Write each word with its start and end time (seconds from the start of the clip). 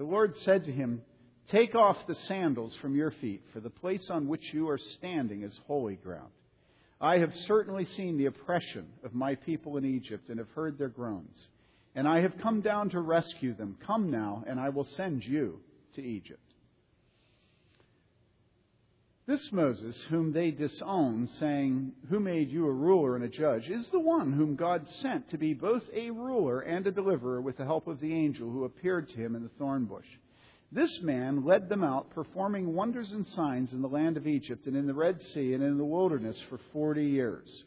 The 0.00 0.06
Lord 0.06 0.34
said 0.38 0.64
to 0.64 0.72
him, 0.72 1.02
Take 1.50 1.74
off 1.74 2.06
the 2.06 2.14
sandals 2.14 2.74
from 2.80 2.96
your 2.96 3.10
feet, 3.10 3.42
for 3.52 3.60
the 3.60 3.68
place 3.68 4.08
on 4.08 4.28
which 4.28 4.54
you 4.54 4.66
are 4.70 4.78
standing 4.78 5.42
is 5.42 5.60
holy 5.66 5.96
ground. 5.96 6.30
I 7.02 7.18
have 7.18 7.34
certainly 7.46 7.84
seen 7.84 8.16
the 8.16 8.24
oppression 8.24 8.86
of 9.04 9.12
my 9.12 9.34
people 9.34 9.76
in 9.76 9.84
Egypt 9.84 10.30
and 10.30 10.38
have 10.38 10.48
heard 10.54 10.78
their 10.78 10.88
groans. 10.88 11.46
And 11.94 12.08
I 12.08 12.22
have 12.22 12.38
come 12.38 12.62
down 12.62 12.88
to 12.90 13.00
rescue 13.00 13.52
them. 13.52 13.76
Come 13.86 14.10
now, 14.10 14.42
and 14.46 14.58
I 14.58 14.70
will 14.70 14.88
send 14.96 15.22
you 15.22 15.60
to 15.96 16.02
Egypt. 16.02 16.49
This 19.30 19.52
Moses, 19.52 19.96
whom 20.08 20.32
they 20.32 20.50
disown, 20.50 21.28
saying, 21.38 21.92
Who 22.08 22.18
made 22.18 22.50
you 22.50 22.66
a 22.66 22.72
ruler 22.72 23.14
and 23.14 23.24
a 23.24 23.28
judge, 23.28 23.70
is 23.70 23.88
the 23.90 24.00
one 24.00 24.32
whom 24.32 24.56
God 24.56 24.84
sent 25.02 25.30
to 25.30 25.38
be 25.38 25.54
both 25.54 25.84
a 25.94 26.10
ruler 26.10 26.62
and 26.62 26.84
a 26.84 26.90
deliverer 26.90 27.40
with 27.40 27.56
the 27.56 27.64
help 27.64 27.86
of 27.86 28.00
the 28.00 28.12
angel 28.12 28.50
who 28.50 28.64
appeared 28.64 29.08
to 29.08 29.14
him 29.14 29.36
in 29.36 29.44
the 29.44 29.50
thorn 29.50 29.84
bush. 29.84 30.08
This 30.72 31.00
man 31.02 31.44
led 31.44 31.68
them 31.68 31.84
out, 31.84 32.10
performing 32.10 32.74
wonders 32.74 33.12
and 33.12 33.24
signs 33.24 33.72
in 33.72 33.82
the 33.82 33.88
land 33.88 34.16
of 34.16 34.26
Egypt 34.26 34.66
and 34.66 34.76
in 34.76 34.88
the 34.88 34.94
Red 34.94 35.22
Sea 35.32 35.54
and 35.54 35.62
in 35.62 35.78
the 35.78 35.84
wilderness 35.84 36.36
for 36.48 36.58
forty 36.72 37.06
years. 37.06 37.62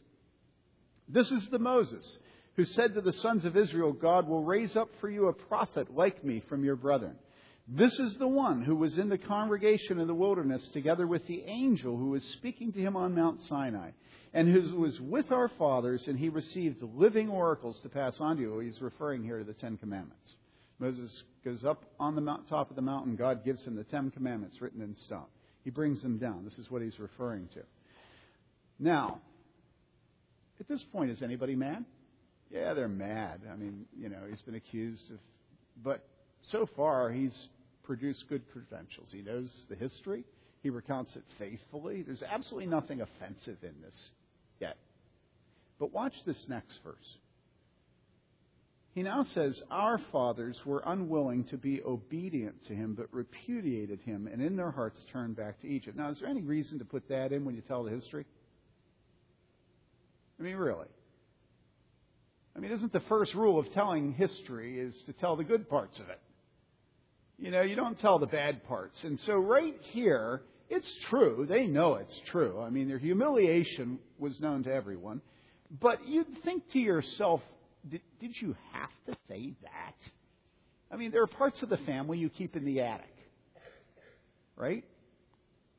This 1.08 1.30
is 1.30 1.48
the 1.48 1.58
Moses 1.58 2.04
who 2.56 2.66
said 2.66 2.92
to 2.92 3.00
the 3.00 3.14
sons 3.14 3.46
of 3.46 3.56
Israel, 3.56 3.94
God 3.94 4.28
will 4.28 4.44
raise 4.44 4.76
up 4.76 4.90
for 5.00 5.08
you 5.08 5.28
a 5.28 5.32
prophet 5.32 5.96
like 5.96 6.22
me 6.22 6.42
from 6.46 6.62
your 6.62 6.76
brethren. 6.76 7.16
This 7.66 7.98
is 7.98 8.14
the 8.16 8.28
one 8.28 8.62
who 8.62 8.76
was 8.76 8.98
in 8.98 9.08
the 9.08 9.16
congregation 9.16 9.98
in 9.98 10.06
the 10.06 10.14
wilderness 10.14 10.66
together 10.74 11.06
with 11.06 11.26
the 11.26 11.42
angel 11.46 11.96
who 11.96 12.10
was 12.10 12.22
speaking 12.34 12.72
to 12.72 12.78
him 12.78 12.94
on 12.96 13.14
Mount 13.14 13.42
Sinai, 13.44 13.90
and 14.34 14.52
who 14.52 14.78
was 14.80 15.00
with 15.00 15.32
our 15.32 15.48
fathers, 15.58 16.06
and 16.06 16.18
he 16.18 16.28
received 16.28 16.82
living 16.82 17.28
oracles 17.28 17.78
to 17.82 17.88
pass 17.88 18.16
on 18.20 18.36
to 18.36 18.42
you. 18.42 18.58
He's 18.58 18.80
referring 18.82 19.22
here 19.22 19.38
to 19.38 19.44
the 19.44 19.54
Ten 19.54 19.78
Commandments. 19.78 20.34
Moses 20.78 21.22
goes 21.44 21.64
up 21.64 21.84
on 21.98 22.16
the 22.16 22.36
top 22.50 22.68
of 22.68 22.76
the 22.76 22.82
mountain. 22.82 23.16
God 23.16 23.44
gives 23.44 23.62
him 23.64 23.76
the 23.76 23.84
Ten 23.84 24.10
Commandments 24.10 24.60
written 24.60 24.82
in 24.82 24.96
stone. 25.06 25.26
He 25.62 25.70
brings 25.70 26.02
them 26.02 26.18
down. 26.18 26.44
This 26.44 26.58
is 26.58 26.70
what 26.70 26.82
he's 26.82 26.98
referring 26.98 27.48
to. 27.54 27.60
Now, 28.78 29.20
at 30.60 30.68
this 30.68 30.82
point, 30.92 31.10
is 31.10 31.22
anybody 31.22 31.54
mad? 31.54 31.84
Yeah, 32.50 32.74
they're 32.74 32.88
mad. 32.88 33.40
I 33.50 33.56
mean, 33.56 33.86
you 33.98 34.08
know, 34.08 34.20
he's 34.28 34.42
been 34.42 34.56
accused 34.56 35.10
of. 35.10 35.18
But 35.82 36.06
so 36.50 36.68
far, 36.76 37.10
he's 37.10 37.34
produced 37.84 38.24
good 38.28 38.42
credentials. 38.52 39.08
He 39.10 39.22
knows 39.22 39.50
the 39.68 39.76
history, 39.76 40.24
he 40.62 40.70
recounts 40.70 41.14
it 41.16 41.24
faithfully. 41.38 42.02
There's 42.02 42.22
absolutely 42.22 42.68
nothing 42.68 43.00
offensive 43.00 43.58
in 43.62 43.74
this 43.82 43.94
yet. 44.60 44.76
But 45.78 45.92
watch 45.92 46.14
this 46.26 46.42
next 46.48 46.72
verse. 46.82 47.16
He 48.94 49.02
now 49.02 49.26
says, 49.34 49.60
Our 49.70 50.00
fathers 50.12 50.56
were 50.64 50.82
unwilling 50.86 51.44
to 51.46 51.56
be 51.56 51.82
obedient 51.82 52.64
to 52.68 52.74
him, 52.74 52.94
but 52.94 53.12
repudiated 53.12 54.00
him, 54.02 54.28
and 54.32 54.40
in 54.40 54.56
their 54.56 54.70
hearts 54.70 55.00
turned 55.12 55.36
back 55.36 55.60
to 55.62 55.68
Egypt. 55.68 55.96
Now, 55.96 56.10
is 56.10 56.20
there 56.20 56.28
any 56.28 56.42
reason 56.42 56.78
to 56.78 56.84
put 56.84 57.08
that 57.08 57.32
in 57.32 57.44
when 57.44 57.56
you 57.56 57.62
tell 57.62 57.82
the 57.82 57.90
history? 57.90 58.24
I 60.38 60.42
mean, 60.44 60.56
really. 60.56 60.86
I 62.56 62.60
mean, 62.60 62.70
isn't 62.70 62.92
the 62.92 63.00
first 63.00 63.34
rule 63.34 63.58
of 63.58 63.66
telling 63.74 64.12
history 64.12 64.78
is 64.78 64.96
to 65.06 65.12
tell 65.12 65.34
the 65.34 65.44
good 65.44 65.68
parts 65.68 65.98
of 65.98 66.08
it? 66.08 66.20
You 67.38 67.50
know, 67.50 67.62
you 67.62 67.76
don't 67.76 67.98
tell 68.00 68.18
the 68.18 68.26
bad 68.26 68.64
parts. 68.64 68.96
And 69.02 69.18
so 69.26 69.34
right 69.34 69.74
here, 69.92 70.42
it's 70.70 70.90
true. 71.10 71.46
They 71.48 71.66
know 71.66 71.94
it's 71.94 72.20
true. 72.30 72.60
I 72.60 72.70
mean, 72.70 72.88
their 72.88 72.98
humiliation 72.98 73.98
was 74.18 74.38
known 74.40 74.64
to 74.64 74.72
everyone. 74.72 75.20
But 75.80 76.06
you'd 76.06 76.42
think 76.44 76.70
to 76.72 76.78
yourself, 76.78 77.40
did, 77.88 78.00
did 78.20 78.32
you 78.40 78.56
have 78.72 78.90
to 79.06 79.16
say 79.28 79.54
that? 79.62 79.94
I 80.90 80.96
mean, 80.96 81.10
there 81.10 81.22
are 81.22 81.26
parts 81.26 81.60
of 81.62 81.68
the 81.68 81.76
family 81.78 82.18
you 82.18 82.30
keep 82.30 82.56
in 82.56 82.64
the 82.64 82.80
attic, 82.80 83.14
right? 84.56 84.84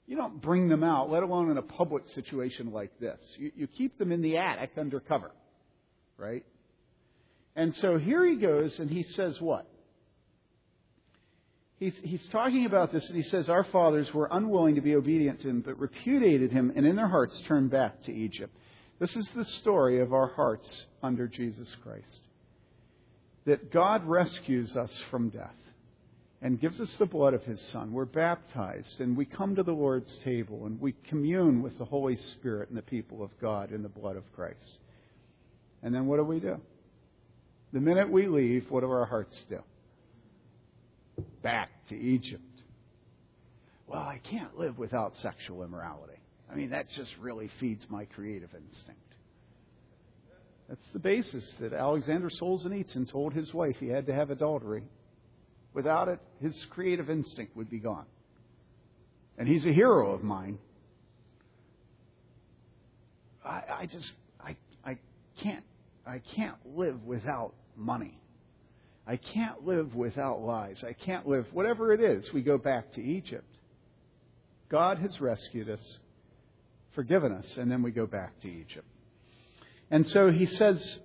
You 0.07 0.17
don't 0.17 0.41
bring 0.41 0.67
them 0.67 0.83
out, 0.83 1.09
let 1.09 1.23
alone 1.23 1.49
in 1.49 1.57
a 1.57 1.61
public 1.61 2.03
situation 2.13 2.71
like 2.71 2.99
this. 2.99 3.17
You, 3.37 3.51
you 3.55 3.67
keep 3.67 3.97
them 3.97 4.11
in 4.11 4.21
the 4.21 4.37
attic 4.37 4.71
under 4.77 4.99
cover, 4.99 5.31
right? 6.17 6.45
And 7.55 7.73
so 7.81 7.97
here 7.97 8.25
he 8.25 8.35
goes 8.35 8.77
and 8.77 8.89
he 8.89 9.03
says 9.15 9.37
what? 9.39 9.67
He's, 11.79 11.93
he's 12.03 12.25
talking 12.27 12.65
about 12.65 12.93
this 12.93 13.05
and 13.07 13.17
he 13.17 13.23
says, 13.23 13.49
Our 13.49 13.65
fathers 13.65 14.13
were 14.13 14.29
unwilling 14.31 14.75
to 14.75 14.81
be 14.81 14.95
obedient 14.95 15.41
to 15.41 15.49
him, 15.49 15.61
but 15.61 15.77
repudiated 15.77 16.51
him 16.51 16.71
and 16.75 16.85
in 16.85 16.95
their 16.95 17.09
hearts 17.09 17.39
turned 17.47 17.69
back 17.69 18.01
to 18.03 18.13
Egypt. 18.13 18.55
This 18.99 19.13
is 19.15 19.27
the 19.35 19.43
story 19.45 19.99
of 19.99 20.13
our 20.13 20.27
hearts 20.27 20.85
under 21.03 21.27
Jesus 21.27 21.69
Christ. 21.83 22.19
That 23.45 23.71
God 23.71 24.05
rescues 24.05 24.75
us 24.77 24.97
from 25.11 25.29
death 25.29 25.53
and 26.41 26.61
gives 26.61 26.79
us 26.79 26.93
the 26.97 27.05
blood 27.05 27.33
of 27.33 27.43
his 27.43 27.59
Son. 27.73 27.91
We're 27.91 28.05
baptized 28.05 29.01
and 29.01 29.17
we 29.17 29.25
come 29.25 29.55
to 29.55 29.63
the 29.63 29.73
Lord's 29.73 30.17
table 30.19 30.65
and 30.65 30.79
we 30.79 30.93
commune 31.09 31.61
with 31.61 31.77
the 31.77 31.85
Holy 31.85 32.15
Spirit 32.15 32.69
and 32.69 32.77
the 32.77 32.83
people 32.83 33.21
of 33.21 33.31
God 33.41 33.73
in 33.73 33.83
the 33.83 33.89
blood 33.89 34.15
of 34.15 34.23
Christ. 34.33 34.79
And 35.83 35.93
then 35.93 36.05
what 36.05 36.17
do 36.17 36.23
we 36.23 36.39
do? 36.39 36.61
The 37.73 37.81
minute 37.81 38.09
we 38.09 38.27
leave, 38.27 38.71
what 38.71 38.81
do 38.81 38.89
our 38.89 39.05
hearts 39.05 39.35
do? 39.49 39.59
Back 41.41 41.69
to 41.89 41.95
Egypt. 41.95 42.43
Well, 43.87 44.01
I 44.01 44.19
can't 44.29 44.57
live 44.57 44.77
without 44.77 45.13
sexual 45.21 45.63
immorality. 45.63 46.19
I 46.51 46.55
mean, 46.55 46.71
that 46.71 46.87
just 46.95 47.11
really 47.19 47.49
feeds 47.59 47.85
my 47.89 48.05
creative 48.05 48.49
instinct. 48.53 49.01
That's 50.67 50.87
the 50.93 50.99
basis 50.99 51.47
that 51.59 51.73
Alexander 51.73 52.29
Solzhenitsyn 52.29 53.11
told 53.11 53.33
his 53.33 53.53
wife 53.53 53.75
he 53.79 53.87
had 53.87 54.07
to 54.07 54.13
have 54.13 54.31
adultery. 54.31 54.83
Without 55.73 56.07
it, 56.07 56.19
his 56.41 56.55
creative 56.71 57.09
instinct 57.09 57.55
would 57.55 57.69
be 57.69 57.79
gone. 57.79 58.05
And 59.37 59.47
he's 59.47 59.65
a 59.65 59.73
hero 59.73 60.11
of 60.11 60.23
mine. 60.23 60.57
I, 63.43 63.61
I 63.81 63.89
just, 63.91 64.11
I, 64.39 64.55
I 64.83 64.97
can't, 65.43 65.63
I 66.07 66.21
can't 66.35 66.57
live 66.75 67.03
without 67.03 67.53
money. 67.75 68.17
I 69.07 69.17
can't 69.17 69.65
live 69.65 69.93
without 69.95 70.41
lies. 70.41 70.83
I 70.87 70.93
can't 70.93 71.27
live, 71.27 71.45
whatever 71.51 71.93
it 71.93 72.01
is, 72.01 72.31
we 72.33 72.41
go 72.41 72.57
back 72.57 72.93
to 72.93 73.01
Egypt. 73.03 73.45
God 74.69 74.97
has 74.97 75.21
rescued 75.21 75.69
us 75.69 75.99
forgiven 76.95 77.33
us, 77.33 77.45
and 77.57 77.69
then 77.69 77.83
we 77.83 77.91
go 77.91 78.07
back 78.07 78.39
to 78.41 78.47
Egypt. 78.47 78.87
And 79.91 80.07
so 80.07 80.31
he 80.31 80.45
says, 80.45 80.99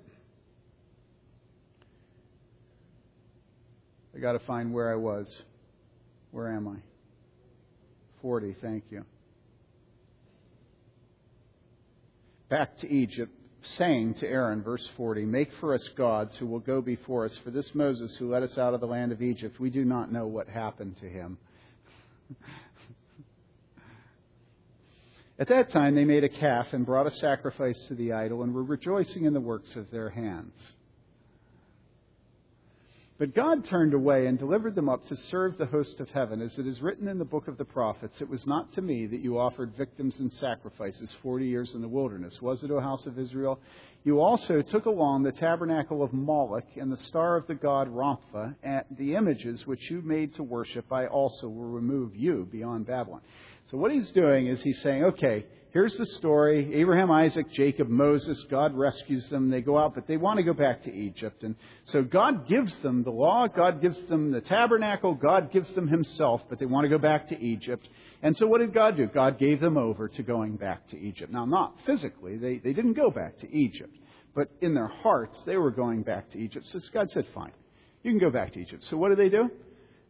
I 4.16 4.20
got 4.20 4.32
to 4.32 4.38
find 4.40 4.72
where 4.72 4.90
I 4.90 4.96
was. 4.96 5.30
Where 6.30 6.48
am 6.48 6.68
I? 6.68 6.76
40, 8.22 8.56
thank 8.62 8.84
you. 8.90 9.04
Back 12.48 12.78
to 12.78 12.88
Egypt, 12.88 13.32
saying 13.78 14.14
to 14.14 14.26
Aaron, 14.26 14.62
verse 14.62 14.86
40, 14.96 15.24
Make 15.26 15.50
for 15.60 15.74
us 15.74 15.86
gods 15.96 16.36
who 16.36 16.46
will 16.46 16.60
go 16.60 16.80
before 16.80 17.24
us. 17.26 17.32
For 17.44 17.50
this 17.50 17.74
Moses 17.74 18.14
who 18.18 18.30
led 18.30 18.42
us 18.42 18.56
out 18.58 18.74
of 18.74 18.80
the 18.80 18.86
land 18.86 19.12
of 19.12 19.22
Egypt, 19.22 19.60
we 19.60 19.70
do 19.70 19.84
not 19.84 20.12
know 20.12 20.26
what 20.26 20.48
happened 20.48 20.96
to 21.00 21.08
him. 21.08 21.38
At 25.38 25.48
that 25.48 25.72
time, 25.72 25.94
they 25.94 26.04
made 26.04 26.22
a 26.22 26.28
calf 26.28 26.66
and 26.72 26.84
brought 26.84 27.06
a 27.06 27.16
sacrifice 27.16 27.78
to 27.88 27.94
the 27.94 28.12
idol 28.12 28.42
and 28.42 28.54
were 28.54 28.62
rejoicing 28.62 29.24
in 29.24 29.32
the 29.32 29.40
works 29.40 29.74
of 29.74 29.90
their 29.90 30.10
hands. 30.10 30.52
But 33.20 33.34
God 33.34 33.66
turned 33.66 33.92
away 33.92 34.28
and 34.28 34.38
delivered 34.38 34.74
them 34.74 34.88
up 34.88 35.06
to 35.08 35.14
serve 35.14 35.58
the 35.58 35.66
host 35.66 36.00
of 36.00 36.08
heaven. 36.08 36.40
As 36.40 36.58
it 36.58 36.66
is 36.66 36.80
written 36.80 37.06
in 37.06 37.18
the 37.18 37.24
book 37.26 37.48
of 37.48 37.58
the 37.58 37.66
prophets, 37.66 38.18
it 38.22 38.30
was 38.30 38.46
not 38.46 38.72
to 38.72 38.80
me 38.80 39.04
that 39.04 39.20
you 39.20 39.38
offered 39.38 39.76
victims 39.76 40.18
and 40.20 40.32
sacrifices 40.32 41.14
forty 41.22 41.46
years 41.46 41.74
in 41.74 41.82
the 41.82 41.88
wilderness. 41.88 42.40
Was 42.40 42.64
it, 42.64 42.70
O 42.70 42.80
house 42.80 43.04
of 43.04 43.18
Israel? 43.18 43.60
You 44.04 44.22
also 44.22 44.62
took 44.62 44.86
along 44.86 45.22
the 45.22 45.32
tabernacle 45.32 46.02
of 46.02 46.14
Moloch 46.14 46.64
and 46.76 46.90
the 46.90 46.96
star 46.96 47.36
of 47.36 47.46
the 47.46 47.54
god 47.54 47.88
Rompha, 47.88 48.56
and 48.62 48.86
the 48.96 49.16
images 49.16 49.66
which 49.66 49.90
you 49.90 50.00
made 50.00 50.34
to 50.36 50.42
worship, 50.42 50.90
I 50.90 51.06
also 51.06 51.46
will 51.46 51.66
remove 51.66 52.16
you 52.16 52.48
beyond 52.50 52.86
Babylon. 52.86 53.20
So 53.64 53.76
what 53.76 53.92
he's 53.92 54.10
doing 54.12 54.46
is 54.46 54.62
he's 54.62 54.80
saying, 54.80 55.04
okay, 55.04 55.44
here's 55.72 55.96
the 55.96 56.06
story 56.06 56.74
Abraham, 56.74 57.10
Isaac, 57.10 57.50
Jacob, 57.52 57.88
Moses, 57.88 58.44
God 58.50 58.76
rescues 58.76 59.28
them. 59.28 59.50
They 59.50 59.60
go 59.60 59.78
out, 59.78 59.94
but 59.94 60.06
they 60.06 60.16
want 60.16 60.38
to 60.38 60.42
go 60.42 60.52
back 60.52 60.84
to 60.84 60.94
Egypt. 60.94 61.42
And 61.42 61.54
so 61.84 62.02
God 62.02 62.48
gives 62.48 62.74
them 62.80 63.02
the 63.02 63.10
law, 63.10 63.46
God 63.48 63.80
gives 63.80 64.00
them 64.08 64.30
the 64.30 64.40
tabernacle, 64.40 65.14
God 65.14 65.52
gives 65.52 65.72
them 65.74 65.88
himself, 65.88 66.42
but 66.48 66.58
they 66.58 66.66
want 66.66 66.84
to 66.84 66.88
go 66.88 66.98
back 66.98 67.28
to 67.28 67.40
Egypt. 67.40 67.88
And 68.22 68.36
so 68.36 68.46
what 68.46 68.58
did 68.58 68.74
God 68.74 68.96
do? 68.96 69.06
God 69.06 69.38
gave 69.38 69.60
them 69.60 69.76
over 69.76 70.08
to 70.08 70.22
going 70.22 70.56
back 70.56 70.88
to 70.90 70.98
Egypt. 70.98 71.32
Now, 71.32 71.46
not 71.46 71.74
physically, 71.86 72.36
they, 72.36 72.58
they 72.58 72.72
didn't 72.72 72.94
go 72.94 73.10
back 73.10 73.38
to 73.38 73.54
Egypt, 73.54 73.96
but 74.34 74.48
in 74.60 74.74
their 74.74 74.88
hearts, 74.88 75.40
they 75.46 75.56
were 75.56 75.70
going 75.70 76.02
back 76.02 76.30
to 76.32 76.38
Egypt. 76.38 76.66
So 76.66 76.78
God 76.92 77.10
said, 77.10 77.26
fine, 77.34 77.52
you 78.02 78.10
can 78.10 78.20
go 78.20 78.30
back 78.30 78.52
to 78.52 78.60
Egypt. 78.60 78.84
So 78.90 78.96
what 78.96 79.08
do 79.08 79.16
they 79.16 79.28
do? 79.28 79.50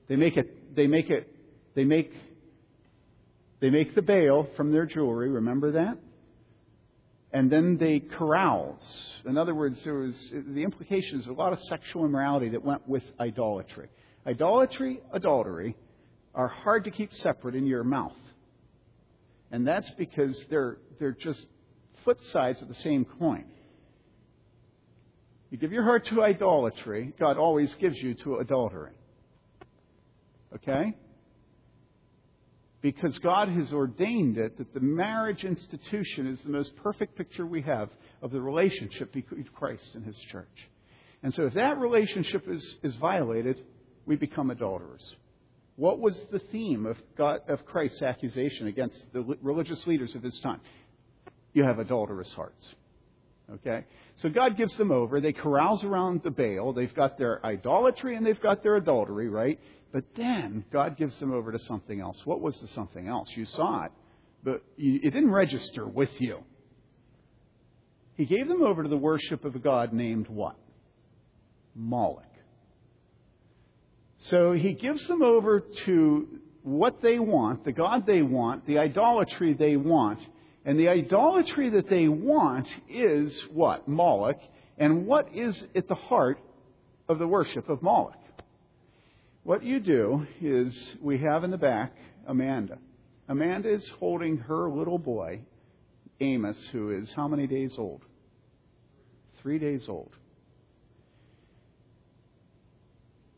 They 0.09 0.17
make 0.17 0.37
it, 0.37 0.75
they 0.75 0.89
make 0.89 1.09
it, 1.09 1.33
they 1.75 1.85
make 1.85 2.13
they 3.61 3.71
make 3.71 3.95
the 3.95 4.03
Baal 4.03 4.49
from 4.57 4.73
their 4.73 4.87
jewelry, 4.87 5.29
remember 5.29 5.73
that? 5.73 5.99
And 7.33 7.51
then 7.51 7.77
they 7.79 8.01
carouse. 8.01 8.83
In 9.25 9.39
other 9.39 9.55
words, 9.55 9.79
there 9.85 9.95
was 9.95 10.17
the 10.33 10.65
implication 10.65 11.21
is 11.21 11.27
a 11.27 11.33
lot 11.33 11.53
of 11.53 11.61
sexual 11.65 12.05
immorality 12.05 12.49
that 12.51 12.65
went 12.65 12.89
with 12.89 13.05
idolatry. 13.21 13.89
Idolatry, 14.27 15.01
adultery 15.12 15.77
are 16.35 16.49
hard 16.49 16.85
to 16.85 16.91
keep 16.91 17.12
separate 17.15 17.55
in 17.55 17.67
your 17.67 17.85
mouth. 17.85 18.17
And 19.53 19.67
that's 19.67 19.91
because 19.93 20.41
they're, 20.49 20.79
they're 20.99 21.13
just 21.13 21.47
foot 22.05 22.23
sides 22.25 22.63
of 22.63 22.69
the 22.69 22.75
same 22.75 23.05
coin. 23.05 23.45
You 25.51 25.59
give 25.59 25.73
your 25.73 25.83
heart 25.83 26.06
to 26.06 26.23
idolatry, 26.23 27.13
God 27.19 27.37
always 27.37 27.75
gives 27.75 27.97
you 27.97 28.15
to 28.15 28.37
adultery. 28.37 28.93
Okay? 30.55 30.97
Because 32.82 33.19
God 33.19 33.49
has 33.50 33.73
ordained 33.73 34.38
it 34.38 34.56
that 34.56 34.73
the 34.73 34.81
marriage 34.81 35.44
institution 35.44 36.27
is 36.27 36.41
the 36.43 36.50
most 36.50 36.75
perfect 36.77 37.17
picture 37.17 37.47
we 37.47 37.61
have 37.62 37.91
of 38.23 38.31
the 38.31 38.41
relationship 38.41 39.12
between 39.12 39.44
Christ 39.55 39.91
and 39.94 40.05
His 40.05 40.17
church. 40.32 40.49
And 41.23 41.35
so 41.35 41.43
if 41.44 41.55
that 41.55 41.79
relationship 41.79 42.49
is, 42.49 42.65
is 42.82 42.97
violated, 42.97 43.62
we 44.06 44.17
become 44.17 44.50
adulterers. 44.50 45.03
What 45.77 45.99
was 45.99 46.21
the 46.31 46.38
theme 46.38 46.87
of, 46.87 46.97
God, 47.17 47.41
of 47.49 47.65
Christ's 47.67 48.03
accusation 48.03 48.67
against 48.67 49.03
the 49.12 49.23
religious 49.43 49.87
leaders 49.87 50.15
of 50.15 50.23
his 50.23 50.38
time? 50.41 50.61
You 51.53 51.65
have 51.65 51.79
adulterous 51.79 52.31
hearts. 52.35 52.65
Okay? 53.55 53.85
So 54.17 54.29
God 54.29 54.56
gives 54.56 54.77
them 54.77 54.93
over. 54.93 55.21
They 55.21 55.32
carouse 55.32 55.82
around 55.82 56.23
the 56.23 56.31
Baal. 56.31 56.73
They've 56.73 56.94
got 56.94 57.19
their 57.19 57.44
idolatry 57.44 58.17
and 58.17 58.25
they've 58.25 58.41
got 58.41 58.62
their 58.62 58.77
adultery, 58.77 59.29
right? 59.29 59.59
But 59.93 60.05
then 60.17 60.65
God 60.73 60.97
gives 60.97 61.19
them 61.19 61.33
over 61.33 61.51
to 61.53 61.59
something 61.59 62.01
else. 62.01 62.21
What 62.25 62.41
was 62.41 62.59
the 62.61 62.69
something 62.69 63.09
else? 63.09 63.29
You 63.35 63.45
saw 63.45 63.85
it, 63.85 63.93
but 64.45 64.63
it 64.79 65.13
didn't 65.13 65.33
register 65.33 65.87
with 65.87 66.11
you. 66.21 66.39
He 68.17 68.25
gave 68.25 68.49
them 68.49 68.63
over 68.63 68.83
to 68.83 68.89
the 68.89 68.97
worship 68.97 69.45
of 69.45 69.57
a 69.57 69.59
God 69.59 69.93
named 69.93 70.29
what? 70.29 70.57
Moloch. 71.75 72.25
So 74.19 74.53
he 74.53 74.75
gives 74.75 75.07
them 75.07 75.23
over 75.23 75.61
to 75.87 76.29
what 76.63 77.01
they 77.01 77.19
want, 77.19 77.65
the 77.65 77.73
God 77.73 78.07
they 78.07 78.21
want, 78.21 78.67
the 78.67 78.79
idolatry 78.79 79.55
they 79.55 79.77
want. 79.77 80.21
And 80.65 80.79
the 80.79 80.89
idolatry 80.89 81.71
that 81.71 81.89
they 81.89 82.07
want 82.07 82.69
is 82.89 83.35
what? 83.51 83.89
Moloch. 83.89 84.39
And 84.77 85.07
what 85.07 85.35
is 85.35 85.61
at 85.75 85.89
the 85.89 85.95
heart 85.95 86.39
of 87.09 87.19
the 87.19 87.27
worship 87.27 87.71
of 87.71 87.83
Moloch? 87.83 88.19
What 89.43 89.65
you 89.65 89.81
do 89.81 90.27
is 90.41 90.77
we 91.01 91.19
have 91.19 91.45
in 91.45 91.51
the 91.51 91.57
back 91.57 91.95
Amanda. 92.27 92.79
Amanda 93.29 93.73
is 93.73 93.89
holding 93.99 94.37
her 94.37 94.69
little 94.69 94.99
boy, 94.99 95.41
Amos, 96.21 96.59
who 96.73 96.91
is 96.91 97.11
how 97.17 97.27
many 97.27 97.47
days 97.47 97.75
old? 97.79 98.03
Three 99.41 99.59
days 99.59 99.87
old. 99.89 100.13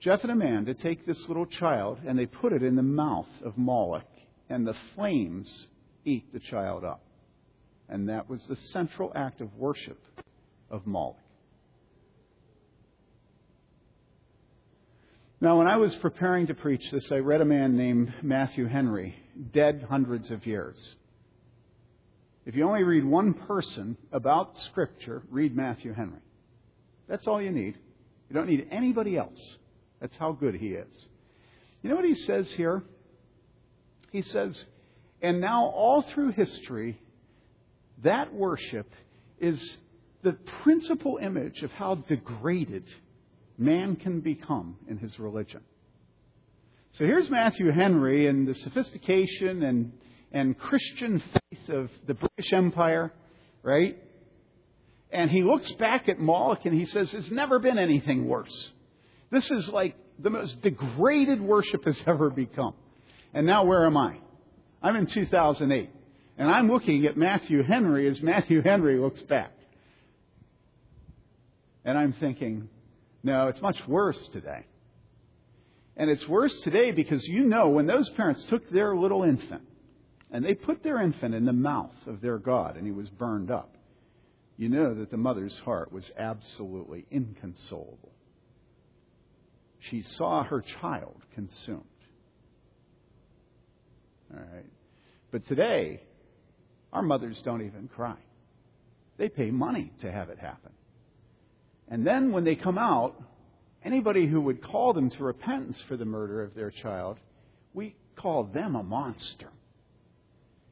Jeff 0.01 0.23
and 0.23 0.33
Amanda 0.33 0.75
take 0.75 1.07
this 1.07 1.23
little 1.29 1.47
child 1.47 1.99
and 2.05 2.19
they 2.19 2.27
put 2.27 2.53
it 2.53 2.65
in 2.65 2.75
the 2.75 2.83
mouth 2.83 3.29
of 3.45 3.57
Moloch, 3.57 4.03
and 4.51 4.67
the 4.67 4.75
flames 4.97 5.49
eat 6.05 6.33
the 6.33 6.41
child 6.41 6.85
up. 6.85 7.05
And 7.89 8.09
that 8.09 8.29
was 8.29 8.43
the 8.49 8.57
central 8.73 9.13
act 9.15 9.41
of 9.41 9.55
worship 9.55 10.03
of 10.69 10.85
Moloch. 10.85 11.22
Now, 15.43 15.59
when 15.59 15.67
I 15.67 15.77
was 15.77 15.93
preparing 15.97 16.47
to 16.47 16.55
preach 16.55 16.89
this, 16.93 17.11
I 17.11 17.17
read 17.17 17.41
a 17.41 17.44
man 17.44 17.77
named 17.77 18.15
Matthew 18.23 18.69
Henry, 18.69 19.17
dead 19.53 19.85
hundreds 19.91 20.31
of 20.31 20.47
years. 20.47 20.79
If 22.47 22.55
you 22.55 22.62
only 22.65 22.85
read 22.85 23.05
one 23.05 23.35
person 23.35 23.97
about 24.12 24.56
Scripture, 24.71 25.25
read 25.31 25.56
Matthew 25.56 25.94
Henry. 25.94 26.21
That's 27.09 27.27
all 27.27 27.43
you 27.43 27.50
need. 27.50 27.77
You 28.31 28.35
don't 28.37 28.47
need 28.47 28.69
anybody 28.71 29.17
else. 29.17 29.41
That's 30.00 30.15
how 30.17 30.31
good 30.31 30.55
he 30.55 30.69
is. 30.69 31.09
You 31.83 31.91
know 31.91 31.97
what 31.97 32.05
he 32.05 32.15
says 32.15 32.49
here? 32.53 32.85
He 34.12 34.23
says, 34.23 34.65
and 35.23 35.41
now 35.41 35.65
all 35.65 36.03
through 36.15 36.35
history, 36.35 37.00
that 38.05 38.33
worship 38.33 38.89
is 39.41 39.77
the 40.23 40.35
principal 40.62 41.19
image 41.21 41.65
of 41.65 41.73
how 41.73 41.97
degraded 41.97 42.85
man 43.59 43.97
can 43.97 44.21
become 44.21 44.77
in 44.89 44.99
his 44.99 45.19
religion. 45.19 45.61
So 46.93 47.05
here's 47.05 47.31
Matthew 47.31 47.71
Henry 47.73 48.27
and 48.27 48.47
the 48.47 48.55
sophistication 48.55 49.63
and, 49.63 49.93
and 50.31 50.59
Christian 50.59 51.21
faith 51.21 51.69
of 51.71 51.91
the 52.07 52.15
British 52.15 52.53
Empire, 52.53 53.13
right? 53.63 53.97
And 55.11 55.31
he 55.31 55.43
looks 55.43 55.71
back 55.73 56.09
at 56.09 56.19
Moloch 56.19 56.65
and 56.65 56.75
he 56.75 56.85
says, 56.87 57.13
It's 57.15 57.31
never 57.31 57.59
been 57.59 57.79
anything 57.79 58.27
worse. 58.27 58.71
This 59.31 59.51
is 59.51 59.69
like 59.69 59.97
the 60.19 60.31
most 60.31 60.61
degraded 60.63 61.41
worship 61.41 61.85
has 61.85 61.99
ever 62.07 62.31
become. 62.31 62.75
And 63.33 63.47
now 63.47 63.65
where 63.65 63.87
am 63.87 63.97
I? 63.97 64.17
I'm 64.83 64.97
in 64.97 65.07
2008. 65.07 65.91
And 66.39 66.51
I'm 66.51 66.71
looking 66.71 67.07
at 67.07 67.17
Matthew 67.17 67.63
Henry 67.63 68.09
as 68.09 68.21
Matthew 68.21 68.63
Henry 68.63 68.99
looks 68.99 69.23
back. 69.23 69.53
And 71.85 71.97
I'm 71.99 72.13
thinking, 72.15 72.69
no, 73.23 73.49
it's 73.49 73.61
much 73.61 73.77
worse 73.87 74.19
today. 74.33 74.67
And 75.97 76.11
it's 76.11 76.27
worse 76.27 76.55
today 76.61 76.91
because 76.91 77.23
you 77.25 77.45
know 77.45 77.69
when 77.69 77.87
those 77.87 78.09
parents 78.11 78.45
took 78.49 78.69
their 78.71 78.97
little 78.97 79.23
infant 79.23 79.63
and 80.31 80.45
they 80.45 80.55
put 80.55 80.83
their 80.83 81.01
infant 81.01 81.35
in 81.35 81.45
the 81.45 81.53
mouth 81.53 81.95
of 82.07 82.21
their 82.21 82.39
God 82.39 82.77
and 82.77 82.87
he 82.87 82.93
was 82.93 83.09
burned 83.11 83.51
up, 83.51 83.77
you 84.57 84.69
know 84.69 84.95
that 84.95 85.11
the 85.11 85.17
mother's 85.17 85.57
heart 85.65 85.93
was 85.93 86.11
absolutely 86.19 87.07
inconsolable. 87.11 88.13
She 89.91 90.03
saw 90.03 90.45
her 90.45 90.65
child 90.81 91.21
consumed. 91.35 91.85
All 94.33 94.41
right. 94.41 94.71
But 95.31 95.47
today, 95.47 96.01
our 96.93 97.03
mothers 97.03 97.41
don't 97.45 97.63
even 97.63 97.89
cry. 97.89 98.17
They 99.19 99.29
pay 99.29 99.51
money 99.51 99.93
to 100.01 100.11
have 100.11 100.31
it 100.31 100.39
happen. 100.39 100.73
And 101.93 102.06
then 102.06 102.33
when 102.33 102.44
they 102.44 102.55
come 102.55 102.79
out, 102.79 103.23
anybody 103.85 104.27
who 104.27 104.41
would 104.41 104.65
call 104.65 104.94
them 104.94 105.11
to 105.11 105.23
repentance 105.23 105.79
for 105.89 105.99
the 105.99 106.06
murder 106.06 106.43
of 106.43 106.55
their 106.55 106.71
child, 106.71 107.19
we 107.75 107.94
call 108.17 108.44
them 108.44 108.77
a 108.77 108.83
monster. 108.83 109.50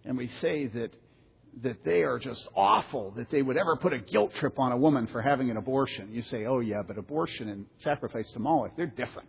And 0.07 0.17
we 0.17 0.31
say 0.41 0.69
that, 0.69 0.95
that 1.63 1.85
they 1.85 2.05
are 2.05 2.19
just 2.19 2.43
awful, 2.57 3.11
that 3.19 3.31
they 3.31 3.43
would 3.43 3.59
ever 3.59 3.77
put 3.77 3.93
a 3.93 3.99
guilt 3.99 4.33
trip 4.41 4.59
on 4.59 4.73
a 4.73 4.79
woman 4.79 5.09
for 5.09 5.21
having 5.21 5.51
an 5.51 5.59
abortion. 5.59 6.09
You 6.11 6.23
say, 6.23 6.47
oh, 6.47 6.61
yeah, 6.61 6.81
but 6.89 6.97
abortion 6.97 7.51
and 7.51 7.67
sacrifice 7.85 8.31
to 8.33 8.39
Moloch, 8.39 8.73
they're 8.79 8.87
different. 8.87 9.29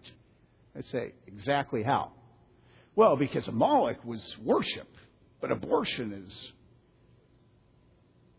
I 0.77 0.83
say, 0.93 1.11
exactly 1.27 1.83
how? 1.83 2.13
Well, 2.95 3.17
because 3.17 3.45
Moloch 3.51 4.05
was 4.05 4.25
worship, 4.41 4.88
but 5.41 5.51
abortion 5.51 6.13
is, 6.25 6.51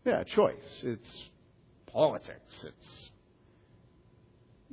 yeah, 0.07 0.23
choice. 0.23 0.55
It's 0.81 1.23
politics. 1.85 2.51
It's 2.63 3.11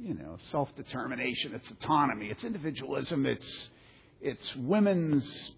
you 0.01 0.15
know, 0.15 0.37
self 0.51 0.75
determination, 0.77 1.53
it's 1.55 1.71
autonomy, 1.71 2.29
it's 2.29 2.43
individualism, 2.43 3.27
it's, 3.27 3.47
it's 4.21 4.57
women's. 4.57 5.53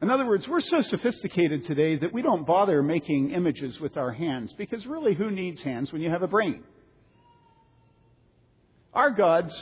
In 0.00 0.10
other 0.10 0.26
words, 0.26 0.48
we're 0.48 0.60
so 0.60 0.82
sophisticated 0.82 1.64
today 1.66 1.96
that 1.96 2.12
we 2.12 2.22
don't 2.22 2.46
bother 2.46 2.82
making 2.82 3.30
images 3.30 3.78
with 3.78 3.96
our 3.96 4.10
hands 4.10 4.52
because 4.56 4.84
really, 4.86 5.14
who 5.14 5.30
needs 5.30 5.60
hands 5.62 5.92
when 5.92 6.02
you 6.02 6.10
have 6.10 6.22
a 6.22 6.26
brain? 6.26 6.64
Our 8.94 9.10
gods 9.10 9.54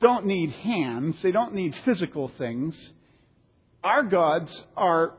don't 0.00 0.26
need 0.26 0.50
hands, 0.52 1.16
they 1.22 1.32
don't 1.32 1.54
need 1.54 1.74
physical 1.84 2.30
things. 2.38 2.74
Our 3.82 4.02
gods 4.04 4.64
are 4.76 5.14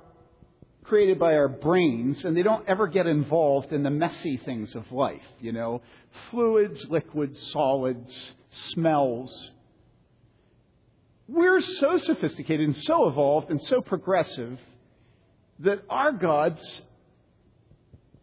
created 0.84 1.20
by 1.20 1.34
our 1.36 1.48
brains, 1.48 2.24
and 2.26 2.36
they 2.36 2.44
don't 2.44 2.68
ever 2.68 2.88
get 2.88 3.08
involved 3.08 3.72
in 3.72 3.84
the 3.84 3.90
messy 3.90 4.38
things 4.38 4.76
of 4.76 4.92
life, 4.92 5.22
you 5.40 5.52
know, 5.52 5.82
fluids, 6.30 6.84
liquids, 6.90 7.40
solids, 7.52 8.12
smells. 8.72 9.52
We're 11.28 11.62
so 11.62 11.98
sophisticated 11.98 12.68
and 12.68 12.78
so 12.84 13.08
evolved 13.08 13.50
and 13.50 13.62
so 13.62 13.82
progressive 13.82 14.60
that 15.60 15.84
our 15.90 16.12
gods 16.12 16.62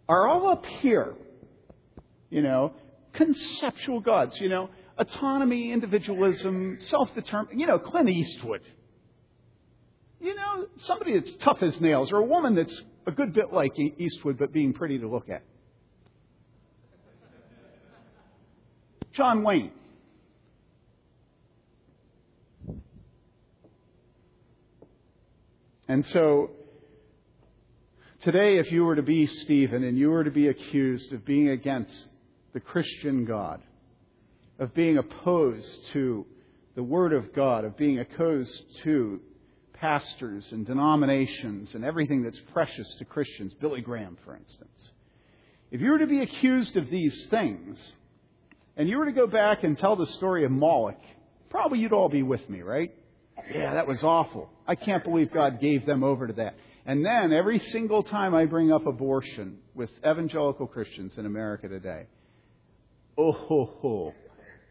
are 0.09 0.29
all 0.29 0.50
up 0.50 0.67
here, 0.81 1.15
you 2.31 2.43
know, 2.43 2.73
conceptual 3.12 4.00
gods, 4.00 4.38
you 4.41 4.49
know, 4.49 4.69
autonomy, 4.99 5.73
individualism, 5.73 6.79
self 6.81 7.15
determination, 7.15 7.61
you 7.61 7.67
know, 7.67 7.79
Clint 7.79 8.09
Eastwood. 8.09 8.62
You 10.20 10.34
know, 10.34 10.66
somebody 10.78 11.14
that's 11.18 11.32
tough 11.42 11.58
as 11.62 11.80
nails, 11.80 12.10
or 12.10 12.16
a 12.16 12.25
woman 12.25 12.54
that's 12.54 12.76
a 13.06 13.12
good 13.12 13.32
bit 13.32 13.52
like 13.52 13.72
Eastwood 13.78 14.38
but 14.38 14.52
being 14.52 14.72
pretty 14.72 14.98
to 14.98 15.08
look 15.08 15.28
at. 15.28 15.42
John 19.12 19.42
Wayne. 19.42 19.72
And 25.88 26.04
so, 26.06 26.50
today, 28.20 28.58
if 28.58 28.70
you 28.70 28.84
were 28.84 28.96
to 28.96 29.02
be 29.02 29.26
Stephen 29.26 29.84
and 29.84 29.96
you 29.96 30.10
were 30.10 30.22
to 30.22 30.30
be 30.30 30.48
accused 30.48 31.12
of 31.12 31.25
being 31.25 31.48
against 31.48 32.06
the 32.52 32.60
Christian 32.60 33.25
God, 33.25 33.62
of 34.58 34.75
being 34.75 34.98
opposed 34.98 35.87
to 35.94 36.26
the 36.75 36.82
Word 36.82 37.12
of 37.12 37.34
God, 37.34 37.64
of 37.64 37.76
being 37.76 37.98
opposed 38.00 38.62
to 38.84 39.20
pastors 39.80 40.47
and 40.50 40.66
denominations 40.66 41.75
and 41.75 41.85
everything 41.85 42.23
that's 42.23 42.40
precious 42.52 42.87
to 42.99 43.04
Christians, 43.04 43.54
Billy 43.54 43.80
Graham, 43.80 44.16
for 44.25 44.37
instance. 44.37 44.90
If 45.70 45.80
you 45.80 45.90
were 45.90 45.99
to 45.99 46.06
be 46.06 46.23
accused 46.23 46.76
of 46.76 46.88
these 46.90 47.26
things, 47.26 47.78
and 48.76 48.88
you 48.88 48.99
were 48.99 49.06
to 49.06 49.12
go 49.12 49.26
back 49.26 49.64
and 49.64 49.78
tell 49.78 49.97
the 49.97 50.06
story 50.06 50.44
of 50.44 50.50
Moloch, 50.50 51.00
probably 51.50 51.80
you'd 51.80 51.92
all 51.92 52.08
be 52.08 52.23
with 52.23 52.49
me, 52.49 52.62
right? 52.62 52.94
Yeah, 53.52 53.75
that 53.75 53.87
was 53.87 54.02
awful. 54.02 54.50
I 54.66 54.75
can't 54.75 55.04
believe 55.04 55.32
God 55.32 55.61
gave 55.61 55.87
them 55.87 56.02
over 56.02 56.26
to 56.26 56.32
that. 56.35 56.56
And 56.87 57.04
then 57.04 57.32
every 57.32 57.58
single 57.58 58.02
time 58.02 58.35
I 58.35 58.47
bring 58.47 58.73
up 58.73 58.87
abortion 58.87 59.58
with 59.75 59.90
evangelical 59.99 60.66
Christians 60.66 61.18
in 61.18 61.26
America 61.26 61.68
today, 61.68 62.06
oh 63.16 63.32
ho 63.32 63.70
ho, 63.80 64.14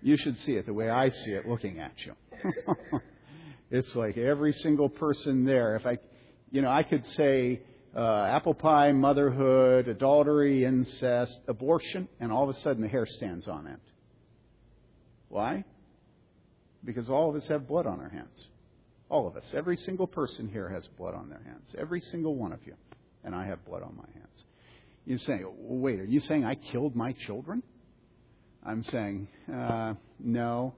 you 0.02 0.18
should 0.18 0.38
see 0.40 0.54
it 0.54 0.66
the 0.66 0.74
way 0.74 0.90
I 0.90 1.10
see 1.10 1.32
it 1.32 1.48
looking 1.48 1.80
at 1.80 1.94
you. 2.06 2.14
it's 3.70 3.94
like 3.96 4.18
every 4.18 4.54
single 4.54 4.90
person 4.90 5.46
there. 5.46 5.76
If 5.76 5.86
I, 5.86 5.98
you 6.52 6.62
know, 6.62 6.70
I 6.70 6.84
could 6.84 7.06
say 7.16 7.62
uh, 7.96 8.26
apple 8.26 8.54
pie, 8.54 8.92
motherhood, 8.92 9.88
adultery, 9.88 10.66
incest, 10.66 11.38
abortion, 11.48 12.08
and 12.20 12.32
all 12.32 12.50
of 12.50 12.56
a 12.56 12.60
sudden 12.60 12.82
the 12.82 12.88
hair 12.88 13.06
stands 13.06 13.48
on 13.48 13.68
end. 13.68 13.82
Why? 15.30 15.66
Because 16.84 17.10
all 17.10 17.30
of 17.30 17.36
us 17.36 17.48
have 17.48 17.68
blood 17.68 17.86
on 17.86 18.00
our 18.00 18.10
hands. 18.10 18.46
All 19.10 19.28
of 19.28 19.36
us. 19.36 19.44
Every 19.54 19.78
single 19.78 20.08
person 20.08 20.48
here 20.48 20.70
has 20.70 20.88
blood 20.98 21.16
on 21.16 21.30
their 21.30 21.42
hands. 21.46 21.76
Every 21.78 22.02
single 22.02 22.36
one 22.36 22.54
of 22.54 22.60
you. 22.66 22.76
And 23.24 23.36
I 23.36 23.46
have 23.48 23.66
blood 23.66 23.84
on 23.84 23.96
my 23.98 24.06
hands. 24.14 24.44
You 25.06 25.18
say, 25.18 25.42
wait, 25.46 26.00
are 26.00 26.06
you 26.06 26.20
saying 26.22 26.46
I 26.46 26.56
killed 26.56 26.96
my 26.96 27.14
children? 27.26 27.64
I'm 28.66 28.84
saying, 28.84 29.28
uh, 29.54 29.94
no. 30.20 30.76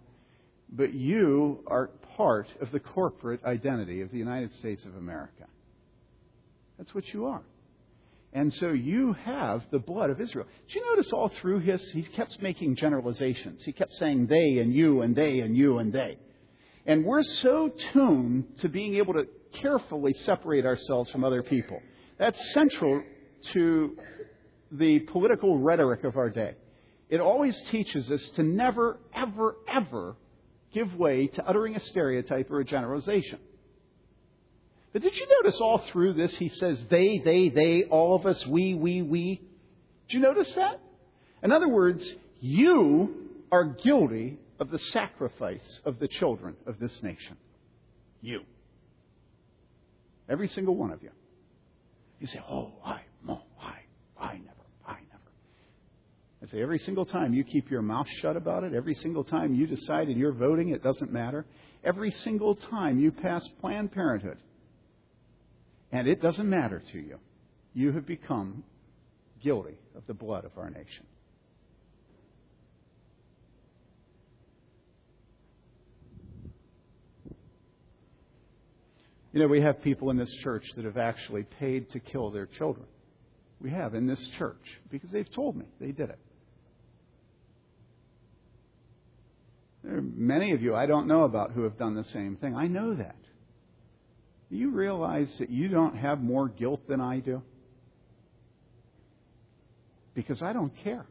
But 0.72 0.94
you 0.94 1.64
are 1.68 1.90
part 2.20 2.50
of 2.60 2.70
the 2.74 2.82
corporate 2.82 3.42
identity 3.46 4.02
of 4.02 4.12
the 4.12 4.18
United 4.18 4.54
States 4.56 4.84
of 4.84 4.94
America. 4.98 5.46
That's 6.78 6.94
what 6.94 7.08
you 7.14 7.28
are. 7.28 7.44
And 8.34 8.54
so 8.56 8.72
you 8.72 9.14
have 9.24 9.64
the 9.72 9.80
blood 9.80 10.10
of 10.10 10.20
Israel. 10.20 10.46
Did 10.68 10.76
you 10.76 10.86
notice 10.90 11.10
all 11.14 11.30
through 11.40 11.60
his, 11.60 11.82
he 11.94 12.02
kept 12.02 12.42
making 12.42 12.76
generalizations. 12.76 13.64
He 13.64 13.72
kept 13.72 13.94
saying 13.94 14.28
they 14.28 14.58
and 14.58 14.74
you 14.74 15.02
and 15.02 15.16
they 15.16 15.40
and 15.40 15.56
you 15.56 15.78
and 15.78 15.94
they. 15.94 16.18
And 16.86 17.06
we're 17.06 17.24
so 17.24 17.72
tuned 17.94 18.44
to 18.60 18.68
being 18.68 18.96
able 18.96 19.14
to 19.14 19.26
carefully 19.54 20.14
separate 20.26 20.66
ourselves 20.66 21.10
from 21.12 21.24
other 21.24 21.42
people. 21.42 21.80
That's 22.18 22.38
central 22.54 23.02
to 23.54 23.98
the 24.74 25.00
political 25.00 25.58
rhetoric 25.58 26.04
of 26.04 26.18
our 26.18 26.30
day. 26.30 26.56
It 27.08 27.22
always 27.22 27.58
teaches 27.72 28.12
us 28.12 28.22
to 28.36 28.44
never, 28.44 29.00
ever, 29.16 29.56
ever 29.70 30.18
give 30.74 30.96
way 30.96 31.28
to 31.28 31.48
uttering 31.48 31.76
a 31.76 31.80
stereotype 31.80 32.50
or 32.52 32.60
a 32.60 32.66
generalization. 32.66 33.40
But 34.92 35.04
did 35.04 35.16
you 35.16 35.28
notice 35.42 35.60
all 35.60 35.80
through 35.92 36.14
this 36.14 36.36
he 36.36 36.50
says 36.50 36.84
they, 36.90 37.22
they, 37.24 37.50
they, 37.50 37.84
all 37.84 38.16
of 38.16 38.26
us, 38.26 38.46
we, 38.48 38.74
we, 38.74 39.02
we? 39.02 39.42
Did 40.08 40.16
you 40.16 40.20
notice 40.20 40.52
that? 40.56 40.80
In 41.44 41.52
other 41.52 41.68
words, 41.68 42.04
you 42.42 43.30
are 43.52 43.66
guilty 43.66 44.40
of 44.60 44.72
the 44.72 44.80
sacrifice 44.80 45.80
of 45.86 46.00
the 46.00 46.08
children 46.08 46.56
of 46.66 46.80
this 46.80 47.02
nation. 47.04 47.38
You. 48.22 48.42
Every 50.28 50.48
single 50.48 50.76
one 50.76 50.92
of 50.92 51.02
you. 51.04 51.12
You 52.20 52.28
say, 52.28 52.42
oh, 52.50 52.74
I, 52.84 53.02
no, 53.26 53.42
I, 53.62 54.24
I 54.24 54.34
never. 54.34 54.49
I 56.42 56.48
say, 56.48 56.62
every 56.62 56.80
single 56.80 57.06
time 57.06 57.34
you 57.34 57.44
keep 57.44 57.70
your 57.70 57.82
mouth 57.82 58.08
shut 58.22 58.38
about 58.38 58.64
it, 58.64 58.74
every 58.74 58.96
single 58.96 59.26
time 59.26 59.54
you 59.54 59.68
decide 59.68 60.08
and 60.08 60.18
you're 60.18 60.32
voting, 60.32 60.70
it 60.70 60.82
doesn't 60.82 61.12
matter. 61.12 61.46
Every 61.84 62.12
single 62.12 62.56
time 62.56 63.00
you 63.00 63.12
pass 63.12 63.46
Planned 63.60 63.92
Parenthood, 63.92 64.38
and 65.92 66.08
it 66.08 66.22
doesn't 66.22 66.50
matter 66.50 66.82
to 66.94 66.98
you, 66.98 67.20
you 67.74 67.92
have 67.92 68.06
become 68.06 68.64
guilty 69.44 69.78
of 69.96 70.04
the 70.08 70.14
blood 70.14 70.46
of 70.46 70.52
our 70.58 70.70
nation. 70.70 71.06
You 79.34 79.42
know, 79.42 79.48
we 79.48 79.62
have 79.62 79.84
people 79.84 80.10
in 80.10 80.18
this 80.18 80.32
church 80.42 80.66
that 80.76 80.86
have 80.86 80.98
actually 80.98 81.44
paid 81.60 81.92
to 81.92 82.00
kill 82.00 82.32
their 82.32 82.48
children. 82.48 82.88
We 83.62 83.70
have 83.72 83.94
in 83.94 84.08
this 84.08 84.26
church 84.38 84.64
because 84.90 85.12
they've 85.12 85.32
told 85.34 85.56
me 85.56 85.66
they 85.80 85.92
did 85.92 86.10
it. 86.10 86.20
There 89.79 89.79
are 89.79 89.79
many 90.16 90.54
of 90.54 90.62
you 90.62 90.76
I 90.76 90.86
don't 90.86 91.08
know 91.08 91.24
about 91.24 91.52
who 91.52 91.64
have 91.64 91.78
done 91.78 91.96
the 91.96 92.04
same 92.06 92.38
thing. 92.38 92.56
I 92.56 92.68
know 92.68 92.94
that. 92.96 93.16
Do 94.50 94.58
you 94.58 94.72
realize 94.72 95.34
that 95.40 95.50
you 95.50 95.68
don't 95.68 95.96
have 95.96 96.22
more 96.22 96.48
guilt 96.48 96.88
than 96.88 97.00
I 97.00 97.20
do? 97.20 97.42
Because 100.16 100.42
I 100.42 100.54
don't 100.54 100.74
care. 100.84 101.06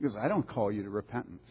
Because 0.00 0.16
I 0.16 0.28
don't 0.28 0.46
call 0.46 0.70
you 0.70 0.84
to 0.84 0.90
repentance. 0.90 1.50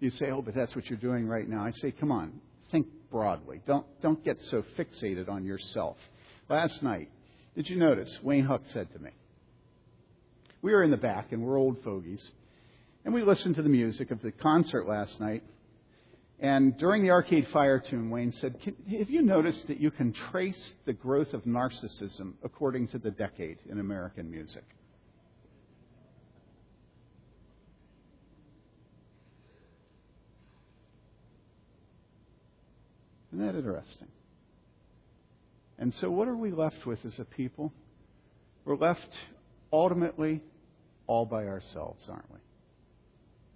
You 0.00 0.10
say, 0.10 0.30
oh, 0.32 0.42
but 0.42 0.54
that's 0.54 0.74
what 0.74 0.86
you're 0.86 0.98
doing 0.98 1.28
right 1.28 1.48
now. 1.48 1.64
I 1.64 1.70
say, 1.70 1.92
come 1.92 2.10
on, 2.10 2.32
think 2.72 2.88
broadly. 3.10 3.62
Don't, 3.66 3.86
don't 4.02 4.24
get 4.24 4.36
so 4.50 4.64
fixated 4.76 5.28
on 5.28 5.44
yourself. 5.44 5.96
Last 6.48 6.82
night, 6.82 7.08
did 7.54 7.68
you 7.70 7.76
notice? 7.76 8.10
Wayne 8.22 8.44
Huck 8.44 8.62
said 8.72 8.92
to 8.92 8.98
me, 8.98 9.10
We 10.60 10.72
were 10.72 10.82
in 10.82 10.90
the 10.90 10.96
back 10.96 11.30
and 11.30 11.42
we're 11.42 11.56
old 11.56 11.76
fogies, 11.84 12.20
and 13.04 13.12
we 13.12 13.22
listened 13.22 13.56
to 13.56 13.62
the 13.62 13.68
music 13.68 14.10
of 14.10 14.22
the 14.22 14.30
concert 14.30 14.86
last 14.86 15.18
night. 15.20 15.42
And 16.38 16.76
during 16.76 17.02
the 17.02 17.10
Arcade 17.10 17.48
Fire 17.52 17.78
tune, 17.78 18.10
Wayne 18.10 18.32
said, 18.32 18.56
Have 18.98 19.10
you 19.10 19.22
noticed 19.22 19.68
that 19.68 19.80
you 19.80 19.90
can 19.90 20.12
trace 20.30 20.72
the 20.86 20.92
growth 20.92 21.34
of 21.34 21.44
narcissism 21.44 22.34
according 22.42 22.88
to 22.88 22.98
the 22.98 23.10
decade 23.10 23.58
in 23.68 23.78
American 23.78 24.30
music? 24.30 24.64
Isn't 33.32 33.46
that 33.46 33.56
interesting? 33.56 34.08
And 35.78 35.94
so, 35.94 36.10
what 36.10 36.28
are 36.28 36.36
we 36.36 36.50
left 36.50 36.84
with 36.86 37.04
as 37.04 37.18
a 37.18 37.24
people? 37.24 37.72
We're 38.64 38.76
left 38.76 39.08
ultimately 39.72 40.42
all 41.06 41.24
by 41.24 41.46
ourselves, 41.46 42.04
aren't 42.08 42.30
we? 42.30 42.38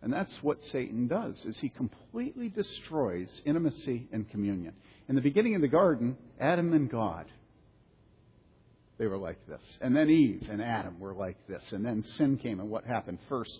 And 0.07 0.13
that's 0.13 0.39
what 0.41 0.59
Satan 0.71 1.09
does, 1.09 1.35
is 1.47 1.59
he 1.61 1.69
completely 1.69 2.49
destroys 2.49 3.29
intimacy 3.45 4.07
and 4.13 4.31
communion. 4.31 4.73
In 5.09 5.17
the 5.17 5.21
beginning 5.21 5.57
of 5.57 5.63
the 5.63 5.67
garden, 5.67 6.17
Adam 6.41 6.73
and 6.75 6.89
God, 6.89 7.27
they 8.99 9.09
were 9.09 9.19
like 9.19 9.45
this. 9.49 9.59
And 9.81 9.97
then 9.97 10.09
Eve 10.09 10.47
and 10.49 10.63
Adam 10.63 11.01
were 11.01 11.13
like 11.13 11.45
this. 11.49 11.63
And 11.73 11.85
then 11.85 12.05
sin 12.19 12.39
came, 12.39 12.61
and 12.61 12.71
what 12.71 12.85
happened? 12.85 13.19
First, 13.29 13.51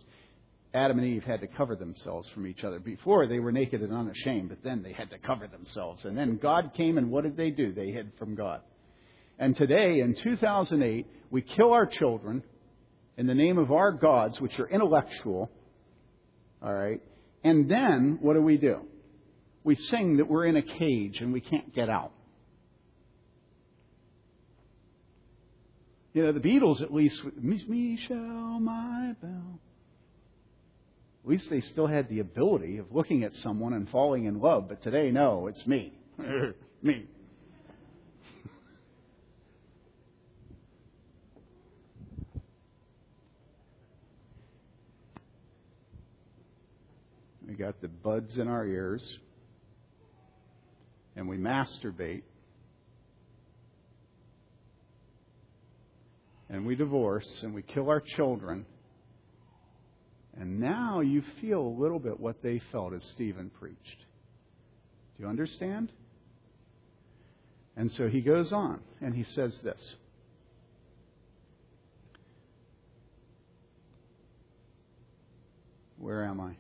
Adam 0.73 1.01
and 1.01 1.09
Eve 1.09 1.25
had 1.25 1.41
to 1.41 1.49
cover 1.49 1.75
themselves 1.75 2.29
from 2.33 2.47
each 2.47 2.63
other. 2.63 2.79
Before, 2.79 3.27
they 3.27 3.41
were 3.41 3.51
naked 3.51 3.83
and 3.83 3.93
unashamed, 3.93 4.51
but 4.51 4.63
then 4.63 4.85
they 4.85 4.93
had 4.93 5.11
to 5.11 5.19
cover 5.19 5.49
themselves. 5.49 6.05
And 6.05 6.17
then 6.17 6.39
God 6.41 6.75
came, 6.77 6.97
and 6.97 7.11
what 7.11 7.25
did 7.25 7.37
they 7.37 7.51
do? 7.51 7.73
They 7.73 7.91
hid 7.91 8.13
from 8.21 8.37
God. 8.37 8.61
And 9.37 9.57
today, 9.57 9.99
in 9.99 10.15
2008, 10.23 11.09
we 11.29 11.43
kill 11.43 11.73
our 11.73 11.87
children 11.87 12.45
in 13.17 13.27
the 13.27 13.35
name 13.35 13.59
of 13.59 13.73
our 13.73 13.91
gods, 13.91 14.41
which 14.41 14.57
are 14.61 14.69
intellectual. 14.69 15.51
All 16.63 16.73
right? 16.73 17.03
And 17.45 17.71
then, 17.71 18.19
what 18.21 18.35
do 18.35 18.43
we 18.43 18.57
do? 18.57 18.81
We 19.65 19.75
sing 19.75 20.19
that 20.19 20.29
we're 20.29 20.47
in 20.47 20.57
a 20.57 20.63
cage 20.63 21.21
and 21.21 21.33
we 21.33 21.41
can't 21.41 21.75
get 21.75 21.89
out. 21.89 22.13
You 26.13 26.25
know, 26.25 26.33
the 26.33 26.41
Beatles, 26.41 26.81
at 26.81 26.95
least, 26.95 27.21
me 27.43 27.99
shall 28.09 28.17
my 28.17 29.15
bell. 29.21 29.61
At 31.25 31.31
least 31.31 31.51
they 31.51 31.61
still 31.61 31.87
had 31.87 32.09
the 32.09 32.21
ability 32.21 32.79
of 32.79 32.87
looking 32.91 33.25
at 33.25 33.35
someone 33.43 33.73
and 33.75 33.89
falling 33.91 34.25
in 34.25 34.41
love, 34.41 34.69
but 34.69 34.83
today, 34.83 35.11
no, 35.11 35.49
it's 35.49 35.67
me. 35.67 35.93
me. 36.83 37.07
We 47.57 47.65
got 47.65 47.81
the 47.81 47.89
buds 47.89 48.37
in 48.37 48.49
our 48.49 48.67
ears, 48.67 49.03
and 51.15 51.27
we 51.27 51.39
masturbate, 51.39 52.25
and 56.51 56.67
we 56.67 56.75
divorce, 56.75 57.27
and 57.43 57.55
we 57.55 57.63
kill 57.63 57.89
our 57.89 58.03
children 58.17 58.67
and 60.39 60.61
now 60.61 61.01
you 61.01 61.23
feel 61.41 61.63
a 61.63 61.77
little 61.81 61.99
bit 61.99 62.21
what 62.21 62.43
they 62.43 62.61
felt 62.71 62.93
as 62.93 63.03
Stephen 63.15 63.51
preached. 63.59 64.05
Do 65.17 65.23
you 65.23 65.29
understand? 65.31 65.91
And 67.75 67.91
so 67.93 68.09
he 68.09 68.21
goes 68.21 68.53
on 68.53 68.81
and 69.01 69.15
he 69.15 69.25
says 69.35 69.59
this. 69.65 69.81
where 75.99 76.25
am 76.25 76.41
I? 76.41 76.57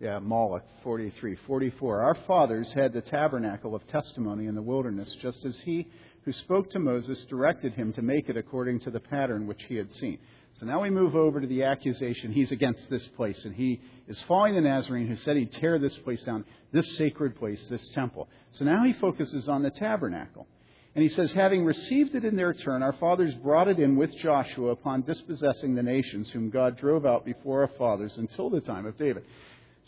Yeah, 0.00 0.20
Moloch, 0.20 0.62
43. 0.84 1.36
44. 1.44 2.02
Our 2.02 2.14
fathers 2.26 2.70
had 2.72 2.92
the 2.92 3.00
tabernacle 3.00 3.74
of 3.74 3.84
testimony 3.88 4.46
in 4.46 4.54
the 4.54 4.62
wilderness, 4.62 5.12
just 5.20 5.44
as 5.44 5.58
he 5.64 5.88
who 6.24 6.32
spoke 6.32 6.70
to 6.70 6.78
Moses 6.78 7.24
directed 7.28 7.74
him 7.74 7.92
to 7.94 8.02
make 8.02 8.28
it 8.28 8.36
according 8.36 8.78
to 8.80 8.92
the 8.92 9.00
pattern 9.00 9.48
which 9.48 9.64
he 9.68 9.74
had 9.74 9.92
seen. 9.94 10.18
So 10.54 10.66
now 10.66 10.82
we 10.82 10.90
move 10.90 11.16
over 11.16 11.40
to 11.40 11.46
the 11.48 11.64
accusation. 11.64 12.32
He's 12.32 12.52
against 12.52 12.88
this 12.88 13.04
place, 13.16 13.44
and 13.44 13.54
he 13.54 13.80
is 14.06 14.20
following 14.28 14.54
the 14.54 14.60
Nazarene 14.60 15.08
who 15.08 15.16
said 15.16 15.36
he'd 15.36 15.52
tear 15.54 15.80
this 15.80 15.96
place 15.98 16.22
down, 16.22 16.44
this 16.72 16.96
sacred 16.96 17.36
place, 17.36 17.64
this 17.68 17.88
temple. 17.88 18.28
So 18.52 18.64
now 18.64 18.84
he 18.84 18.92
focuses 18.94 19.48
on 19.48 19.64
the 19.64 19.70
tabernacle. 19.70 20.46
And 20.94 21.02
he 21.02 21.10
says, 21.10 21.32
Having 21.32 21.64
received 21.64 22.14
it 22.14 22.24
in 22.24 22.36
their 22.36 22.54
turn, 22.54 22.82
our 22.82 22.94
fathers 22.94 23.34
brought 23.42 23.68
it 23.68 23.78
in 23.78 23.96
with 23.96 24.16
Joshua 24.18 24.70
upon 24.70 25.02
dispossessing 25.02 25.74
the 25.74 25.82
nations 25.82 26.30
whom 26.30 26.50
God 26.50 26.76
drove 26.76 27.04
out 27.04 27.24
before 27.24 27.62
our 27.62 27.70
fathers 27.78 28.12
until 28.16 28.48
the 28.50 28.60
time 28.60 28.86
of 28.86 28.96
David. 28.96 29.24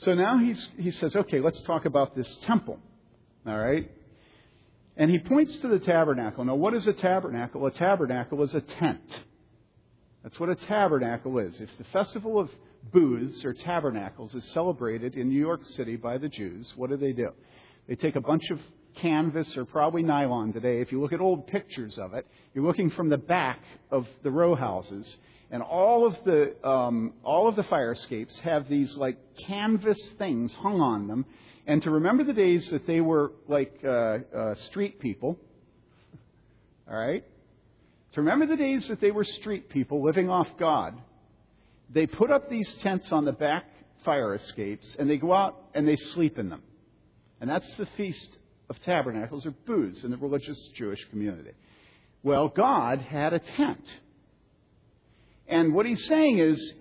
So 0.00 0.14
now 0.14 0.38
he's, 0.38 0.68
he 0.78 0.90
says, 0.92 1.14
Okay, 1.14 1.40
let's 1.40 1.60
talk 1.62 1.84
about 1.84 2.14
this 2.16 2.28
temple. 2.42 2.78
All 3.46 3.58
right? 3.58 3.90
And 4.96 5.10
he 5.10 5.18
points 5.18 5.56
to 5.58 5.68
the 5.68 5.78
tabernacle. 5.78 6.44
Now, 6.44 6.56
what 6.56 6.74
is 6.74 6.86
a 6.86 6.92
tabernacle? 6.92 7.64
A 7.66 7.70
tabernacle 7.70 8.42
is 8.42 8.54
a 8.54 8.60
tent. 8.60 9.20
That's 10.22 10.38
what 10.38 10.50
a 10.50 10.54
tabernacle 10.54 11.38
is. 11.38 11.58
If 11.60 11.70
the 11.78 11.84
festival 11.84 12.38
of 12.38 12.50
booths 12.92 13.44
or 13.44 13.54
tabernacles 13.54 14.34
is 14.34 14.44
celebrated 14.52 15.14
in 15.14 15.28
New 15.28 15.38
York 15.38 15.64
City 15.76 15.96
by 15.96 16.18
the 16.18 16.28
Jews, 16.28 16.70
what 16.76 16.90
do 16.90 16.96
they 16.96 17.12
do? 17.12 17.30
They 17.88 17.94
take 17.94 18.16
a 18.16 18.20
bunch 18.20 18.50
of 18.50 18.58
canvas 18.96 19.56
or 19.56 19.64
probably 19.64 20.02
nylon 20.02 20.52
today. 20.52 20.80
If 20.80 20.92
you 20.92 21.00
look 21.00 21.12
at 21.12 21.20
old 21.20 21.46
pictures 21.46 21.96
of 21.98 22.14
it, 22.14 22.26
you're 22.54 22.64
looking 22.64 22.90
from 22.90 23.08
the 23.08 23.16
back 23.16 23.60
of 23.90 24.06
the 24.22 24.30
row 24.30 24.54
houses, 24.54 25.16
and 25.50 25.62
all 25.62 26.06
of 26.06 26.16
the 26.24 26.54
um, 26.66 27.12
all 27.24 27.48
of 27.48 27.56
the 27.56 27.64
fire 27.64 27.92
escapes 27.92 28.38
have 28.40 28.68
these 28.68 28.94
like 28.96 29.18
canvas 29.46 29.98
things 30.18 30.52
hung 30.54 30.80
on 30.80 31.08
them. 31.08 31.26
And 31.66 31.82
to 31.82 31.90
remember 31.90 32.24
the 32.24 32.32
days 32.32 32.68
that 32.70 32.86
they 32.86 33.00
were 33.00 33.32
like 33.48 33.78
uh, 33.84 34.18
uh, 34.36 34.54
street 34.66 35.00
people, 35.00 35.38
all 36.90 36.96
right, 36.96 37.24
to 38.12 38.20
remember 38.20 38.46
the 38.46 38.56
days 38.56 38.88
that 38.88 39.00
they 39.00 39.10
were 39.10 39.24
street 39.24 39.68
people 39.68 40.02
living 40.02 40.28
off 40.28 40.48
God, 40.58 40.98
they 41.90 42.06
put 42.06 42.30
up 42.30 42.48
these 42.48 42.72
tents 42.82 43.12
on 43.12 43.24
the 43.24 43.32
back 43.32 43.64
fire 44.04 44.34
escapes 44.34 44.96
and 44.98 45.08
they 45.08 45.16
go 45.16 45.32
out 45.32 45.56
and 45.74 45.86
they 45.86 45.96
sleep 45.96 46.38
in 46.38 46.48
them. 46.48 46.62
And 47.40 47.48
that's 47.48 47.68
the 47.76 47.86
Feast 47.96 48.38
of 48.68 48.80
Tabernacles 48.82 49.46
or 49.46 49.52
booths 49.66 50.04
in 50.04 50.10
the 50.10 50.16
religious 50.16 50.58
Jewish 50.74 51.04
community. 51.10 51.52
Well, 52.22 52.48
God 52.48 53.00
had 53.00 53.32
a 53.32 53.38
tent. 53.38 53.84
And 55.50 55.74
what 55.74 55.84
he's 55.84 56.06
saying 56.06 56.38
is, 56.38 56.72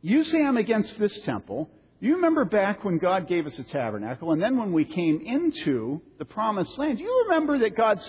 you 0.00 0.24
say 0.24 0.42
I'm 0.42 0.56
against 0.56 0.98
this 0.98 1.18
temple. 1.22 1.68
You 2.00 2.14
remember 2.16 2.44
back 2.44 2.84
when 2.84 2.98
God 2.98 3.28
gave 3.28 3.46
us 3.46 3.58
a 3.58 3.64
tabernacle, 3.64 4.32
and 4.32 4.42
then 4.42 4.56
when 4.56 4.72
we 4.72 4.84
came 4.84 5.20
into 5.20 6.00
the 6.18 6.24
promised 6.24 6.76
land, 6.78 6.98
you 6.98 7.26
remember 7.28 7.58
that 7.60 7.76
God 7.76 8.00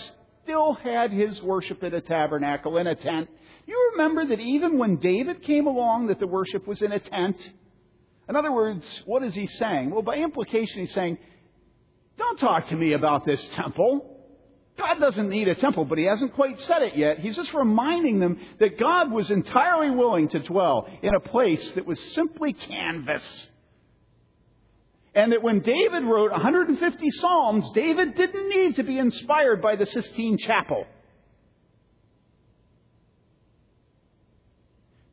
still 0.44 0.74
had 0.74 1.12
his 1.12 1.42
worship 1.42 1.84
in 1.84 1.94
a 1.94 2.02
tabernacle, 2.02 2.78
in 2.78 2.88
a 2.88 2.96
tent. 2.96 3.30
You 3.66 3.92
remember 3.94 4.26
that 4.28 4.40
even 4.40 4.78
when 4.78 4.98
David 4.98 5.44
came 5.44 5.68
along, 5.68 6.08
that 6.08 6.20
the 6.20 6.28
worship 6.28 6.68
was 6.68 6.82
in 6.82 6.92
a 6.92 7.00
tent. 7.00 7.38
In 8.30 8.36
other 8.36 8.52
words, 8.52 8.86
what 9.06 9.24
is 9.24 9.34
he 9.36 9.48
saying? 9.48 9.90
Well, 9.92 10.02
by 10.02 10.16
implication, 10.16 10.82
he's 10.82 10.94
saying, 10.94 11.18
don't 12.18 12.40
talk 12.40 12.68
to 12.68 12.76
me 12.76 12.94
about 12.94 13.26
this 13.26 13.44
temple. 13.54 14.13
God 14.78 15.00
doesn't 15.00 15.30
need 15.30 15.48
a 15.48 15.56
temple, 15.56 15.86
but 15.86 15.98
he 15.98 16.06
hasn't 16.06 16.34
quite 16.34 16.60
said 16.62 16.82
it 16.82 16.96
yet. 16.96 17.20
He's 17.20 17.36
just 17.36 17.54
reminding 17.54 18.20
them 18.20 18.40
that 18.60 18.80
God 18.80 19.12
was 19.12 19.30
entirely 19.30 19.92
willing 19.92 20.30
to 20.30 20.40
dwell 20.40 20.88
in 21.02 21.14
a 21.14 21.20
place 21.20 21.72
that 21.76 21.86
was 21.86 22.00
simply 22.14 22.54
canvas. 22.54 23.24
And 25.16 25.32
that 25.32 25.44
when 25.44 25.60
David 25.60 26.04
wrote 26.04 26.32
150 26.32 27.12
Psalms, 27.12 27.70
David 27.76 28.16
didn't 28.16 28.50
need 28.50 28.78
to 28.78 28.84
be 28.84 28.98
inspired 28.98 29.62
by 29.62 29.76
the 29.76 29.86
Sistine 29.86 30.40
Chapel. 30.40 30.88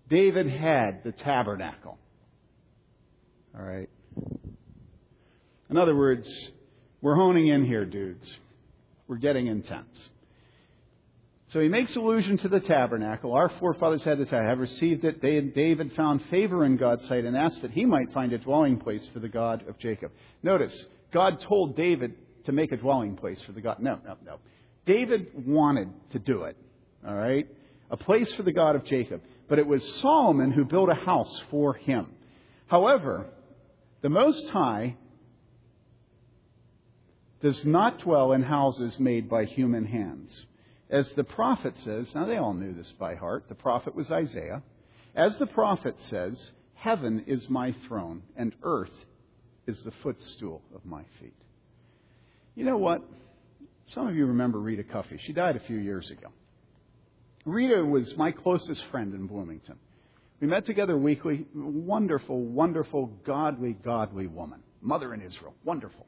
David 0.08 0.48
had 0.48 1.04
the 1.04 1.12
tabernacle. 1.12 1.98
All 3.54 3.64
right. 3.64 3.90
In 5.68 5.76
other 5.76 5.94
words, 5.94 6.28
we're 7.02 7.14
honing 7.14 7.48
in 7.48 7.64
here, 7.64 7.84
dudes. 7.84 8.28
We're 9.10 9.16
getting 9.16 9.48
intense. 9.48 9.98
So 11.48 11.58
he 11.58 11.66
makes 11.66 11.96
allusion 11.96 12.38
to 12.38 12.48
the 12.48 12.60
tabernacle. 12.60 13.32
Our 13.32 13.48
forefathers 13.58 14.04
had 14.04 14.18
the 14.18 14.24
tabernacle, 14.24 14.50
have 14.50 14.58
received 14.60 15.04
it. 15.04 15.20
They, 15.20 15.40
David 15.40 15.92
found 15.96 16.22
favor 16.30 16.64
in 16.64 16.76
God's 16.76 17.08
sight 17.08 17.24
and 17.24 17.36
asked 17.36 17.60
that 17.62 17.72
he 17.72 17.84
might 17.84 18.12
find 18.12 18.32
a 18.32 18.38
dwelling 18.38 18.78
place 18.78 19.04
for 19.12 19.18
the 19.18 19.28
God 19.28 19.66
of 19.68 19.76
Jacob. 19.80 20.12
Notice, 20.44 20.72
God 21.12 21.40
told 21.40 21.76
David 21.76 22.14
to 22.44 22.52
make 22.52 22.70
a 22.70 22.76
dwelling 22.76 23.16
place 23.16 23.42
for 23.42 23.50
the 23.50 23.60
God. 23.60 23.80
No, 23.80 23.98
no, 24.06 24.16
no. 24.24 24.36
David 24.86 25.44
wanted 25.44 25.88
to 26.12 26.20
do 26.20 26.44
it. 26.44 26.56
All 27.04 27.16
right? 27.16 27.48
A 27.90 27.96
place 27.96 28.32
for 28.34 28.44
the 28.44 28.52
God 28.52 28.76
of 28.76 28.84
Jacob. 28.84 29.22
But 29.48 29.58
it 29.58 29.66
was 29.66 29.84
Solomon 29.96 30.52
who 30.52 30.64
built 30.64 30.88
a 30.88 30.94
house 30.94 31.42
for 31.50 31.74
him. 31.74 32.06
However, 32.68 33.26
the 34.02 34.08
Most 34.08 34.48
High 34.50 34.94
does 37.40 37.64
not 37.64 38.00
dwell 38.00 38.32
in 38.32 38.42
houses 38.42 38.98
made 38.98 39.28
by 39.28 39.44
human 39.44 39.86
hands. 39.86 40.46
As 40.90 41.10
the 41.12 41.24
prophet 41.24 41.74
says, 41.78 42.14
now 42.14 42.26
they 42.26 42.36
all 42.36 42.54
knew 42.54 42.74
this 42.74 42.92
by 42.98 43.14
heart, 43.14 43.44
the 43.48 43.54
prophet 43.54 43.94
was 43.94 44.10
Isaiah. 44.10 44.62
As 45.14 45.36
the 45.38 45.46
prophet 45.46 45.96
says, 46.08 46.50
Heaven 46.74 47.24
is 47.26 47.48
my 47.50 47.74
throne, 47.86 48.22
and 48.36 48.54
earth 48.62 48.92
is 49.66 49.82
the 49.82 49.92
footstool 50.02 50.62
of 50.74 50.84
my 50.84 51.02
feet. 51.20 51.36
You 52.54 52.64
know 52.64 52.78
what? 52.78 53.02
Some 53.86 54.06
of 54.06 54.16
you 54.16 54.26
remember 54.26 54.58
Rita 54.58 54.84
Cuffey. 54.84 55.18
She 55.26 55.32
died 55.32 55.56
a 55.56 55.60
few 55.60 55.76
years 55.76 56.10
ago. 56.10 56.28
Rita 57.44 57.84
was 57.84 58.16
my 58.16 58.32
closest 58.32 58.82
friend 58.90 59.14
in 59.14 59.26
Bloomington. 59.26 59.76
We 60.40 60.46
met 60.46 60.64
together 60.64 60.96
weekly. 60.96 61.44
Wonderful, 61.54 62.40
wonderful, 62.40 63.06
godly, 63.26 63.74
godly 63.74 64.26
woman. 64.26 64.60
Mother 64.80 65.12
in 65.12 65.20
Israel. 65.20 65.54
Wonderful. 65.64 66.06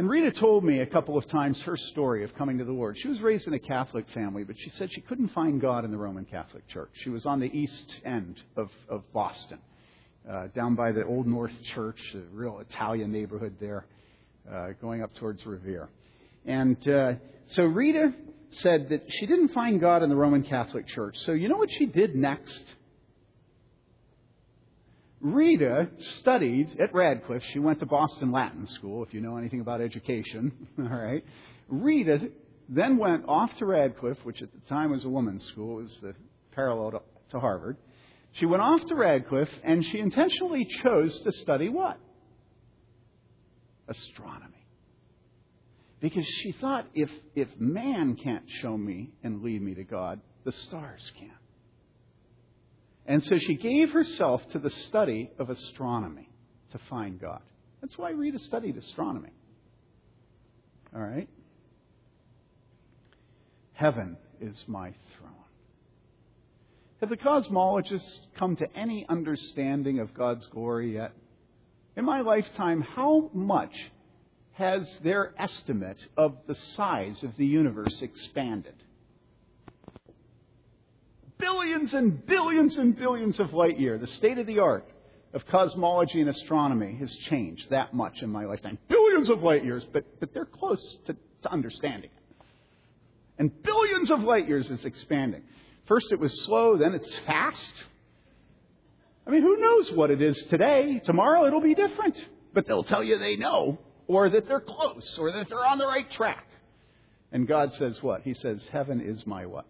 And 0.00 0.08
Rita 0.08 0.30
told 0.30 0.64
me 0.64 0.78
a 0.78 0.86
couple 0.86 1.18
of 1.18 1.28
times 1.28 1.60
her 1.60 1.76
story 1.76 2.24
of 2.24 2.34
coming 2.34 2.56
to 2.56 2.64
the 2.64 2.72
Lord. 2.72 2.96
She 2.98 3.06
was 3.06 3.20
raised 3.20 3.46
in 3.46 3.52
a 3.52 3.58
Catholic 3.58 4.06
family, 4.14 4.44
but 4.44 4.56
she 4.58 4.70
said 4.70 4.90
she 4.90 5.02
couldn't 5.02 5.28
find 5.34 5.60
God 5.60 5.84
in 5.84 5.90
the 5.90 5.98
Roman 5.98 6.24
Catholic 6.24 6.66
Church. 6.68 6.88
She 7.04 7.10
was 7.10 7.26
on 7.26 7.38
the 7.38 7.54
east 7.54 7.96
end 8.02 8.42
of, 8.56 8.70
of 8.88 9.02
Boston, 9.12 9.58
uh, 10.26 10.46
down 10.56 10.74
by 10.74 10.92
the 10.92 11.04
Old 11.04 11.26
North 11.26 11.52
Church, 11.74 12.00
a 12.14 12.20
real 12.34 12.60
Italian 12.60 13.12
neighborhood 13.12 13.56
there, 13.60 13.84
uh, 14.50 14.68
going 14.80 15.02
up 15.02 15.14
towards 15.16 15.44
Revere. 15.44 15.90
And 16.46 16.78
uh, 16.88 17.12
so 17.48 17.64
Rita 17.64 18.14
said 18.62 18.88
that 18.88 19.02
she 19.06 19.26
didn't 19.26 19.48
find 19.48 19.82
God 19.82 20.02
in 20.02 20.08
the 20.08 20.16
Roman 20.16 20.44
Catholic 20.44 20.88
Church. 20.88 21.14
So 21.26 21.32
you 21.32 21.50
know 21.50 21.58
what 21.58 21.68
she 21.76 21.84
did 21.84 22.16
next? 22.16 22.64
Rita 25.20 25.88
studied 26.20 26.80
at 26.80 26.94
Radcliffe. 26.94 27.42
She 27.52 27.58
went 27.58 27.80
to 27.80 27.86
Boston 27.86 28.32
Latin 28.32 28.66
School, 28.66 29.04
if 29.04 29.12
you 29.12 29.20
know 29.20 29.36
anything 29.36 29.60
about 29.60 29.80
education. 29.80 30.52
All 30.78 30.84
right. 30.84 31.24
Rita 31.68 32.30
then 32.68 32.96
went 32.96 33.24
off 33.28 33.50
to 33.58 33.66
Radcliffe, 33.66 34.18
which 34.22 34.40
at 34.40 34.50
the 34.52 34.60
time 34.68 34.90
was 34.90 35.04
a 35.04 35.08
women's 35.08 35.44
school. 35.48 35.80
It 35.80 35.82
was 35.82 35.98
the 36.00 36.14
parallel 36.52 36.92
to, 36.92 37.02
to 37.32 37.40
Harvard. 37.40 37.76
She 38.32 38.46
went 38.46 38.62
off 38.62 38.80
to 38.86 38.94
Radcliffe, 38.94 39.50
and 39.64 39.84
she 39.84 39.98
intentionally 39.98 40.66
chose 40.82 41.20
to 41.22 41.32
study 41.32 41.68
what? 41.68 41.98
Astronomy. 43.88 44.46
Because 46.00 46.24
she 46.42 46.52
thought 46.52 46.86
if, 46.94 47.10
if 47.34 47.48
man 47.58 48.16
can't 48.16 48.44
show 48.62 48.76
me 48.76 49.10
and 49.22 49.42
lead 49.42 49.60
me 49.60 49.74
to 49.74 49.84
God, 49.84 50.20
the 50.44 50.52
stars 50.52 51.12
can. 51.18 51.32
And 53.10 53.24
so 53.24 53.38
she 53.38 53.56
gave 53.56 53.90
herself 53.90 54.40
to 54.52 54.60
the 54.60 54.70
study 54.70 55.32
of 55.40 55.50
astronomy 55.50 56.30
to 56.70 56.78
find 56.88 57.20
God. 57.20 57.42
That's 57.80 57.98
why 57.98 58.10
Rita 58.10 58.38
studied 58.38 58.76
astronomy. 58.76 59.32
All 60.94 61.02
right? 61.02 61.28
Heaven 63.72 64.16
is 64.40 64.62
my 64.68 64.94
throne. 65.18 65.32
Have 67.00 67.08
the 67.08 67.16
cosmologists 67.16 68.28
come 68.38 68.54
to 68.54 68.76
any 68.76 69.04
understanding 69.08 69.98
of 69.98 70.14
God's 70.14 70.46
glory 70.46 70.94
yet? 70.94 71.10
In 71.96 72.04
my 72.04 72.20
lifetime, 72.20 72.80
how 72.80 73.28
much 73.34 73.74
has 74.52 74.88
their 75.02 75.34
estimate 75.36 75.98
of 76.16 76.36
the 76.46 76.54
size 76.54 77.24
of 77.24 77.36
the 77.36 77.46
universe 77.46 78.02
expanded? 78.02 78.76
Billions 81.40 81.94
and 81.94 82.24
billions 82.26 82.76
and 82.76 82.96
billions 82.96 83.40
of 83.40 83.52
light 83.52 83.80
years. 83.80 84.00
The 84.00 84.06
state 84.06 84.38
of 84.38 84.46
the 84.46 84.58
art 84.60 84.86
of 85.32 85.46
cosmology 85.46 86.20
and 86.20 86.28
astronomy 86.28 86.96
has 87.00 87.14
changed 87.28 87.70
that 87.70 87.94
much 87.94 88.22
in 88.22 88.30
my 88.30 88.44
lifetime. 88.44 88.78
Billions 88.88 89.28
of 89.28 89.42
light 89.42 89.64
years, 89.64 89.84
but, 89.92 90.04
but 90.20 90.34
they're 90.34 90.44
close 90.44 90.96
to, 91.06 91.16
to 91.42 91.50
understanding 91.50 92.10
it. 92.10 92.44
And 93.38 93.62
billions 93.62 94.10
of 94.10 94.20
light 94.20 94.48
years 94.48 94.68
is 94.70 94.84
expanding. 94.84 95.42
First 95.86 96.12
it 96.12 96.20
was 96.20 96.44
slow, 96.44 96.76
then 96.76 96.94
it's 96.94 97.12
fast. 97.26 97.72
I 99.26 99.30
mean, 99.30 99.42
who 99.42 99.56
knows 99.56 99.92
what 99.92 100.10
it 100.10 100.20
is 100.20 100.36
today? 100.50 101.00
Tomorrow 101.04 101.46
it'll 101.46 101.60
be 101.60 101.74
different. 101.74 102.16
But 102.52 102.66
they'll 102.66 102.84
tell 102.84 103.02
you 103.02 103.18
they 103.18 103.36
know, 103.36 103.78
or 104.08 104.28
that 104.30 104.48
they're 104.48 104.60
close, 104.60 105.16
or 105.18 105.30
that 105.32 105.48
they're 105.48 105.64
on 105.64 105.78
the 105.78 105.86
right 105.86 106.10
track. 106.10 106.44
And 107.32 107.46
God 107.46 107.72
says 107.74 107.96
what? 108.02 108.22
He 108.22 108.34
says, 108.34 108.60
Heaven 108.72 109.00
is 109.00 109.24
my 109.26 109.46
what? 109.46 109.66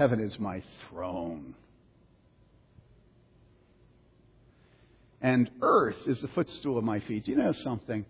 Heaven 0.00 0.20
is 0.20 0.38
my 0.38 0.62
throne. 0.88 1.54
And 5.20 5.50
earth 5.60 5.98
is 6.06 6.22
the 6.22 6.28
footstool 6.28 6.78
of 6.78 6.84
my 6.84 7.00
feet. 7.00 7.28
You 7.28 7.36
know 7.36 7.52
something? 7.52 8.06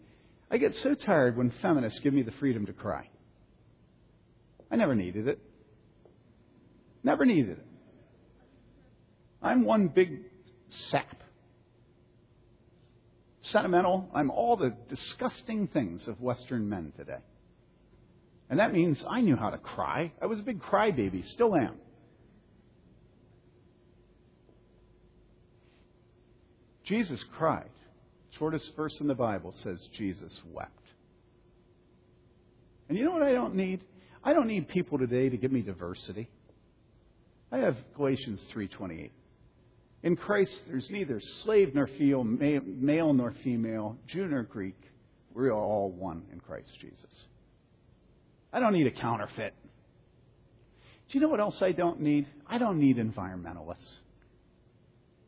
I 0.53 0.59
get 0.59 0.77
so 0.77 0.95
tired 0.95 1.37
when 1.37 1.51
feminists 1.61 1.99
give 1.99 2.15
me 2.15 2.23
the 2.23 2.31
freedom 2.31 2.67
to 2.67 2.73
cry. 2.73 3.09
I 4.71 4.77
never 4.77 4.95
needed 4.95 5.27
it. 5.27 5.41
Never 7.03 7.27
needed 7.27 7.59
it. 7.59 7.67
I'm 9.43 9.65
one 9.65 9.89
big 9.89 10.21
sap. 10.69 11.25
Sentimental. 13.43 14.09
I'm 14.15 14.31
all 14.31 14.57
the 14.57 14.77
disgusting 14.89 15.67
things 15.67 16.07
of 16.07 16.21
Western 16.21 16.69
men 16.69 16.93
today. 16.97 17.19
And 18.51 18.59
that 18.59 18.73
means 18.73 19.03
I 19.09 19.21
knew 19.21 19.37
how 19.37 19.51
to 19.51 19.59
cry. 19.59 20.13
I 20.21 20.27
was 20.27 20.41
a 20.41 20.43
big 20.43 20.61
crybaby, 20.61 21.25
still 21.33 21.55
am. 21.55 21.77
Jesus 26.85 27.23
cried. 27.39 27.71
Shortest 28.37 28.73
verse 28.77 28.97
in 29.01 29.07
the 29.07 29.15
Bible 29.15 29.55
says 29.63 29.79
Jesus 29.97 30.37
wept. 30.53 30.73
And 32.89 32.99
you 32.99 33.05
know 33.05 33.13
what 33.13 33.23
I 33.23 33.33
don't 33.33 33.55
need? 33.55 33.85
I 34.25 34.33
don't 34.33 34.49
need 34.49 34.69
people 34.69 34.99
today 34.99 35.29
to 35.29 35.37
give 35.37 35.53
me 35.53 35.63
diversity. 35.63 36.29
I 37.53 37.59
have 37.59 37.77
Galatians 37.97 38.43
3:28. 38.53 39.13
In 40.03 40.17
Christ 40.17 40.61
there's 40.67 40.91
neither 40.91 41.21
slave 41.45 41.73
nor 41.75 41.87
female, 41.87 42.25
male 42.25 43.13
nor 43.13 43.31
female, 43.45 43.97
Jew 44.09 44.27
nor 44.27 44.43
Greek. 44.43 44.77
We 45.35 45.49
are 45.49 45.53
all 45.53 45.93
one 45.93 46.25
in 46.33 46.41
Christ 46.41 46.71
Jesus. 46.81 47.27
I 48.53 48.61
don't 48.61 48.73
need 48.73 48.87
a 48.87 48.91
counterfeit. 48.91 49.55
Do 51.11 51.19
you 51.19 51.21
know 51.21 51.29
what 51.29 51.41
else 51.41 51.61
I 51.61 51.73
don't 51.73 52.01
need? 52.01 52.27
I 52.47 52.59
don't 52.59 52.79
need 52.79 52.97
environmentalists. 52.97 53.99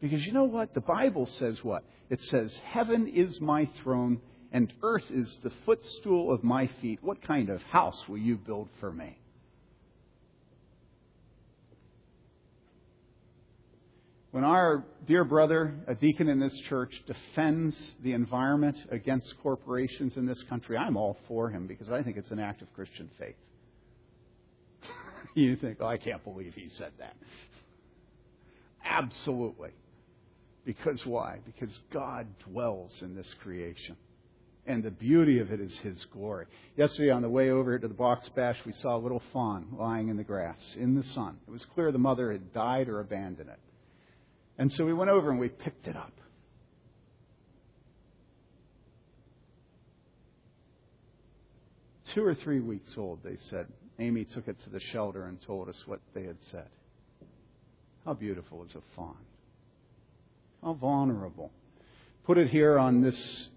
Because 0.00 0.24
you 0.24 0.32
know 0.32 0.44
what? 0.44 0.74
The 0.74 0.80
Bible 0.80 1.26
says 1.38 1.58
what? 1.62 1.84
It 2.10 2.20
says, 2.24 2.56
Heaven 2.64 3.08
is 3.08 3.40
my 3.40 3.68
throne 3.82 4.20
and 4.52 4.72
earth 4.82 5.10
is 5.10 5.38
the 5.42 5.52
footstool 5.64 6.32
of 6.32 6.44
my 6.44 6.68
feet. 6.80 6.98
What 7.02 7.22
kind 7.22 7.48
of 7.48 7.62
house 7.62 8.00
will 8.08 8.18
you 8.18 8.36
build 8.36 8.68
for 8.80 8.92
me? 8.92 9.16
When 14.32 14.44
our 14.44 14.82
dear 15.06 15.24
brother, 15.24 15.74
a 15.86 15.94
deacon 15.94 16.26
in 16.26 16.40
this 16.40 16.56
church, 16.70 16.90
defends 17.06 17.76
the 18.02 18.14
environment 18.14 18.78
against 18.90 19.34
corporations 19.42 20.16
in 20.16 20.24
this 20.24 20.42
country, 20.48 20.74
I'm 20.74 20.96
all 20.96 21.18
for 21.28 21.50
him 21.50 21.66
because 21.66 21.90
I 21.90 22.02
think 22.02 22.16
it's 22.16 22.30
an 22.30 22.38
act 22.40 22.62
of 22.62 22.72
Christian 22.72 23.10
faith. 23.18 23.36
you 25.34 25.54
think, 25.56 25.78
oh, 25.80 25.86
I 25.86 25.98
can't 25.98 26.24
believe 26.24 26.54
he 26.54 26.70
said 26.70 26.92
that. 26.98 27.14
Absolutely. 28.82 29.72
Because 30.64 31.04
why? 31.04 31.40
Because 31.44 31.78
God 31.92 32.26
dwells 32.48 32.90
in 33.02 33.14
this 33.14 33.28
creation. 33.42 33.96
And 34.66 34.82
the 34.82 34.90
beauty 34.90 35.40
of 35.40 35.52
it 35.52 35.60
is 35.60 35.76
His 35.82 36.06
glory. 36.12 36.46
Yesterday, 36.76 37.10
on 37.10 37.20
the 37.20 37.28
way 37.28 37.50
over 37.50 37.78
to 37.78 37.88
the 37.88 37.92
box 37.92 38.30
bash, 38.34 38.56
we 38.64 38.72
saw 38.80 38.96
a 38.96 38.98
little 38.98 39.22
fawn 39.32 39.66
lying 39.76 40.08
in 40.08 40.16
the 40.16 40.22
grass 40.22 40.60
in 40.78 40.94
the 40.94 41.02
sun. 41.14 41.36
It 41.46 41.50
was 41.50 41.66
clear 41.74 41.90
the 41.92 41.98
mother 41.98 42.32
had 42.32 42.54
died 42.54 42.88
or 42.88 43.00
abandoned 43.00 43.50
it. 43.50 43.58
And 44.62 44.72
so 44.74 44.84
we 44.84 44.92
went 44.92 45.10
over 45.10 45.28
and 45.28 45.40
we 45.40 45.48
picked 45.48 45.88
it 45.88 45.96
up. 45.96 46.12
Two 52.14 52.24
or 52.24 52.36
three 52.36 52.60
weeks 52.60 52.92
old, 52.96 53.24
they 53.24 53.38
said. 53.50 53.66
Amy 53.98 54.24
took 54.24 54.46
it 54.46 54.56
to 54.62 54.70
the 54.70 54.78
shelter 54.92 55.24
and 55.24 55.42
told 55.42 55.68
us 55.68 55.74
what 55.86 55.98
they 56.14 56.22
had 56.22 56.36
said. 56.52 56.68
How 58.04 58.14
beautiful 58.14 58.62
is 58.62 58.72
a 58.76 58.82
fawn? 58.94 59.16
How 60.62 60.74
vulnerable. 60.74 61.50
Put 62.24 62.38
it 62.38 62.48
here 62.48 62.78
on 62.78 63.00
this 63.00 63.48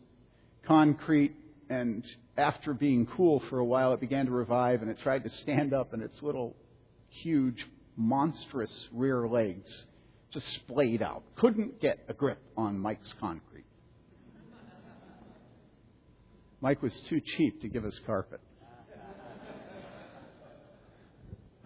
concrete, 0.66 1.36
and 1.70 2.04
after 2.36 2.74
being 2.74 3.06
cool 3.16 3.44
for 3.52 3.60
a 3.60 3.66
while, 3.66 3.94
it 3.94 4.00
began 4.00 4.26
to 4.26 4.32
revive, 4.32 4.82
and 4.82 4.90
it 4.90 4.98
tried 5.04 5.24
to 5.26 5.30
stand 5.44 5.72
up, 5.72 5.94
and 5.94 6.02
its 6.02 6.24
little, 6.24 6.56
huge, 7.10 7.64
monstrous 7.96 8.88
rear 8.92 9.28
legs 9.28 9.70
just 10.36 10.54
splayed 10.56 11.02
out. 11.02 11.24
Couldn't 11.38 11.82
get 11.82 12.00
a 12.10 12.14
grip 12.14 12.40
on 12.58 12.78
Mike's 12.78 13.12
concrete. 13.20 13.66
Mike 16.60 16.82
was 16.82 16.94
too 17.10 17.22
cheap 17.38 17.62
to 17.62 17.70
give 17.70 17.86
us 17.86 17.98
carpet. 18.06 18.42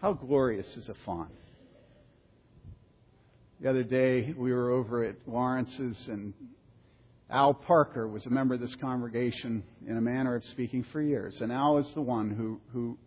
How 0.01 0.13
glorious 0.13 0.67
is 0.77 0.87
a 0.87 0.93
fawn? 1.03 1.29
The 3.59 3.69
other 3.69 3.83
day, 3.83 4.33
we 4.37 4.53
were 4.53 4.69
over 4.69 5.03
at 5.03 5.15
Lawrence's, 5.27 6.07
and 6.07 6.33
Al 7.29 7.53
Parker 7.53 8.07
was 8.07 8.25
a 8.25 8.29
member 8.29 8.53
of 8.53 8.61
this 8.61 8.75
congregation 8.79 9.63
in 9.87 9.97
a 9.97 10.01
manner 10.01 10.35
of 10.35 10.45
speaking 10.45 10.85
for 10.91 11.01
years. 11.01 11.35
And 11.41 11.51
Al 11.51 11.79
is 11.79 11.91
the 11.95 12.01
one 12.01 12.29
who, 12.29 12.61
who, 12.71 12.97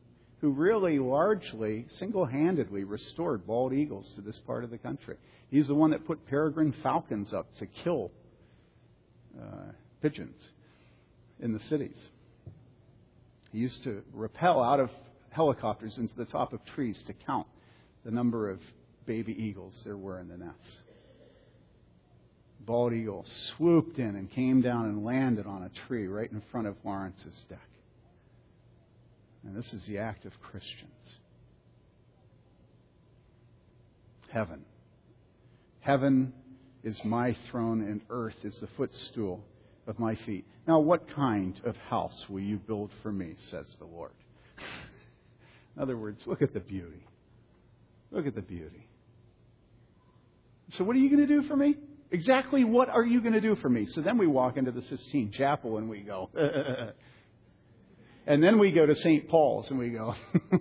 who 0.42 0.50
really 0.50 0.98
largely, 0.98 1.86
single 2.00 2.26
handedly 2.26 2.82
restored 2.82 3.46
bald 3.46 3.72
eagles 3.72 4.10
to 4.16 4.20
this 4.20 4.38
part 4.44 4.64
of 4.64 4.70
the 4.70 4.76
country. 4.76 5.16
He's 5.50 5.68
the 5.68 5.74
one 5.74 5.92
that 5.92 6.04
put 6.04 6.26
peregrine 6.26 6.74
falcons 6.82 7.32
up 7.32 7.46
to 7.60 7.66
kill 7.66 8.10
uh, 9.40 9.70
pigeons 10.02 10.34
in 11.38 11.52
the 11.52 11.60
cities. 11.70 11.96
He 13.52 13.58
used 13.58 13.84
to 13.84 14.02
rappel 14.12 14.60
out 14.60 14.80
of 14.80 14.90
helicopters 15.30 15.94
into 15.96 16.14
the 16.16 16.24
top 16.24 16.52
of 16.52 16.60
trees 16.74 17.00
to 17.06 17.12
count 17.24 17.46
the 18.04 18.10
number 18.10 18.50
of 18.50 18.58
baby 19.06 19.36
eagles 19.38 19.72
there 19.84 19.96
were 19.96 20.18
in 20.18 20.28
the 20.28 20.36
nests. 20.36 20.78
Bald 22.66 22.92
eagle 22.92 23.24
swooped 23.56 23.98
in 23.98 24.16
and 24.16 24.30
came 24.30 24.60
down 24.60 24.86
and 24.86 25.04
landed 25.04 25.46
on 25.46 25.62
a 25.62 25.86
tree 25.86 26.08
right 26.08 26.30
in 26.30 26.42
front 26.50 26.66
of 26.66 26.74
Lawrence's 26.84 27.44
deck. 27.48 27.60
And 29.44 29.56
this 29.56 29.66
is 29.72 29.82
the 29.86 29.98
act 29.98 30.24
of 30.24 30.32
Christians. 30.40 30.90
Heaven. 34.30 34.64
Heaven 35.80 36.32
is 36.84 36.98
my 37.04 37.36
throne, 37.50 37.80
and 37.82 38.00
earth 38.08 38.36
is 38.44 38.56
the 38.60 38.68
footstool 38.76 39.44
of 39.86 39.98
my 39.98 40.14
feet. 40.26 40.46
Now, 40.66 40.78
what 40.78 41.12
kind 41.14 41.60
of 41.64 41.76
house 41.76 42.24
will 42.28 42.40
you 42.40 42.58
build 42.58 42.90
for 43.02 43.12
me, 43.12 43.34
says 43.50 43.66
the 43.78 43.84
Lord? 43.84 44.12
In 45.76 45.82
other 45.82 45.96
words, 45.96 46.22
look 46.26 46.40
at 46.40 46.54
the 46.54 46.60
beauty. 46.60 47.06
Look 48.10 48.26
at 48.26 48.34
the 48.34 48.42
beauty. 48.42 48.86
So, 50.76 50.84
what 50.84 50.96
are 50.96 51.00
you 51.00 51.10
going 51.10 51.26
to 51.26 51.40
do 51.40 51.46
for 51.48 51.56
me? 51.56 51.74
Exactly 52.12 52.62
what 52.62 52.90
are 52.90 53.04
you 53.04 53.22
going 53.22 53.32
to 53.32 53.40
do 53.40 53.56
for 53.56 53.70
me? 53.70 53.86
So 53.90 54.02
then 54.02 54.18
we 54.18 54.26
walk 54.26 54.58
into 54.58 54.70
the 54.70 54.82
Sistine 54.82 55.32
Chapel 55.32 55.78
and 55.78 55.88
we 55.88 56.00
go, 56.00 56.28
and 58.26 58.42
then 58.42 58.58
we 58.58 58.70
go 58.70 58.86
to 58.86 58.94
St. 58.94 59.28
Paul's 59.28 59.68
and 59.70 59.78
we 59.78 59.90
go, 59.90 60.14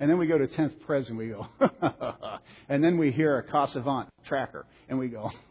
and 0.00 0.10
then 0.10 0.18
we 0.18 0.26
go 0.26 0.38
to 0.38 0.46
10th 0.46 0.80
Pres 0.80 1.08
and 1.08 1.18
we 1.18 1.28
go, 1.28 1.46
and 2.68 2.82
then 2.82 2.96
we 2.96 3.12
hear 3.12 3.38
a 3.38 3.44
Casavant 3.44 4.08
tracker 4.26 4.66
and 4.88 4.98
we 4.98 5.08
go, 5.08 5.30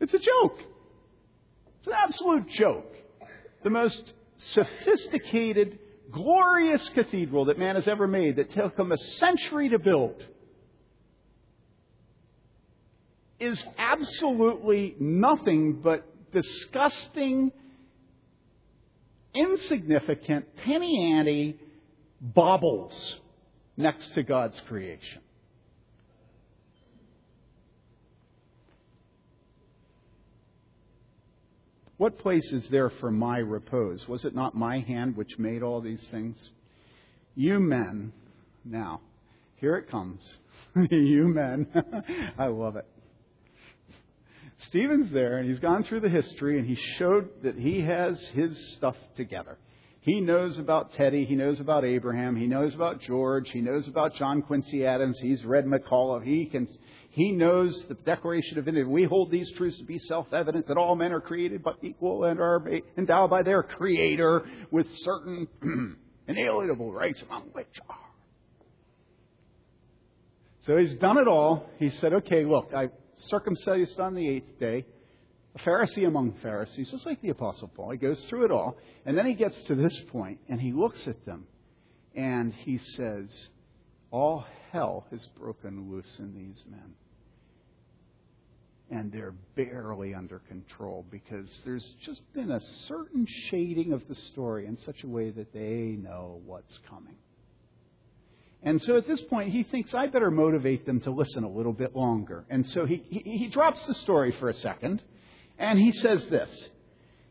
it's 0.00 0.12
a 0.12 0.18
joke. 0.18 0.58
It's 1.78 1.86
an 1.86 1.94
absolute 1.94 2.48
joke. 2.50 2.94
The 3.64 3.70
most 3.70 4.12
sophisticated 4.36 5.78
glorious 6.10 6.86
cathedral 6.90 7.46
that 7.46 7.58
man 7.58 7.74
has 7.74 7.88
ever 7.88 8.06
made 8.06 8.36
that 8.36 8.52
took 8.52 8.78
him 8.78 8.92
a 8.92 8.98
century 8.98 9.70
to 9.70 9.78
build 9.78 10.22
is 13.40 13.62
absolutely 13.78 14.96
nothing 14.98 15.80
but 15.82 16.06
disgusting, 16.32 17.52
insignificant, 19.34 20.56
penny 20.56 21.12
ante 21.14 21.58
baubles 22.20 23.16
next 23.76 24.14
to 24.14 24.22
God's 24.22 24.60
creation. 24.68 25.22
What 31.98 32.18
place 32.18 32.52
is 32.52 32.66
there 32.70 32.90
for 32.90 33.10
my 33.10 33.38
repose? 33.38 34.06
Was 34.06 34.24
it 34.24 34.34
not 34.34 34.54
my 34.54 34.78
hand 34.78 35.16
which 35.16 35.36
made 35.36 35.64
all 35.64 35.80
these 35.80 36.06
things? 36.12 36.36
You 37.34 37.58
men, 37.58 38.12
now, 38.64 39.00
here 39.56 39.76
it 39.76 39.90
comes. 39.90 40.20
you 40.90 41.26
men, 41.26 41.66
I 42.38 42.46
love 42.46 42.76
it. 42.76 42.86
Stephen's 44.66 45.12
there, 45.12 45.38
and 45.38 45.48
he's 45.48 45.60
gone 45.60 45.84
through 45.84 46.00
the 46.00 46.08
history, 46.08 46.58
and 46.58 46.66
he 46.66 46.76
showed 46.98 47.28
that 47.42 47.56
he 47.56 47.80
has 47.80 48.18
his 48.34 48.56
stuff 48.76 48.96
together. 49.16 49.56
He 50.00 50.20
knows 50.20 50.58
about 50.58 50.94
Teddy. 50.94 51.24
He 51.24 51.34
knows 51.34 51.60
about 51.60 51.84
Abraham. 51.84 52.34
He 52.34 52.46
knows 52.46 52.74
about 52.74 53.00
George. 53.02 53.50
He 53.50 53.60
knows 53.60 53.86
about 53.88 54.14
John 54.14 54.42
Quincy 54.42 54.84
Adams. 54.86 55.18
He's 55.20 55.44
read 55.44 55.66
McCullough. 55.66 56.24
He 56.24 56.46
can, 56.46 56.66
he 57.10 57.32
knows 57.32 57.84
the 57.88 57.94
Declaration 57.94 58.58
of 58.58 58.68
Independence. 58.68 58.92
We 58.92 59.04
hold 59.04 59.30
these 59.30 59.50
truths 59.52 59.78
to 59.78 59.84
be 59.84 59.98
self-evident 59.98 60.68
that 60.68 60.76
all 60.76 60.96
men 60.96 61.12
are 61.12 61.20
created 61.20 61.62
but 61.62 61.76
equal 61.82 62.24
and 62.24 62.40
are 62.40 62.62
endowed 62.96 63.28
by 63.28 63.42
their 63.42 63.62
Creator 63.62 64.48
with 64.70 64.86
certain 64.98 65.46
inalienable 66.28 66.92
rights 66.92 67.20
among 67.28 67.48
which 67.52 67.66
are. 67.88 67.96
So 70.62 70.76
he's 70.76 70.94
done 70.96 71.18
it 71.18 71.28
all. 71.28 71.68
He 71.78 71.90
said, 71.90 72.12
okay, 72.12 72.44
look, 72.44 72.70
I 72.74 72.88
circumcised 73.26 73.98
on 74.00 74.14
the 74.14 74.28
eighth 74.28 74.58
day 74.58 74.84
a 75.54 75.58
Pharisee 75.60 76.06
among 76.06 76.34
Pharisees, 76.42 76.90
just 76.90 77.06
like 77.06 77.20
the 77.22 77.30
Apostle 77.30 77.68
Paul. 77.68 77.90
He 77.90 77.98
goes 77.98 78.22
through 78.26 78.44
it 78.44 78.50
all, 78.50 78.76
and 79.06 79.16
then 79.16 79.26
he 79.26 79.34
gets 79.34 79.60
to 79.62 79.74
this 79.74 79.96
point, 80.10 80.38
and 80.48 80.60
he 80.60 80.72
looks 80.72 81.06
at 81.06 81.24
them, 81.24 81.46
and 82.14 82.52
he 82.52 82.78
says, 82.96 83.26
All 84.10 84.44
hell 84.72 85.06
has 85.10 85.24
broken 85.38 85.90
loose 85.90 86.18
in 86.18 86.34
these 86.34 86.62
men. 86.70 86.94
And 88.90 89.12
they're 89.12 89.34
barely 89.54 90.14
under 90.14 90.38
control 90.40 91.04
because 91.10 91.46
there's 91.64 91.94
just 92.04 92.22
been 92.32 92.50
a 92.50 92.60
certain 92.60 93.26
shading 93.50 93.92
of 93.92 94.02
the 94.08 94.14
story 94.14 94.66
in 94.66 94.78
such 94.78 95.04
a 95.04 95.06
way 95.06 95.30
that 95.30 95.52
they 95.52 95.96
know 96.00 96.40
what's 96.46 96.78
coming. 96.88 97.16
And 98.62 98.82
so 98.82 98.96
at 98.96 99.06
this 99.06 99.20
point, 99.22 99.52
he 99.52 99.62
thinks, 99.62 99.94
I 99.94 100.08
better 100.08 100.30
motivate 100.30 100.84
them 100.84 101.00
to 101.00 101.10
listen 101.10 101.44
a 101.44 101.48
little 101.48 101.72
bit 101.72 101.94
longer. 101.94 102.44
And 102.50 102.68
so 102.70 102.86
he, 102.86 103.04
he, 103.08 103.38
he 103.38 103.48
drops 103.48 103.82
the 103.84 103.94
story 103.94 104.32
for 104.32 104.48
a 104.48 104.54
second 104.54 105.02
and 105.58 105.78
he 105.78 105.92
says 105.92 106.26
this. 106.26 106.50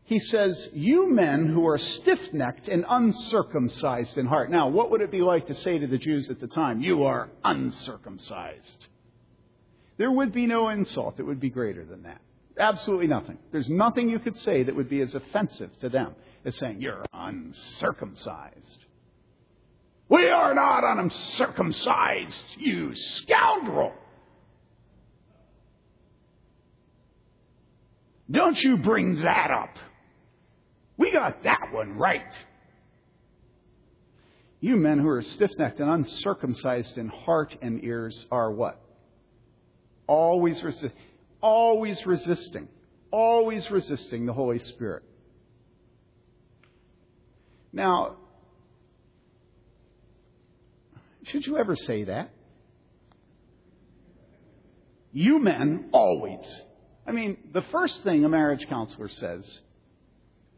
He 0.05 0.19
says, 0.19 0.69
You 0.73 1.13
men 1.13 1.47
who 1.47 1.67
are 1.67 1.77
stiff 1.77 2.19
necked 2.31 2.69
and 2.69 2.85
uncircumcised 2.87 4.17
in 4.17 4.25
heart. 4.25 4.49
Now, 4.49 4.69
what 4.69 4.89
would 4.91 5.01
it 5.01 5.11
be 5.11 5.21
like 5.21 5.47
to 5.47 5.55
say 5.55 5.77
to 5.79 5.87
the 5.87 5.97
Jews 5.97 6.29
at 6.29 6.39
the 6.39 6.47
time? 6.47 6.79
You 6.79 7.03
are 7.03 7.29
uncircumcised. 7.43 8.87
There 9.97 10.11
would 10.11 10.31
be 10.31 10.47
no 10.47 10.69
insult 10.69 11.17
that 11.17 11.25
would 11.25 11.41
be 11.41 11.49
greater 11.49 11.83
than 11.83 12.03
that. 12.03 12.21
Absolutely 12.57 13.07
nothing. 13.07 13.37
There's 13.51 13.67
nothing 13.67 14.09
you 14.09 14.19
could 14.19 14.37
say 14.37 14.63
that 14.63 14.75
would 14.75 14.89
be 14.89 15.01
as 15.01 15.13
offensive 15.13 15.77
to 15.79 15.89
them 15.89 16.15
as 16.45 16.55
saying, 16.55 16.81
You're 16.81 17.05
uncircumcised. 17.13 18.85
We 20.09 20.29
are 20.29 20.53
not 20.53 20.83
uncircumcised, 20.85 22.43
you 22.57 22.95
scoundrel. 22.95 23.93
Don't 28.29 28.61
you 28.61 28.77
bring 28.77 29.21
that 29.21 29.51
up. 29.51 29.77
We 30.97 31.11
got 31.11 31.43
that 31.43 31.69
one 31.71 31.97
right. 31.97 32.33
You 34.59 34.75
men 34.75 34.99
who 34.99 35.07
are 35.09 35.21
stiff 35.21 35.51
necked 35.57 35.79
and 35.79 35.89
uncircumcised 35.89 36.97
in 36.97 37.09
heart 37.09 37.55
and 37.61 37.83
ears 37.83 38.25
are 38.31 38.51
what? 38.51 38.81
Always, 40.07 40.59
resi- 40.61 40.91
always 41.41 42.03
resisting. 42.05 42.67
Always 43.11 43.69
resisting 43.69 44.25
the 44.25 44.33
Holy 44.33 44.59
Spirit. 44.59 45.03
Now, 47.71 48.15
should 51.31 51.45
you 51.45 51.57
ever 51.57 51.75
say 51.75 52.05
that? 52.05 52.31
You 55.13 55.39
men 55.39 55.89
always 55.93 56.45
I 57.07 57.13
mean, 57.13 57.37
the 57.53 57.61
first 57.71 58.03
thing 58.03 58.25
a 58.25 58.29
marriage 58.29 58.67
counselor 58.67 59.07
says 59.07 59.59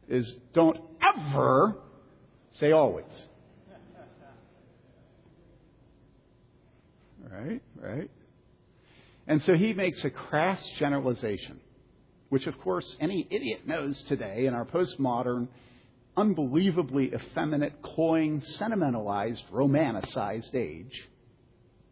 is 0.08 0.36
don't 0.54 0.80
ever 1.02 1.76
say 2.60 2.72
always. 2.72 3.06
Right? 7.32 7.62
Right? 7.80 8.10
And 9.28 9.44
so 9.44 9.54
he 9.54 9.74
makes 9.74 10.04
a 10.04 10.10
crass 10.10 10.60
generalization, 10.80 11.60
which, 12.30 12.48
of 12.48 12.60
course, 12.60 12.96
any 13.00 13.28
idiot 13.30 13.68
knows 13.68 14.02
today 14.08 14.48
in 14.48 14.56
our 14.56 14.66
postmodern, 14.66 15.48
unbelievably 16.18 17.14
effeminate, 17.14 17.82
cloying, 17.82 18.42
sentimentalized, 18.42 19.44
romanticized 19.52 20.54
age, 20.54 21.08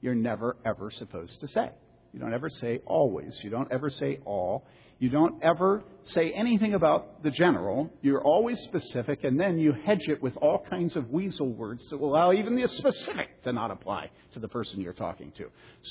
you're 0.02 0.16
never, 0.16 0.58
ever 0.66 0.92
supposed 0.92 1.40
to 1.40 1.48
say. 1.48 1.72
You 2.14 2.20
don't 2.20 2.34
ever 2.34 2.50
say 2.50 2.82
always. 2.86 3.38
You 3.44 3.50
don't 3.50 3.72
ever 3.72 3.90
say 3.90 4.20
all. 4.26 4.66
You 5.00 5.10
don't 5.10 5.44
ever 5.44 5.84
say 6.06 6.32
anything 6.32 6.74
about 6.74 7.22
the 7.22 7.30
general. 7.30 7.92
You're 8.02 8.24
always 8.24 8.60
specific, 8.62 9.24
and 9.24 9.40
then 9.40 9.60
you 9.60 9.72
hedge 9.72 10.08
it 10.08 10.22
with 10.24 10.36
all 10.38 10.66
kinds 10.70 10.96
of 10.96 11.10
weasel 11.12 11.50
words 11.50 11.88
that 11.90 11.98
will 11.98 12.10
allow 12.10 12.34
even 12.34 12.56
the 12.56 12.68
specific 12.68 13.44
to 13.44 13.54
not 13.54 13.70
apply 13.70 14.10
to 14.34 14.40
the 14.40 14.48
person 14.48 14.82
you're 14.82 14.94
talking 14.94 15.32
to. 15.38 15.50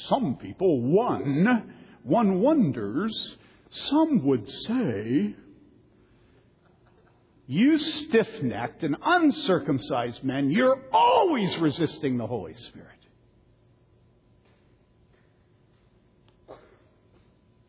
Some 0.09 0.37
people, 0.37 0.81
one, 0.81 1.73
one 2.03 2.41
wonders, 2.41 3.37
some 3.71 4.25
would 4.27 4.49
say, 4.49 5.37
you 7.47 7.79
stiff 7.79 8.43
necked 8.43 8.83
and 8.83 8.97
uncircumcised 9.05 10.25
men, 10.25 10.51
you're 10.51 10.81
always 10.93 11.57
resisting 11.59 12.17
the 12.17 12.27
Holy 12.27 12.55
Spirit. 12.55 12.91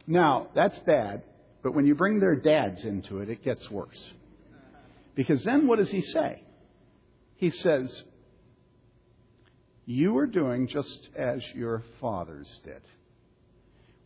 Now, 0.08 0.48
that's 0.56 0.80
bad, 0.80 1.24
but 1.62 1.76
when 1.76 1.86
you 1.86 1.94
bring 1.94 2.20
their 2.20 2.36
dads 2.36 2.84
into 2.86 3.20
it, 3.20 3.30
it 3.30 3.44
gets 3.44 3.70
worse. 3.70 4.12
Because 5.16 5.44
then 5.44 5.68
what 5.68 5.80
does 5.80 5.90
he 5.90 6.02
say? 6.02 6.44
He 7.36 7.50
says, 7.52 8.04
You 9.86 10.18
are 10.18 10.28
doing 10.28 10.68
just 10.68 11.10
as 11.16 11.42
your 11.54 11.84
fathers 12.00 12.48
did. 12.64 12.82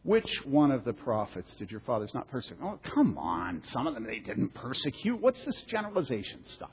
Which 0.04 0.30
one 0.46 0.72
of 0.72 0.84
the 0.84 0.94
prophets 0.94 1.54
did 1.56 1.70
your 1.70 1.82
fathers 1.82 2.12
not 2.14 2.30
persecute? 2.32 2.60
Oh, 2.64 2.80
come 2.96 3.18
on. 3.18 3.62
Some 3.72 3.86
of 3.86 3.94
them 3.94 4.06
they 4.06 4.20
didn't 4.20 4.54
persecute. 4.56 5.22
What's 5.22 5.44
this 5.46 5.62
generalization 5.64 6.44
stuff? 6.56 6.72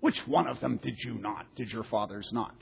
Which 0.00 0.18
one 0.26 0.46
of 0.46 0.60
them 0.60 0.78
did 0.82 0.98
you 0.98 1.14
not? 1.14 1.46
Did 1.56 1.72
your 1.72 1.82
fathers 1.84 2.28
not? 2.32 2.54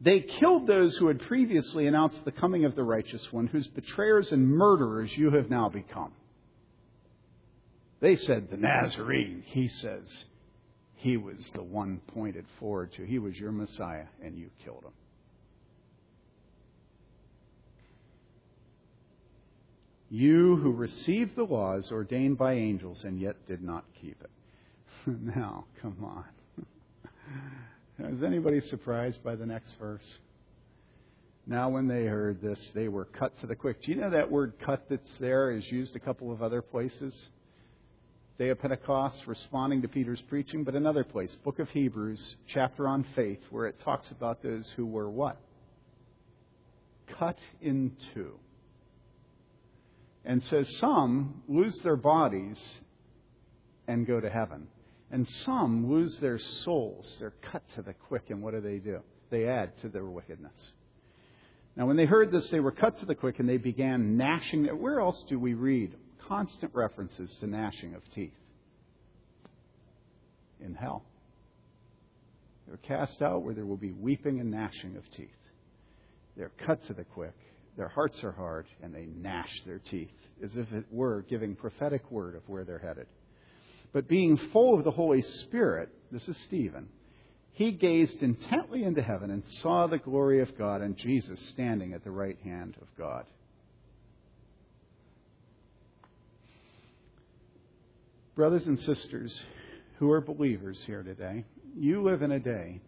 They 0.00 0.20
killed 0.20 0.66
those 0.66 0.96
who 0.96 1.08
had 1.08 1.20
previously 1.20 1.86
announced 1.86 2.24
the 2.24 2.32
coming 2.32 2.64
of 2.64 2.76
the 2.76 2.84
righteous 2.84 3.32
one, 3.32 3.46
whose 3.46 3.66
betrayers 3.68 4.30
and 4.32 4.46
murderers 4.46 5.10
you 5.16 5.30
have 5.30 5.48
now 5.50 5.68
become. 5.68 6.12
They 8.00 8.16
said, 8.16 8.48
The 8.50 8.56
Nazarene. 8.56 9.42
He 9.46 9.68
says, 9.68 10.24
He 10.96 11.16
was 11.16 11.50
the 11.54 11.62
one 11.62 12.00
pointed 12.08 12.44
forward 12.60 12.92
to. 12.94 13.04
He 13.04 13.18
was 13.18 13.34
your 13.36 13.50
Messiah, 13.50 14.06
and 14.22 14.36
you 14.36 14.50
killed 14.64 14.84
him. 14.84 14.92
You 20.10 20.56
who 20.56 20.72
received 20.72 21.36
the 21.36 21.44
laws 21.44 21.90
ordained 21.92 22.38
by 22.38 22.54
angels 22.54 23.04
and 23.04 23.20
yet 23.20 23.36
did 23.46 23.62
not 23.62 23.84
keep 24.00 24.16
it. 24.22 24.30
now, 25.36 25.66
come 25.82 25.96
on. 26.02 26.24
Is 28.16 28.22
anybody 28.22 28.60
surprised 28.68 29.22
by 29.22 29.34
the 29.34 29.44
next 29.44 29.74
verse? 29.78 30.04
Now, 31.46 31.68
when 31.68 31.88
they 31.88 32.04
heard 32.04 32.40
this, 32.40 32.58
they 32.74 32.88
were 32.88 33.06
cut 33.06 33.38
to 33.40 33.46
the 33.46 33.54
quick. 33.54 33.82
Do 33.82 33.90
you 33.90 33.96
know 33.98 34.10
that 34.10 34.30
word 34.30 34.54
cut 34.64 34.86
that's 34.88 35.10
there 35.18 35.50
is 35.50 35.64
used 35.70 35.96
a 35.96 35.98
couple 35.98 36.30
of 36.30 36.42
other 36.42 36.62
places? 36.62 37.14
Day 38.38 38.50
of 38.50 38.60
Pentecost, 38.60 39.22
responding 39.26 39.82
to 39.82 39.88
Peter's 39.88 40.22
preaching, 40.28 40.62
but 40.62 40.74
another 40.74 41.04
place, 41.04 41.34
Book 41.44 41.58
of 41.58 41.68
Hebrews, 41.70 42.36
chapter 42.52 42.86
on 42.86 43.04
faith, 43.16 43.40
where 43.50 43.66
it 43.66 43.80
talks 43.82 44.10
about 44.10 44.42
those 44.42 44.70
who 44.76 44.86
were 44.86 45.10
what? 45.10 45.40
Cut 47.18 47.38
in 47.60 47.96
two. 48.14 48.38
And 50.28 50.44
says 50.44 50.76
some 50.76 51.42
lose 51.48 51.76
their 51.78 51.96
bodies 51.96 52.58
and 53.88 54.06
go 54.06 54.20
to 54.20 54.28
heaven. 54.28 54.68
And 55.10 55.26
some 55.44 55.90
lose 55.90 56.18
their 56.18 56.38
souls. 56.38 57.16
They're 57.18 57.32
cut 57.50 57.62
to 57.76 57.82
the 57.82 57.94
quick, 57.94 58.24
and 58.28 58.42
what 58.42 58.52
do 58.52 58.60
they 58.60 58.76
do? 58.76 59.00
They 59.30 59.46
add 59.46 59.72
to 59.80 59.88
their 59.88 60.04
wickedness. 60.04 60.72
Now, 61.76 61.86
when 61.86 61.96
they 61.96 62.04
heard 62.04 62.30
this, 62.30 62.50
they 62.50 62.60
were 62.60 62.72
cut 62.72 63.00
to 63.00 63.06
the 63.06 63.14
quick, 63.14 63.38
and 63.38 63.48
they 63.48 63.56
began 63.56 64.18
gnashing. 64.18 64.66
Where 64.66 65.00
else 65.00 65.24
do 65.30 65.38
we 65.38 65.54
read 65.54 65.94
constant 66.28 66.74
references 66.74 67.34
to 67.40 67.46
gnashing 67.46 67.94
of 67.94 68.02
teeth? 68.14 68.32
In 70.60 70.74
hell. 70.74 71.04
They're 72.66 72.76
cast 72.76 73.22
out 73.22 73.44
where 73.44 73.54
there 73.54 73.64
will 73.64 73.78
be 73.78 73.92
weeping 73.92 74.40
and 74.40 74.50
gnashing 74.50 74.98
of 74.98 75.10
teeth. 75.16 75.30
They're 76.36 76.52
cut 76.66 76.86
to 76.88 76.92
the 76.92 77.04
quick. 77.04 77.34
Their 77.78 77.88
hearts 77.88 78.18
are 78.24 78.32
hard, 78.32 78.66
and 78.82 78.92
they 78.92 79.06
gnash 79.06 79.62
their 79.64 79.78
teeth 79.78 80.10
as 80.42 80.56
if 80.56 80.72
it 80.72 80.86
were 80.90 81.22
giving 81.22 81.54
prophetic 81.54 82.10
word 82.10 82.34
of 82.34 82.42
where 82.48 82.64
they're 82.64 82.80
headed. 82.80 83.06
But 83.92 84.08
being 84.08 84.36
full 84.52 84.76
of 84.76 84.84
the 84.84 84.90
Holy 84.90 85.22
Spirit, 85.22 85.88
this 86.10 86.26
is 86.26 86.36
Stephen, 86.48 86.88
he 87.52 87.70
gazed 87.70 88.20
intently 88.20 88.82
into 88.82 89.00
heaven 89.00 89.30
and 89.30 89.44
saw 89.62 89.86
the 89.86 89.98
glory 89.98 90.42
of 90.42 90.58
God 90.58 90.82
and 90.82 90.96
Jesus 90.96 91.38
standing 91.52 91.92
at 91.92 92.02
the 92.02 92.10
right 92.10 92.36
hand 92.42 92.74
of 92.82 92.88
God. 92.98 93.24
Brothers 98.34 98.66
and 98.66 98.78
sisters 98.80 99.40
who 100.00 100.10
are 100.10 100.20
believers 100.20 100.82
here 100.84 101.04
today, 101.04 101.44
you 101.76 102.02
live 102.02 102.22
in 102.22 102.32
a 102.32 102.40
day 102.40 102.80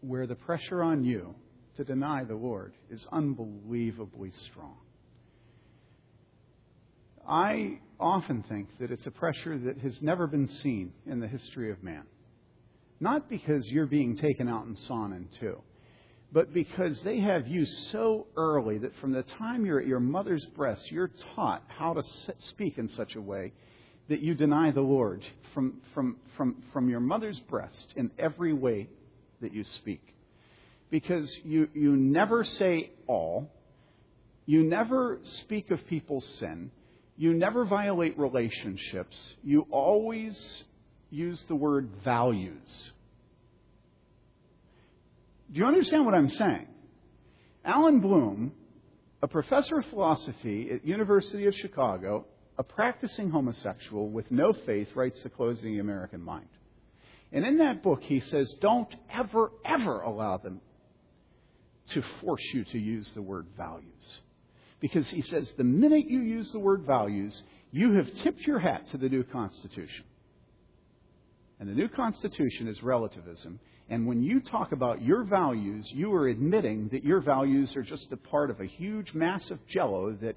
where 0.00 0.28
the 0.28 0.36
pressure 0.36 0.80
on 0.80 1.04
you 1.04 1.34
to 1.76 1.84
deny 1.84 2.24
the 2.24 2.34
Lord 2.34 2.72
is 2.90 3.06
unbelievably 3.10 4.32
strong. 4.50 4.76
I 7.28 7.78
often 7.98 8.44
think 8.48 8.68
that 8.80 8.90
it's 8.90 9.06
a 9.06 9.10
pressure 9.10 9.58
that 9.58 9.78
has 9.78 10.00
never 10.02 10.26
been 10.26 10.48
seen 10.62 10.92
in 11.06 11.20
the 11.20 11.28
history 11.28 11.70
of 11.70 11.82
man. 11.82 12.04
Not 13.00 13.28
because 13.28 13.66
you're 13.66 13.86
being 13.86 14.16
taken 14.16 14.48
out 14.48 14.66
and 14.66 14.78
sawn 14.86 15.12
in 15.12 15.28
two, 15.40 15.60
but 16.32 16.52
because 16.52 17.00
they 17.02 17.20
have 17.20 17.46
you 17.48 17.64
so 17.92 18.26
early 18.36 18.78
that 18.78 18.96
from 19.00 19.12
the 19.12 19.22
time 19.22 19.64
you're 19.64 19.80
at 19.80 19.86
your 19.86 20.00
mother's 20.00 20.44
breast, 20.56 20.90
you're 20.90 21.10
taught 21.34 21.62
how 21.68 21.94
to 21.94 22.02
speak 22.50 22.78
in 22.78 22.88
such 22.90 23.14
a 23.14 23.20
way 23.20 23.52
that 24.08 24.20
you 24.20 24.34
deny 24.34 24.70
the 24.70 24.80
Lord 24.80 25.24
from, 25.54 25.80
from, 25.94 26.16
from, 26.36 26.62
from 26.72 26.88
your 26.88 27.00
mother's 27.00 27.40
breast 27.48 27.92
in 27.96 28.10
every 28.18 28.52
way 28.52 28.88
that 29.40 29.52
you 29.52 29.64
speak. 29.78 30.13
Because 30.94 31.28
you, 31.42 31.66
you 31.74 31.96
never 31.96 32.44
say 32.44 32.92
all, 33.08 33.50
you 34.46 34.62
never 34.62 35.18
speak 35.40 35.72
of 35.72 35.84
people's 35.88 36.24
sin, 36.38 36.70
you 37.16 37.34
never 37.34 37.64
violate 37.64 38.16
relationships, 38.16 39.16
you 39.42 39.66
always 39.72 40.62
use 41.10 41.44
the 41.48 41.56
word 41.56 41.90
values. 42.04 42.92
Do 45.52 45.58
you 45.58 45.66
understand 45.66 46.06
what 46.06 46.14
I'm 46.14 46.30
saying? 46.30 46.68
Allan 47.64 47.98
Bloom, 47.98 48.52
a 49.20 49.26
professor 49.26 49.80
of 49.80 49.86
philosophy 49.86 50.70
at 50.72 50.86
University 50.86 51.46
of 51.46 51.56
Chicago, 51.56 52.24
a 52.56 52.62
practicing 52.62 53.30
homosexual 53.30 54.10
with 54.10 54.30
no 54.30 54.52
faith 54.64 54.86
writes 54.94 55.20
The 55.24 55.28
Closing 55.28 55.70
of 55.70 55.74
the 55.74 55.80
American 55.80 56.22
Mind. 56.22 56.46
And 57.32 57.44
in 57.44 57.58
that 57.58 57.82
book, 57.82 58.00
he 58.04 58.20
says, 58.20 58.54
don't 58.60 58.94
ever, 59.12 59.50
ever 59.64 60.00
allow 60.00 60.36
them 60.36 60.60
to 61.92 62.02
force 62.20 62.42
you 62.52 62.64
to 62.64 62.78
use 62.78 63.10
the 63.14 63.22
word 63.22 63.46
values. 63.56 64.14
Because 64.80 65.06
he 65.08 65.22
says, 65.22 65.50
the 65.56 65.64
minute 65.64 66.06
you 66.08 66.20
use 66.20 66.50
the 66.52 66.58
word 66.58 66.84
values, 66.86 67.42
you 67.70 67.92
have 67.94 68.06
tipped 68.22 68.40
your 68.40 68.58
hat 68.58 68.86
to 68.90 68.98
the 68.98 69.08
new 69.08 69.24
Constitution. 69.24 70.04
And 71.60 71.68
the 71.68 71.74
new 71.74 71.88
Constitution 71.88 72.68
is 72.68 72.82
relativism. 72.82 73.60
And 73.88 74.06
when 74.06 74.22
you 74.22 74.40
talk 74.40 74.72
about 74.72 75.02
your 75.02 75.24
values, 75.24 75.86
you 75.92 76.12
are 76.14 76.28
admitting 76.28 76.88
that 76.92 77.04
your 77.04 77.20
values 77.20 77.74
are 77.76 77.82
just 77.82 78.06
a 78.12 78.16
part 78.16 78.50
of 78.50 78.60
a 78.60 78.66
huge, 78.66 79.12
mass 79.14 79.50
of 79.50 79.58
jello 79.68 80.12
that 80.22 80.36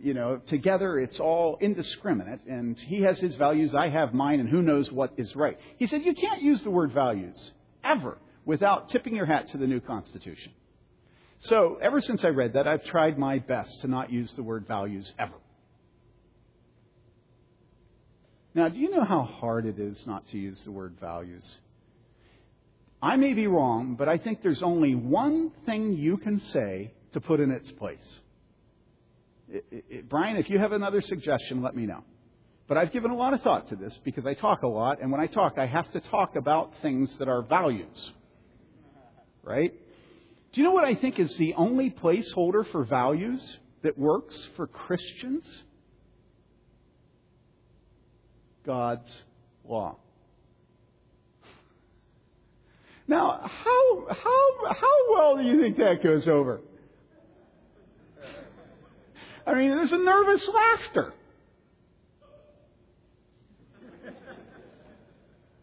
you 0.00 0.14
know, 0.14 0.40
together 0.48 0.98
it's 0.98 1.18
all 1.18 1.58
indiscriminate, 1.60 2.40
and 2.46 2.76
he 2.78 3.02
has 3.02 3.18
his 3.18 3.34
values, 3.36 3.74
I 3.74 3.88
have 3.88 4.12
mine, 4.12 4.40
and 4.40 4.48
who 4.48 4.62
knows 4.62 4.90
what 4.92 5.12
is 5.16 5.34
right. 5.34 5.58
He 5.78 5.86
said, 5.86 6.02
You 6.04 6.14
can't 6.14 6.42
use 6.42 6.60
the 6.62 6.70
word 6.70 6.92
values, 6.92 7.52
ever, 7.82 8.18
without 8.46 8.88
tipping 8.88 9.14
your 9.14 9.26
hat 9.26 9.50
to 9.50 9.58
the 9.58 9.66
new 9.66 9.80
Constitution. 9.80 10.52
So, 11.38 11.78
ever 11.82 12.00
since 12.00 12.24
I 12.24 12.28
read 12.28 12.54
that, 12.54 12.66
I've 12.66 12.84
tried 12.86 13.18
my 13.18 13.40
best 13.40 13.82
to 13.82 13.88
not 13.88 14.10
use 14.10 14.32
the 14.36 14.42
word 14.42 14.66
values 14.66 15.12
ever. 15.18 15.34
Now, 18.54 18.70
do 18.70 18.78
you 18.78 18.90
know 18.90 19.04
how 19.04 19.22
hard 19.22 19.66
it 19.66 19.78
is 19.78 20.02
not 20.06 20.26
to 20.30 20.38
use 20.38 20.58
the 20.64 20.70
word 20.70 20.96
values? 20.98 21.44
I 23.02 23.16
may 23.16 23.34
be 23.34 23.46
wrong, 23.46 23.96
but 23.98 24.08
I 24.08 24.16
think 24.16 24.42
there's 24.42 24.62
only 24.62 24.94
one 24.94 25.52
thing 25.66 25.92
you 25.92 26.16
can 26.16 26.40
say 26.40 26.94
to 27.12 27.20
put 27.20 27.40
in 27.40 27.50
its 27.50 27.70
place. 27.72 28.18
It, 29.50 29.84
it, 29.90 30.08
Brian, 30.08 30.38
if 30.38 30.48
you 30.48 30.58
have 30.58 30.72
another 30.72 31.02
suggestion, 31.02 31.60
let 31.60 31.76
me 31.76 31.84
know. 31.84 32.02
But 32.66 32.78
I've 32.78 32.92
given 32.92 33.10
a 33.10 33.14
lot 33.14 33.34
of 33.34 33.42
thought 33.42 33.68
to 33.68 33.76
this 33.76 33.96
because 34.04 34.24
I 34.24 34.32
talk 34.32 34.62
a 34.62 34.66
lot, 34.66 35.02
and 35.02 35.12
when 35.12 35.20
I 35.20 35.26
talk, 35.26 35.58
I 35.58 35.66
have 35.66 35.90
to 35.92 36.00
talk 36.00 36.34
about 36.34 36.72
things 36.80 37.14
that 37.18 37.28
are 37.28 37.42
values. 37.42 38.12
Right? 39.46 39.72
Do 40.52 40.60
you 40.60 40.66
know 40.66 40.72
what 40.72 40.84
I 40.84 40.96
think 40.96 41.20
is 41.20 41.36
the 41.36 41.54
only 41.54 41.88
placeholder 41.88 42.68
for 42.72 42.84
values 42.84 43.40
that 43.82 43.96
works 43.96 44.36
for 44.56 44.66
Christians? 44.66 45.44
God's 48.64 49.08
law. 49.64 49.98
Now, 53.06 53.40
how, 53.40 54.06
how, 54.08 54.74
how 54.74 55.14
well 55.14 55.36
do 55.36 55.44
you 55.44 55.60
think 55.60 55.76
that 55.76 56.02
goes 56.02 56.26
over? 56.26 56.60
I 59.46 59.54
mean, 59.54 59.70
there's 59.70 59.92
a 59.92 59.98
nervous 59.98 60.48
laughter. 60.48 61.14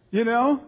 You 0.10 0.24
know? 0.24 0.62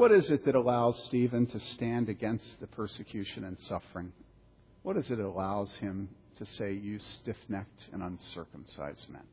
What 0.00 0.12
is 0.12 0.30
it 0.30 0.46
that 0.46 0.54
allows 0.54 0.98
Stephen 1.08 1.44
to 1.48 1.60
stand 1.74 2.08
against 2.08 2.58
the 2.58 2.66
persecution 2.66 3.44
and 3.44 3.58
suffering? 3.68 4.14
What 4.82 4.96
is 4.96 5.04
it 5.10 5.18
that 5.18 5.26
allows 5.26 5.74
him 5.74 6.08
to 6.38 6.46
say, 6.46 6.72
You 6.72 6.98
stiff 6.98 7.36
necked 7.50 7.82
and 7.92 8.02
uncircumcised 8.02 9.10
men? 9.10 9.24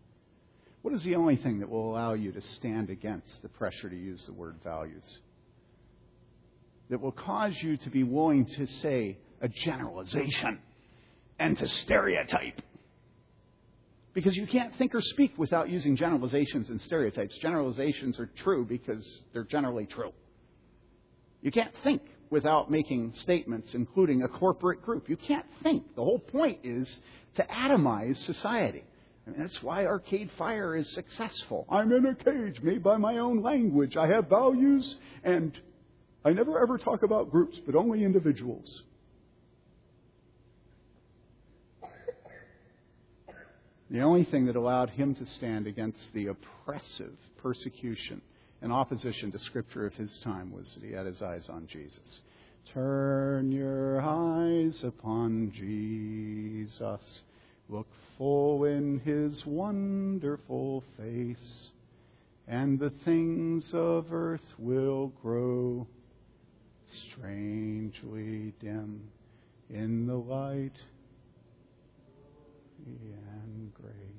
What 0.81 0.93
is 0.93 1.01
the 1.03 1.15
only 1.15 1.37
thing 1.37 1.59
that 1.59 1.69
will 1.69 1.89
allow 1.89 2.15
you 2.15 2.33
to 2.33 2.41
stand 2.41 2.89
against 2.89 3.41
the 3.41 3.47
pressure 3.47 3.89
to 3.89 3.95
use 3.95 4.21
the 4.25 4.33
word 4.33 4.57
values? 4.61 5.05
That 6.89 6.99
will 6.99 7.13
cause 7.13 7.53
you 7.61 7.77
to 7.77 7.89
be 7.89 8.03
willing 8.03 8.45
to 8.57 8.65
say 8.65 9.19
a 9.39 9.47
generalization 9.47 10.59
and 11.39 11.57
to 11.59 11.67
stereotype. 11.69 12.61
Because 14.13 14.35
you 14.35 14.47
can't 14.47 14.75
think 14.75 14.93
or 14.93 15.01
speak 15.01 15.37
without 15.37 15.69
using 15.69 15.95
generalizations 15.95 16.69
and 16.69 16.81
stereotypes. 16.81 17.37
Generalizations 17.37 18.19
are 18.19 18.29
true 18.43 18.65
because 18.65 19.07
they're 19.31 19.45
generally 19.45 19.85
true. 19.85 20.11
You 21.41 21.51
can't 21.51 21.73
think 21.83 22.01
without 22.29 22.69
making 22.69 23.13
statements, 23.21 23.73
including 23.73 24.23
a 24.23 24.27
corporate 24.27 24.81
group. 24.81 25.09
You 25.09 25.17
can't 25.17 25.45
think. 25.63 25.95
The 25.95 26.03
whole 26.03 26.19
point 26.19 26.59
is 26.63 26.87
to 27.35 27.43
atomize 27.43 28.17
society. 28.25 28.83
Mean, 29.25 29.35
that's 29.37 29.61
why 29.61 29.85
Arcade 29.85 30.29
Fire 30.37 30.75
is 30.75 30.89
successful. 30.93 31.65
I'm 31.69 31.91
in 31.91 32.05
a 32.05 32.15
cage 32.15 32.61
made 32.61 32.83
by 32.83 32.97
my 32.97 33.17
own 33.17 33.41
language. 33.41 33.97
I 33.97 34.07
have 34.07 34.29
values, 34.29 34.97
and 35.23 35.57
I 36.23 36.31
never 36.31 36.61
ever 36.61 36.77
talk 36.77 37.03
about 37.03 37.31
groups, 37.31 37.59
but 37.65 37.75
only 37.75 38.03
individuals. 38.03 38.83
The 43.89 44.01
only 44.01 44.25
thing 44.25 44.47
that 44.47 44.57
allowed 44.57 44.89
him 44.89 45.15
to 45.15 45.25
stand 45.25 45.65
against 45.65 45.99
the 46.13 46.27
oppressive 46.27 47.15
persecution 47.37 48.21
and 48.61 48.71
opposition 48.71 49.31
to 49.31 49.39
Scripture 49.39 49.85
of 49.85 49.93
his 49.93 50.19
time 50.23 50.51
was 50.51 50.67
that 50.73 50.83
he 50.83 50.93
had 50.93 51.05
his 51.05 51.21
eyes 51.21 51.47
on 51.49 51.67
Jesus. 51.67 52.21
Turn 52.73 53.51
your 53.51 54.01
eyes 54.01 54.83
upon 54.83 55.51
Jesus. 55.55 57.21
Look 57.69 57.87
full 58.17 58.65
in 58.65 58.99
his 58.99 59.45
wonderful 59.45 60.83
face, 60.97 61.69
and 62.47 62.79
the 62.79 62.91
things 63.05 63.69
of 63.73 64.11
earth 64.11 64.53
will 64.57 65.09
grow 65.21 65.87
strangely 67.11 68.53
dim 68.59 69.01
in 69.69 70.07
the 70.07 70.15
light 70.15 70.77
and 72.85 73.73
grace. 73.73 74.16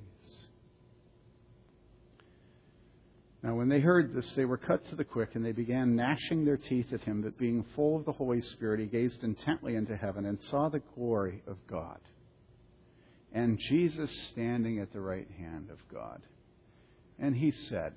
Now, 3.41 3.55
when 3.55 3.69
they 3.69 3.79
heard 3.79 4.13
this, 4.13 4.29
they 4.35 4.45
were 4.45 4.57
cut 4.57 4.87
to 4.89 4.95
the 4.95 5.05
quick, 5.05 5.29
and 5.35 5.45
they 5.45 5.53
began 5.53 5.95
gnashing 5.95 6.43
their 6.43 6.57
teeth 6.57 6.91
at 6.91 7.01
him. 7.01 7.21
But 7.21 7.37
being 7.37 7.65
full 7.75 7.97
of 7.97 8.05
the 8.05 8.11
Holy 8.11 8.41
Spirit, 8.41 8.81
he 8.81 8.85
gazed 8.85 9.23
intently 9.23 9.75
into 9.75 9.95
heaven 9.95 10.25
and 10.25 10.37
saw 10.49 10.67
the 10.69 10.81
glory 10.95 11.41
of 11.47 11.57
God 11.67 11.99
and 13.33 13.59
Jesus 13.59 14.09
standing 14.31 14.79
at 14.79 14.91
the 14.91 15.01
right 15.01 15.27
hand 15.37 15.69
of 15.69 15.77
God. 15.93 16.21
And 17.19 17.35
he 17.35 17.51
said, 17.51 17.93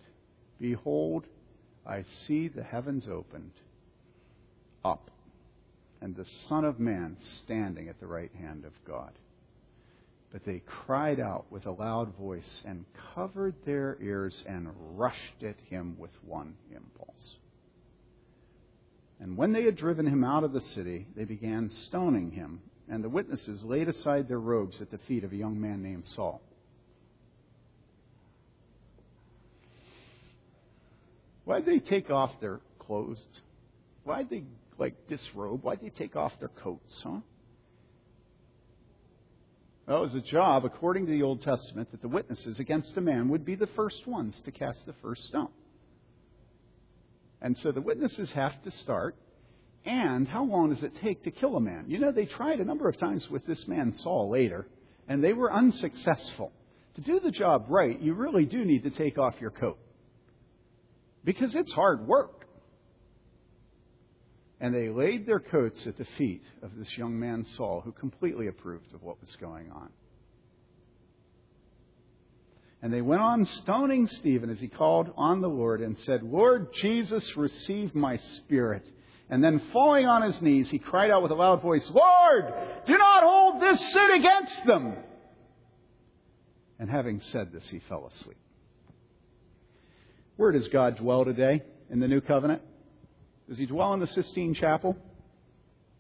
Behold, 0.59 1.25
I 1.87 2.05
see 2.27 2.49
the 2.49 2.63
heavens 2.63 3.07
opened 3.11 3.53
up, 4.85 5.11
and 6.01 6.15
the 6.15 6.27
Son 6.49 6.65
of 6.65 6.79
Man 6.79 7.17
standing 7.45 7.89
at 7.89 7.99
the 8.01 8.07
right 8.07 8.33
hand 8.39 8.65
of 8.65 8.73
God. 8.87 9.13
But 10.33 10.45
they 10.45 10.63
cried 10.67 11.21
out 11.21 11.45
with 11.51 11.67
a 11.67 11.71
loud 11.71 12.17
voice 12.17 12.63
and 12.65 12.87
covered 13.15 13.55
their 13.67 13.99
ears 14.01 14.43
and 14.47 14.69
rushed 14.95 15.43
at 15.43 15.57
him 15.69 15.97
with 15.99 16.11
one 16.25 16.55
impulse. 16.75 17.37
And 19.21 19.37
when 19.37 19.53
they 19.53 19.65
had 19.65 19.77
driven 19.77 20.07
him 20.07 20.25
out 20.25 20.43
of 20.43 20.53
the 20.53 20.63
city, 20.75 21.07
they 21.15 21.25
began 21.25 21.71
stoning 21.87 22.31
him 22.31 22.61
and 22.89 23.03
the 23.03 23.09
witnesses 23.09 23.63
laid 23.63 23.89
aside 23.89 24.29
their 24.29 24.41
robes 24.41 24.81
at 24.81 24.91
the 24.91 24.99
feet 25.09 25.25
of 25.25 25.33
a 25.33 25.37
young 25.37 25.61
man 25.61 25.83
named 25.83 26.05
Saul. 26.15 26.41
Why'd 31.45 31.67
they 31.67 31.79
take 31.79 32.11
off 32.11 32.33
their 32.41 32.61
clothes? 32.79 33.23
Why'd 34.05 34.31
they 34.31 34.45
like 34.79 35.09
disrobe? 35.09 35.63
Why'd 35.63 35.81
they 35.81 35.91
take 35.91 36.17
off 36.17 36.33
their 36.39 36.49
coats, 36.49 37.01
huh? 37.03 37.21
Well, 39.87 39.99
it 39.99 40.01
was 40.01 40.15
a 40.15 40.21
job, 40.21 40.65
according 40.65 41.07
to 41.07 41.13
the 41.13 41.23
Old 41.23 41.43
Testament, 41.43 41.91
that 41.91 42.03
the 42.03 42.09
witnesses 42.09 42.61
against 42.61 42.97
a 42.97 43.01
man 43.01 43.29
would 43.31 43.45
be 43.45 43.57
the 43.57 43.67
first 43.69 44.07
ones 44.07 44.41
to 44.45 44.53
cast 44.53 44.87
the 44.87 44.95
first 45.03 45.25
stone. 45.25 45.49
And 47.41 47.59
so 47.59 47.73
the 47.73 47.81
witnesses 47.81 48.31
have 48.31 48.63
to 48.63 48.71
start. 48.71 49.17
And 49.85 50.29
how 50.29 50.45
long 50.45 50.73
does 50.73 50.85
it 50.85 50.93
take 51.03 51.25
to 51.25 51.33
kill 51.33 51.57
a 51.57 51.61
man? 51.61 51.87
You 51.89 51.99
know, 51.99 52.13
they 52.13 52.27
tried 52.27 52.61
a 52.61 52.65
number 52.65 52.89
of 52.89 52.97
times 52.99 53.29
with 53.29 53.45
this 53.47 53.67
man 53.67 53.93
Saul 53.97 54.31
later, 54.31 54.69
and 55.09 55.23
they 55.23 55.33
were 55.33 55.53
unsuccessful. 55.53 56.53
To 56.95 57.01
do 57.01 57.19
the 57.19 57.33
job 57.33 57.67
right, 57.69 58.01
you 58.01 58.15
really 58.15 58.45
do 58.45 58.65
need 58.65 58.85
to 58.85 58.91
take 58.91 59.19
off 59.19 59.35
your 59.41 59.51
coat. 59.51 59.79
Because 61.25 61.57
it's 61.57 61.73
hard 61.73 62.07
work. 62.07 62.42
And 64.63 64.73
they 64.73 64.91
laid 64.91 65.27
their 65.27 65.41
coats 65.41 65.89
at 65.89 65.99
the 65.99 66.07
feet 66.17 66.45
of 66.63 66.71
this 66.79 66.97
young 66.97 67.19
man 67.19 67.45
Saul, 67.57 67.83
who 67.85 67.91
completely 67.91 68.47
approved 68.47 68.95
of 68.95 69.03
what 69.03 69.21
was 69.21 69.35
going 69.41 69.73
on. 69.73 69.89
And 72.81 72.93
they 72.93 73.03
went 73.03 73.23
on 73.23 73.45
stoning 73.45 74.07
Stephen 74.07 74.51
as 74.51 74.61
he 74.61 74.69
called 74.69 75.13
on 75.17 75.41
the 75.41 75.49
Lord 75.49 75.81
and 75.81 75.99
said, 76.07 76.23
Lord 76.23 76.69
Jesus, 76.81 77.37
receive 77.37 77.93
my 77.93 78.19
spirit. 78.19 78.85
And 79.29 79.43
then 79.43 79.61
falling 79.73 80.07
on 80.07 80.23
his 80.23 80.41
knees, 80.41 80.71
he 80.71 80.79
cried 80.79 81.11
out 81.11 81.23
with 81.23 81.33
a 81.33 81.35
loud 81.35 81.61
voice, 81.61 81.91
Lord, 81.91 82.55
do 82.87 82.97
not 82.97 83.25
hold 83.25 83.61
this 83.61 83.81
sin 83.93 84.11
against 84.13 84.65
them. 84.65 84.95
And 86.79 86.89
having 86.89 87.21
said 87.33 87.51
this, 87.53 87.65
he 87.69 87.81
fell 87.89 88.09
asleep. 88.15 88.39
Where 90.37 90.53
does 90.53 90.69
God 90.69 90.99
dwell 90.99 91.25
today 91.25 91.63
in 91.91 91.99
the 91.99 92.09
new 92.09 92.21
covenant? 92.21 92.63
Does 93.53 93.59
he 93.59 93.67
dwell 93.67 93.93
in 93.93 94.01
the 94.01 94.07
Sistine 94.07 94.55
Chapel? 94.55 94.97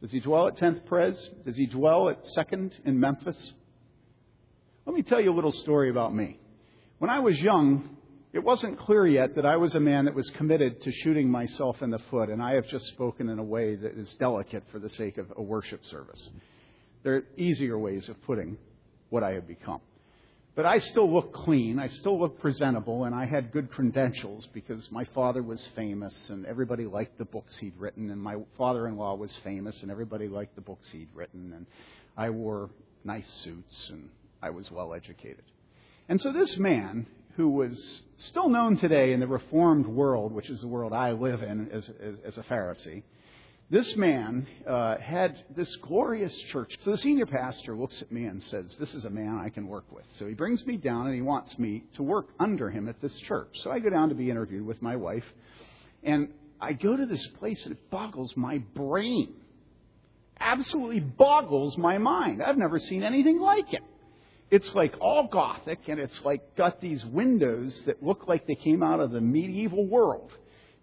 Does 0.00 0.10
he 0.10 0.20
dwell 0.20 0.48
at 0.48 0.56
10th 0.56 0.86
Pres? 0.86 1.22
Does 1.44 1.54
he 1.54 1.66
dwell 1.66 2.08
at 2.08 2.24
2nd 2.34 2.72
in 2.86 2.98
Memphis? 2.98 3.52
Let 4.86 4.96
me 4.96 5.02
tell 5.02 5.20
you 5.20 5.30
a 5.30 5.36
little 5.36 5.52
story 5.52 5.90
about 5.90 6.14
me. 6.14 6.40
When 6.98 7.10
I 7.10 7.18
was 7.18 7.38
young, 7.38 7.94
it 8.32 8.42
wasn't 8.42 8.78
clear 8.78 9.06
yet 9.06 9.34
that 9.34 9.44
I 9.44 9.58
was 9.58 9.74
a 9.74 9.80
man 9.80 10.06
that 10.06 10.14
was 10.14 10.30
committed 10.30 10.80
to 10.80 10.92
shooting 11.04 11.30
myself 11.30 11.82
in 11.82 11.90
the 11.90 11.98
foot, 12.10 12.30
and 12.30 12.42
I 12.42 12.54
have 12.54 12.66
just 12.68 12.86
spoken 12.86 13.28
in 13.28 13.38
a 13.38 13.44
way 13.44 13.74
that 13.74 13.98
is 13.98 14.10
delicate 14.18 14.64
for 14.72 14.78
the 14.78 14.88
sake 14.88 15.18
of 15.18 15.30
a 15.36 15.42
worship 15.42 15.84
service. 15.90 16.30
There 17.02 17.16
are 17.16 17.24
easier 17.36 17.78
ways 17.78 18.08
of 18.08 18.16
putting 18.22 18.56
what 19.10 19.22
I 19.22 19.32
have 19.32 19.46
become. 19.46 19.82
But 20.54 20.66
I 20.66 20.80
still 20.80 21.10
look 21.10 21.32
clean, 21.32 21.78
I 21.78 21.88
still 21.88 22.20
look 22.20 22.38
presentable, 22.38 23.04
and 23.04 23.14
I 23.14 23.24
had 23.24 23.52
good 23.52 23.70
credentials 23.70 24.46
because 24.52 24.86
my 24.90 25.04
father 25.14 25.42
was 25.42 25.66
famous 25.74 26.28
and 26.28 26.44
everybody 26.44 26.84
liked 26.84 27.16
the 27.16 27.24
books 27.24 27.56
he'd 27.56 27.72
written, 27.78 28.10
and 28.10 28.20
my 28.20 28.36
father 28.58 28.86
in 28.86 28.98
law 28.98 29.14
was 29.14 29.34
famous 29.42 29.80
and 29.80 29.90
everybody 29.90 30.28
liked 30.28 30.54
the 30.54 30.60
books 30.60 30.86
he'd 30.90 31.08
written, 31.14 31.54
and 31.54 31.66
I 32.18 32.28
wore 32.28 32.68
nice 33.02 33.28
suits 33.42 33.88
and 33.88 34.10
I 34.42 34.50
was 34.50 34.70
well 34.70 34.92
educated. 34.92 35.44
And 36.10 36.20
so 36.20 36.32
this 36.32 36.58
man, 36.58 37.06
who 37.36 37.48
was 37.48 38.02
still 38.18 38.50
known 38.50 38.76
today 38.76 39.14
in 39.14 39.20
the 39.20 39.26
Reformed 39.26 39.86
world, 39.86 40.32
which 40.32 40.50
is 40.50 40.60
the 40.60 40.68
world 40.68 40.92
I 40.92 41.12
live 41.12 41.42
in 41.42 41.70
as, 41.70 41.88
as, 41.98 42.14
as 42.26 42.36
a 42.36 42.42
Pharisee, 42.42 43.04
this 43.72 43.96
man 43.96 44.46
uh, 44.68 44.98
had 44.98 45.44
this 45.56 45.74
glorious 45.76 46.32
church. 46.52 46.72
So 46.80 46.90
the 46.90 46.98
senior 46.98 47.24
pastor 47.24 47.74
looks 47.74 48.00
at 48.02 48.12
me 48.12 48.26
and 48.26 48.42
says, 48.44 48.76
This 48.78 48.92
is 48.92 49.06
a 49.06 49.10
man 49.10 49.40
I 49.42 49.48
can 49.48 49.66
work 49.66 49.90
with. 49.90 50.04
So 50.18 50.26
he 50.26 50.34
brings 50.34 50.64
me 50.66 50.76
down 50.76 51.06
and 51.06 51.14
he 51.14 51.22
wants 51.22 51.58
me 51.58 51.84
to 51.96 52.02
work 52.02 52.28
under 52.38 52.68
him 52.68 52.86
at 52.86 53.00
this 53.00 53.14
church. 53.26 53.48
So 53.64 53.70
I 53.70 53.78
go 53.78 53.88
down 53.88 54.10
to 54.10 54.14
be 54.14 54.30
interviewed 54.30 54.66
with 54.66 54.82
my 54.82 54.96
wife. 54.96 55.24
And 56.02 56.28
I 56.60 56.74
go 56.74 56.94
to 56.94 57.06
this 57.06 57.26
place 57.38 57.64
and 57.64 57.72
it 57.72 57.90
boggles 57.90 58.36
my 58.36 58.58
brain. 58.58 59.32
Absolutely 60.38 61.00
boggles 61.00 61.78
my 61.78 61.96
mind. 61.96 62.42
I've 62.42 62.58
never 62.58 62.78
seen 62.78 63.02
anything 63.02 63.40
like 63.40 63.72
it 63.72 63.82
it's 64.52 64.74
like 64.74 64.94
all 65.00 65.28
Gothic, 65.32 65.78
and 65.88 65.98
it's 65.98 66.20
like 66.26 66.56
got 66.56 66.78
these 66.78 67.02
windows 67.06 67.74
that 67.86 68.02
look 68.02 68.28
like 68.28 68.46
they 68.46 68.54
came 68.54 68.82
out 68.82 69.00
of 69.00 69.10
the 69.10 69.20
medieval 69.20 69.86
world. 69.86 70.30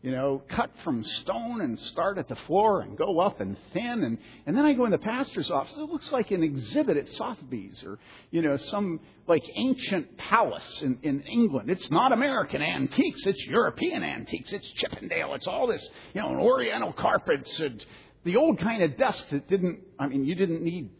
You 0.01 0.11
know, 0.11 0.41
cut 0.49 0.71
from 0.85 1.03
stone 1.03 1.59
and 1.59 1.77
start 1.77 2.17
at 2.17 2.29
the 2.29 2.37
floor 2.47 2.79
and 2.79 2.97
go 2.97 3.19
up 3.19 3.41
and 3.41 3.57
thin. 3.73 4.03
And, 4.03 4.17
and 4.45 4.55
then 4.55 4.65
I 4.65 4.71
go 4.71 4.85
in 4.85 4.91
the 4.91 4.97
pastor's 4.97 5.51
office. 5.51 5.73
It 5.75 5.81
looks 5.81 6.09
like 6.09 6.31
an 6.31 6.41
exhibit 6.41 6.95
at 6.95 7.09
Sotheby's 7.09 7.83
or, 7.83 7.99
you 8.31 8.41
know, 8.41 8.55
some 8.55 9.01
like 9.27 9.43
ancient 9.55 10.17
palace 10.17 10.81
in, 10.81 10.99
in 11.03 11.19
England. 11.23 11.69
It's 11.69 11.91
not 11.91 12.13
American 12.13 12.61
antiques. 12.61 13.25
It's 13.25 13.45
European 13.47 14.01
antiques. 14.01 14.53
It's 14.53 14.69
Chippendale. 14.75 15.33
It's 15.33 15.47
all 15.47 15.67
this, 15.67 15.85
you 16.13 16.21
know, 16.21 16.29
oriental 16.29 16.93
carpets 16.93 17.59
and 17.59 17.85
the 18.23 18.37
old 18.37 18.57
kind 18.57 18.83
of 18.83 18.97
desk 18.97 19.25
that 19.31 19.49
didn't, 19.49 19.79
I 19.99 20.07
mean, 20.07 20.23
you 20.23 20.35
didn't 20.35 20.61
need 20.61 20.91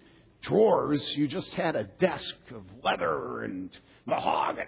drawers. 0.42 1.02
You 1.16 1.30
just 1.30 1.54
had 1.54 1.78
a 1.78 1.86
desk 1.86 2.36
of 2.54 2.64
leather 2.84 3.44
and 3.44 3.70
mahogany. 4.06 4.68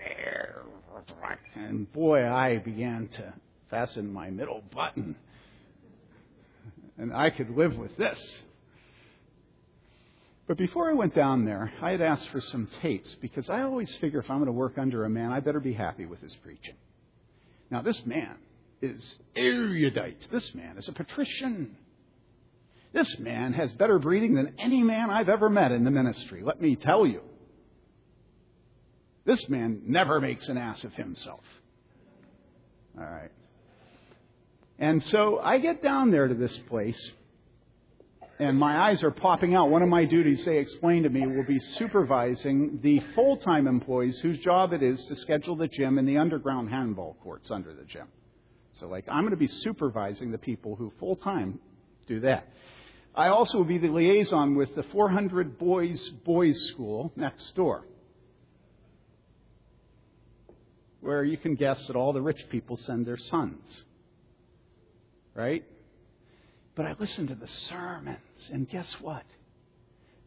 And 1.56 1.92
boy, 1.92 2.26
I 2.26 2.58
began 2.60 3.10
to 3.10 3.34
fasten 3.72 4.14
my 4.14 4.30
middle 4.30 4.62
button. 4.76 5.16
And 6.98 7.12
I 7.12 7.32
could 7.32 7.50
live 7.50 7.76
with 7.76 7.98
this. 7.98 8.20
But 10.48 10.58
before 10.58 10.92
I 10.92 10.94
went 10.94 11.16
down 11.16 11.46
there, 11.46 11.72
I 11.82 11.92
had 11.92 12.02
asked 12.02 12.28
for 12.30 12.42
some 12.42 12.68
tapes 12.82 13.10
because 13.22 13.50
I 13.50 13.62
always 13.62 13.90
figure 14.02 14.20
if 14.20 14.30
I'm 14.30 14.38
going 14.38 14.48
to 14.48 14.52
work 14.52 14.78
under 14.78 15.06
a 15.06 15.10
man, 15.10 15.32
I 15.32 15.40
better 15.40 15.62
be 15.62 15.74
happy 15.74 16.06
with 16.06 16.20
his 16.20 16.36
preaching. 16.44 16.76
Now, 17.72 17.82
this 17.82 18.00
man 18.06 18.36
is 18.82 19.02
erudite. 19.36 20.28
This 20.32 20.54
man 20.54 20.78
is 20.78 20.88
a 20.90 20.92
patrician. 20.92 21.78
This 22.94 23.08
man 23.20 23.54
has 23.54 23.72
better 23.74 23.98
breeding 23.98 24.36
than 24.36 24.56
any 24.60 24.84
man 24.84 25.10
I've 25.10 25.30
ever 25.30 25.50
met 25.50 25.72
in 25.72 25.86
the 25.86 25.92
ministry, 25.92 26.42
let 26.44 26.62
me 26.62 26.76
tell 26.76 27.06
you. 27.06 27.22
This 29.24 29.48
man 29.48 29.84
never 29.88 30.20
makes 30.20 30.50
an 30.50 30.58
ass 30.58 30.84
of 30.84 30.94
himself. 30.94 31.44
All 32.98 33.06
right. 33.06 33.32
And 34.82 35.06
so 35.06 35.38
I 35.38 35.60
get 35.60 35.84
down 35.84 36.10
there 36.10 36.28
to 36.28 36.34
this 36.34 36.58
place, 36.68 37.00
and 38.40 38.58
my 38.58 38.90
eyes 38.90 39.04
are 39.04 39.12
popping 39.12 39.54
out. 39.54 39.70
One 39.70 39.84
of 39.84 39.90
my 39.90 40.06
duties, 40.06 40.44
they 40.44 40.58
explained 40.58 41.04
to 41.04 41.12
me, 41.12 41.28
will 41.28 41.46
be 41.46 41.60
supervising 41.78 42.80
the 42.82 43.00
full 43.14 43.38
time 43.38 43.68
employees 43.68 44.18
whose 44.24 44.40
job 44.40 44.74
it 44.74 44.82
is 44.82 45.06
to 45.06 45.16
schedule 45.18 45.56
the 45.56 45.68
gym 45.68 46.00
and 46.00 46.08
the 46.08 46.18
underground 46.18 46.72
handball 46.72 47.16
courts 47.22 47.52
under 47.52 47.76
the 47.76 47.84
gym. 47.84 48.08
So, 48.74 48.88
like, 48.88 49.06
I'm 49.08 49.22
going 49.22 49.30
to 49.30 49.38
be 49.38 49.46
supervising 49.46 50.32
the 50.32 50.40
people 50.40 50.76
who 50.76 50.92
full 51.00 51.16
time 51.16 51.60
do 52.08 52.22
that. 52.22 52.48
I 53.14 53.28
also 53.28 53.60
will 53.60 53.66
be 53.66 53.78
the 53.78 53.90
liaison 53.90 54.56
with 54.56 54.74
the 54.74 54.82
400 54.82 55.60
boys 55.60 56.02
boys 56.26 56.60
school 56.70 57.14
next 57.16 57.54
door, 57.54 57.86
where 61.02 61.24
you 61.24 61.38
can 61.38 61.54
guess 61.54 61.86
that 61.86 61.96
all 61.96 62.14
the 62.14 62.22
rich 62.22 62.42
people 62.50 62.78
send 62.78 63.06
their 63.06 63.18
sons. 63.18 63.84
Right? 65.34 65.64
But 66.76 66.86
I 66.86 66.96
listen 67.00 67.28
to 67.28 67.36
the 67.36 67.48
sermons, 67.48 68.18
and 68.52 68.70
guess 68.70 68.90
what? 69.02 69.24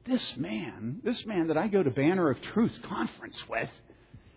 This 0.06 0.36
man, 0.36 1.00
this 1.02 1.24
man 1.24 1.48
that 1.48 1.56
I 1.56 1.68
go 1.68 1.82
to 1.82 1.90
Banner 1.90 2.30
of 2.30 2.40
Truth 2.40 2.78
conference 2.82 3.42
with, 3.48 3.70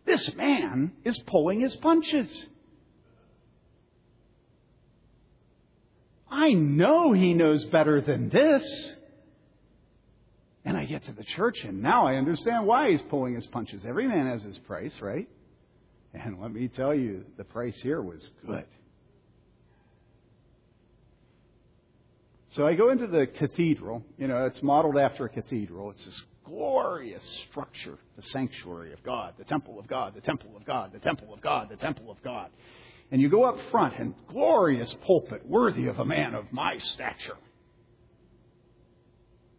this 0.06 0.34
man 0.36 0.94
is 1.04 1.20
pulling 1.28 1.60
his 1.60 1.76
punches. 1.78 2.30
I 6.30 6.54
know 6.54 7.12
he 7.14 7.34
knows 7.34 7.64
better 7.66 8.02
than 8.02 8.30
this. 8.30 8.64
And 10.64 10.76
I 10.76 10.84
get 10.86 11.06
to 11.06 11.14
the 11.14 11.24
church, 11.24 11.60
and 11.64 11.82
now 11.82 12.08
I 12.08 12.16
understand 12.16 12.66
why 12.66 12.92
he's 12.92 13.02
pulling 13.04 13.36
his 13.36 13.46
punches. 13.48 13.86
Every 13.86 14.08
man 14.08 14.28
has 14.28 14.44
his 14.44 14.58
price, 14.60 14.94
right? 15.02 15.28
And 16.14 16.42
let 16.42 16.52
me 16.52 16.68
tell 16.68 16.94
you, 16.94 17.24
the 17.38 17.46
price 17.46 17.78
here 17.82 18.02
was 18.02 18.30
good. 18.46 18.66
So 22.58 22.68
I 22.68 22.74
go 22.74 22.90
into 22.90 23.08
the 23.08 23.28
cathedral. 23.28 24.04
You 24.18 24.28
know, 24.28 24.46
it's 24.46 24.62
modeled 24.62 24.98
after 24.98 25.26
a 25.26 25.30
cathedral. 25.30 25.92
It's 25.92 26.04
this 26.04 26.22
glorious 26.44 27.24
structure, 27.50 27.98
the 28.18 28.24
sanctuary 28.24 28.92
of 28.92 29.02
God, 29.04 29.36
the 29.38 29.46
temple 29.46 29.80
of 29.80 29.88
God, 29.88 30.14
the 30.16 30.22
temple 30.22 30.58
of 30.58 30.66
God, 30.66 30.92
the 30.92 31.00
temple 31.00 31.34
of 31.34 31.42
God, 31.42 31.70
the 31.70 31.78
temple 31.78 32.12
of 32.12 32.22
God 32.22 32.50
and 33.12 33.22
you 33.22 33.30
go 33.30 33.44
up 33.44 33.58
front 33.72 33.94
and 33.98 34.14
glorious 34.28 34.94
pulpit, 35.06 35.46
worthy 35.46 35.88
of 35.88 36.00
a 36.00 36.06
man 36.06 36.36
of 36.36 36.52
my 36.52 36.78
stature. 36.78 37.38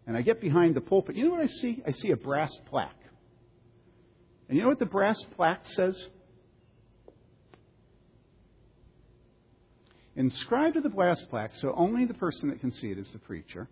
And 0.06 0.16
I 0.16 0.22
get 0.22 0.40
behind 0.40 0.74
the 0.74 0.80
pulpit. 0.80 1.16
You 1.16 1.24
know 1.24 1.30
what 1.32 1.40
I 1.40 1.46
see? 1.46 1.82
I 1.86 1.92
see 1.92 2.10
a 2.10 2.16
brass 2.16 2.52
plaque. 2.68 2.94
And 4.48 4.56
you 4.56 4.62
know 4.62 4.68
what 4.68 4.78
the 4.78 4.86
brass 4.86 5.20
plaque 5.36 5.64
says? 5.66 5.98
Inscribed 10.18 10.74
to 10.74 10.80
the 10.80 10.88
brass 10.88 11.22
plaque, 11.30 11.52
so 11.60 11.72
only 11.76 12.04
the 12.04 12.12
person 12.12 12.48
that 12.48 12.60
can 12.60 12.72
see 12.72 12.90
it 12.90 12.98
is 12.98 13.08
the 13.12 13.20
preacher, 13.20 13.68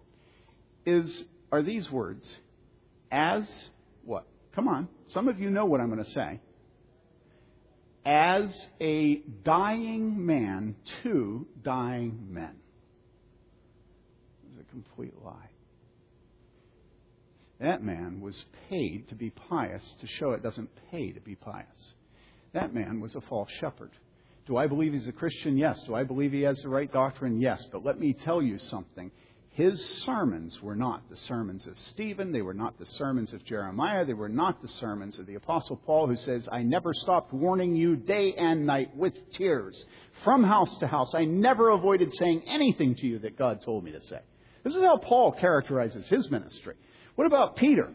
is 0.86 1.24
are 1.50 1.60
these 1.60 1.90
words. 1.90 2.30
As 3.10 3.42
what? 4.04 4.26
Come 4.54 4.68
on. 4.68 4.88
Some 5.12 5.26
of 5.26 5.40
you 5.40 5.50
know 5.50 5.64
what 5.64 5.80
I'm 5.80 5.90
going 5.90 6.04
to 6.04 6.10
say 6.12 6.40
as 8.06 8.68
a 8.80 9.16
dying 9.44 10.24
man 10.24 10.76
to 11.02 11.44
dying 11.64 12.28
men. 12.30 12.54
It's 14.48 14.60
a 14.60 14.70
complete 14.70 15.14
lie. 15.24 15.50
That 17.58 17.82
man 17.82 18.20
was 18.20 18.44
paid 18.70 19.08
to 19.08 19.16
be 19.16 19.30
pious 19.30 19.82
to 20.00 20.06
show 20.06 20.30
it 20.30 20.44
doesn't 20.44 20.70
pay 20.92 21.10
to 21.10 21.20
be 21.20 21.34
pious. 21.34 21.94
That 22.52 22.72
man 22.72 23.00
was 23.00 23.16
a 23.16 23.20
false 23.22 23.50
shepherd. 23.60 23.90
Do 24.46 24.56
I 24.56 24.66
believe 24.68 24.92
he's 24.92 25.08
a 25.08 25.12
Christian? 25.12 25.56
Yes. 25.56 25.82
Do 25.86 25.94
I 25.94 26.04
believe 26.04 26.32
he 26.32 26.42
has 26.42 26.60
the 26.62 26.68
right 26.68 26.92
doctrine? 26.92 27.40
Yes. 27.40 27.64
But 27.72 27.84
let 27.84 27.98
me 27.98 28.12
tell 28.12 28.40
you 28.40 28.58
something. 28.58 29.10
His 29.50 29.82
sermons 30.04 30.60
were 30.62 30.76
not 30.76 31.08
the 31.08 31.16
sermons 31.16 31.66
of 31.66 31.78
Stephen. 31.90 32.30
They 32.30 32.42
were 32.42 32.54
not 32.54 32.78
the 32.78 32.84
sermons 32.84 33.32
of 33.32 33.42
Jeremiah. 33.44 34.04
They 34.04 34.12
were 34.12 34.28
not 34.28 34.60
the 34.60 34.68
sermons 34.80 35.18
of 35.18 35.26
the 35.26 35.34
Apostle 35.36 35.76
Paul, 35.76 36.06
who 36.06 36.16
says, 36.16 36.46
I 36.52 36.62
never 36.62 36.92
stopped 36.92 37.32
warning 37.32 37.74
you 37.74 37.96
day 37.96 38.34
and 38.34 38.66
night 38.66 38.94
with 38.94 39.14
tears 39.32 39.82
from 40.24 40.44
house 40.44 40.76
to 40.80 40.86
house. 40.86 41.14
I 41.14 41.24
never 41.24 41.70
avoided 41.70 42.12
saying 42.18 42.42
anything 42.46 42.96
to 42.96 43.06
you 43.06 43.18
that 43.20 43.38
God 43.38 43.62
told 43.64 43.82
me 43.82 43.92
to 43.92 44.00
say. 44.02 44.20
This 44.62 44.74
is 44.74 44.82
how 44.82 44.98
Paul 44.98 45.32
characterizes 45.32 46.06
his 46.06 46.30
ministry. 46.30 46.74
What 47.14 47.26
about 47.26 47.56
Peter? 47.56 47.90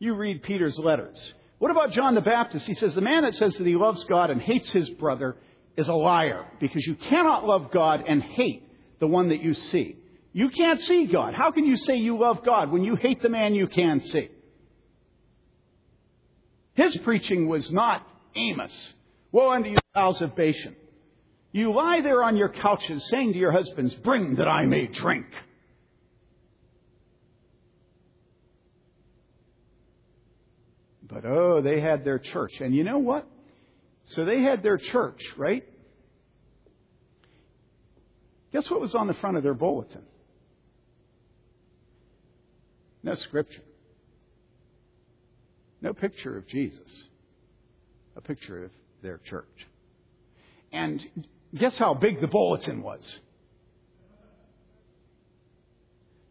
You 0.00 0.14
read 0.14 0.42
Peter's 0.42 0.76
letters. 0.76 1.34
What 1.60 1.70
about 1.70 1.92
John 1.92 2.14
the 2.14 2.22
Baptist? 2.22 2.66
He 2.66 2.72
says, 2.72 2.94
The 2.94 3.02
man 3.02 3.22
that 3.24 3.34
says 3.34 3.54
that 3.54 3.66
he 3.66 3.76
loves 3.76 4.02
God 4.04 4.30
and 4.30 4.40
hates 4.40 4.70
his 4.70 4.88
brother 4.88 5.36
is 5.76 5.88
a 5.88 5.92
liar 5.92 6.46
because 6.58 6.86
you 6.86 6.94
cannot 6.94 7.44
love 7.44 7.70
God 7.70 8.02
and 8.08 8.22
hate 8.22 8.66
the 8.98 9.06
one 9.06 9.28
that 9.28 9.42
you 9.42 9.52
see. 9.52 9.96
You 10.32 10.48
can't 10.48 10.80
see 10.80 11.04
God. 11.04 11.34
How 11.34 11.52
can 11.52 11.66
you 11.66 11.76
say 11.76 11.96
you 11.96 12.18
love 12.18 12.46
God 12.46 12.70
when 12.72 12.82
you 12.82 12.96
hate 12.96 13.20
the 13.20 13.28
man 13.28 13.54
you 13.54 13.66
can 13.66 14.00
see? 14.06 14.30
His 16.72 16.96
preaching 16.98 17.46
was 17.46 17.70
not 17.70 18.06
Amos. 18.34 18.72
Woe 19.30 19.52
unto 19.52 19.68
you, 19.68 19.76
house 19.94 20.22
of 20.22 20.34
Bashan. 20.34 20.74
You 21.52 21.74
lie 21.74 22.00
there 22.00 22.24
on 22.24 22.38
your 22.38 22.48
couches 22.48 23.06
saying 23.10 23.34
to 23.34 23.38
your 23.38 23.52
husbands, 23.52 23.92
Bring 23.96 24.36
that 24.36 24.48
I 24.48 24.64
may 24.64 24.86
drink. 24.86 25.26
But 31.10 31.24
oh, 31.24 31.60
they 31.62 31.80
had 31.80 32.04
their 32.04 32.18
church. 32.18 32.52
And 32.60 32.74
you 32.74 32.84
know 32.84 32.98
what? 32.98 33.26
So 34.06 34.24
they 34.24 34.42
had 34.42 34.62
their 34.62 34.78
church, 34.78 35.20
right? 35.36 35.64
Guess 38.52 38.70
what 38.70 38.80
was 38.80 38.94
on 38.94 39.06
the 39.06 39.14
front 39.14 39.36
of 39.36 39.42
their 39.42 39.54
bulletin? 39.54 40.02
No 43.02 43.14
scripture. 43.14 43.62
No 45.80 45.92
picture 45.92 46.36
of 46.36 46.46
Jesus. 46.48 46.88
A 48.16 48.20
picture 48.20 48.64
of 48.64 48.70
their 49.02 49.18
church. 49.18 49.46
And 50.72 51.00
guess 51.58 51.76
how 51.78 51.94
big 51.94 52.20
the 52.20 52.26
bulletin 52.26 52.82
was? 52.82 53.02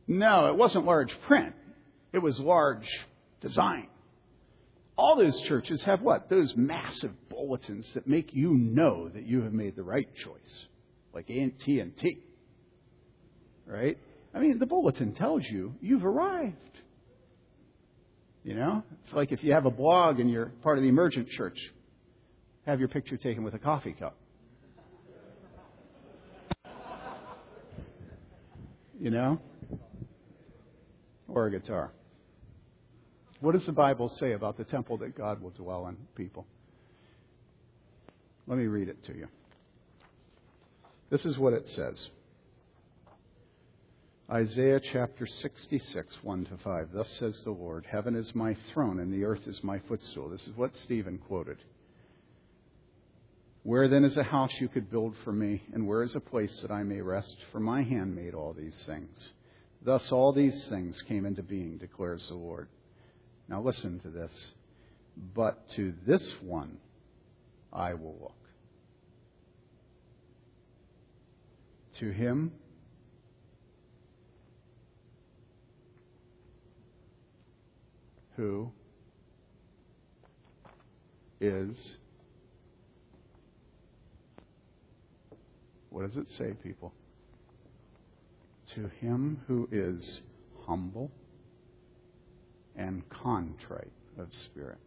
No, 0.07 0.47
it 0.47 0.55
wasn't 0.55 0.85
large 0.85 1.11
print. 1.27 1.53
It 2.13 2.19
was 2.19 2.39
large 2.39 2.87
design. 3.41 3.87
All 4.99 5.15
those 5.15 5.39
churches 5.47 5.81
have 5.85 6.01
what? 6.01 6.29
Those 6.29 6.51
massive 6.57 7.11
bulletins 7.29 7.87
that 7.93 8.05
make 8.05 8.33
you 8.33 8.53
know 8.53 9.07
that 9.07 9.25
you 9.25 9.43
have 9.43 9.53
made 9.53 9.77
the 9.77 9.81
right 9.81 10.09
choice, 10.25 10.65
like 11.13 11.29
AT 11.29 11.65
and 11.67 11.97
T. 11.97 12.17
Right? 13.65 13.97
I 14.33 14.39
mean, 14.39 14.59
the 14.59 14.65
bulletin 14.65 15.15
tells 15.15 15.43
you 15.45 15.73
you've 15.79 16.03
arrived. 16.03 16.57
You 18.43 18.55
know, 18.55 18.83
it's 19.05 19.13
like 19.13 19.31
if 19.31 19.41
you 19.41 19.53
have 19.53 19.65
a 19.65 19.71
blog 19.71 20.19
and 20.19 20.29
you're 20.29 20.47
part 20.63 20.77
of 20.77 20.81
the 20.81 20.89
emergent 20.89 21.29
church, 21.29 21.57
have 22.65 22.79
your 22.79 22.89
picture 22.89 23.15
taken 23.15 23.41
with 23.45 23.53
a 23.53 23.59
coffee 23.59 23.95
cup. 23.97 24.17
You 28.99 29.11
know, 29.11 29.39
or 31.29 31.45
a 31.45 31.51
guitar. 31.51 31.93
What 33.41 33.53
does 33.53 33.65
the 33.65 33.71
Bible 33.71 34.09
say 34.09 34.33
about 34.33 34.57
the 34.57 34.65
temple 34.65 34.97
that 34.97 35.17
God 35.17 35.41
will 35.41 35.51
dwell 35.51 35.87
in, 35.87 35.97
people? 36.15 36.45
Let 38.47 38.57
me 38.57 38.65
read 38.65 38.89
it 38.89 39.03
to 39.05 39.15
you. 39.15 39.27
This 41.09 41.25
is 41.25 41.37
what 41.37 41.53
it 41.53 41.67
says. 41.75 41.97
Isaiah 44.31 44.79
chapter 44.93 45.25
66, 45.25 46.15
1 46.21 46.45
to 46.45 46.57
5. 46.63 46.89
Thus 46.93 47.09
says 47.17 47.41
the 47.43 47.51
Lord 47.51 47.85
Heaven 47.89 48.15
is 48.15 48.35
my 48.35 48.55
throne, 48.73 48.99
and 48.99 49.11
the 49.11 49.25
earth 49.25 49.47
is 49.47 49.63
my 49.63 49.79
footstool. 49.87 50.29
This 50.29 50.45
is 50.45 50.55
what 50.55 50.75
Stephen 50.83 51.17
quoted. 51.17 51.57
Where 53.63 53.87
then 53.87 54.05
is 54.05 54.17
a 54.17 54.23
house 54.23 54.51
you 54.59 54.67
could 54.67 54.91
build 54.91 55.15
for 55.23 55.31
me, 55.31 55.63
and 55.73 55.87
where 55.87 56.03
is 56.03 56.15
a 56.15 56.19
place 56.19 56.55
that 56.61 56.71
I 56.71 56.83
may 56.83 57.01
rest? 57.01 57.35
For 57.51 57.59
my 57.59 57.83
hand 57.83 58.15
made 58.15 58.33
all 58.33 58.53
these 58.53 58.77
things. 58.85 59.29
Thus 59.83 60.11
all 60.11 60.31
these 60.31 60.63
things 60.65 61.01
came 61.07 61.25
into 61.25 61.41
being, 61.41 61.77
declares 61.77 62.25
the 62.27 62.35
Lord. 62.35 62.67
Now 63.49 63.61
listen 63.61 63.99
to 64.01 64.09
this. 64.09 64.31
But 65.33 65.67
to 65.75 65.93
this 66.05 66.25
one 66.41 66.77
I 67.73 67.95
will 67.95 68.15
look. 68.21 68.33
To 71.99 72.11
him 72.11 72.51
who 78.37 78.71
is, 81.41 81.95
what 85.89 86.07
does 86.07 86.15
it 86.15 86.27
say, 86.37 86.53
people? 86.63 86.93
To 88.75 88.89
him 89.01 89.41
who 89.47 89.67
is 89.71 90.21
humble 90.65 91.11
and 92.79 93.07
contrite 93.09 93.91
of 94.17 94.27
spirit. 94.45 94.79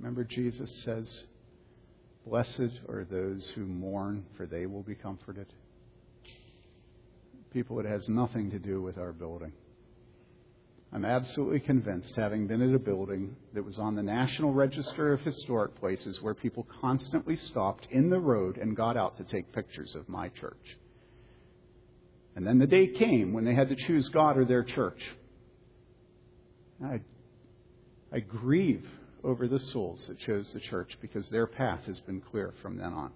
Remember, 0.00 0.24
Jesus 0.24 0.70
says, 0.84 1.08
Blessed 2.26 2.80
are 2.88 3.06
those 3.08 3.48
who 3.54 3.64
mourn, 3.66 4.24
for 4.36 4.46
they 4.46 4.66
will 4.66 4.82
be 4.82 4.96
comforted. 4.96 5.46
People, 7.52 7.78
it 7.78 7.86
has 7.86 8.08
nothing 8.08 8.50
to 8.50 8.58
do 8.58 8.82
with 8.82 8.98
our 8.98 9.12
building. 9.12 9.52
I'm 10.92 11.04
absolutely 11.04 11.60
convinced, 11.60 12.14
having 12.16 12.46
been 12.46 12.62
at 12.62 12.74
a 12.74 12.78
building 12.78 13.36
that 13.54 13.64
was 13.64 13.78
on 13.78 13.94
the 13.94 14.02
National 14.02 14.52
Register 14.52 15.12
of 15.12 15.20
Historic 15.20 15.78
Places 15.78 16.18
where 16.22 16.34
people 16.34 16.66
constantly 16.80 17.36
stopped 17.36 17.86
in 17.90 18.08
the 18.08 18.18
road 18.18 18.56
and 18.56 18.76
got 18.76 18.96
out 18.96 19.16
to 19.18 19.24
take 19.24 19.52
pictures 19.52 19.94
of 19.94 20.08
my 20.08 20.28
church. 20.30 20.78
And 22.34 22.46
then 22.46 22.58
the 22.58 22.66
day 22.66 22.88
came 22.88 23.32
when 23.32 23.44
they 23.44 23.54
had 23.54 23.68
to 23.68 23.76
choose 23.76 24.08
God 24.08 24.36
or 24.36 24.44
their 24.44 24.64
church. 24.64 25.00
I, 26.84 27.00
I 28.12 28.20
grieve 28.20 28.86
over 29.24 29.48
the 29.48 29.58
souls 29.58 30.04
that 30.08 30.18
chose 30.18 30.50
the 30.52 30.60
church 30.60 30.96
because 31.00 31.28
their 31.28 31.46
path 31.46 31.80
has 31.86 32.00
been 32.00 32.20
clear 32.20 32.52
from 32.62 32.76
then 32.76 32.92
on. 32.92 33.10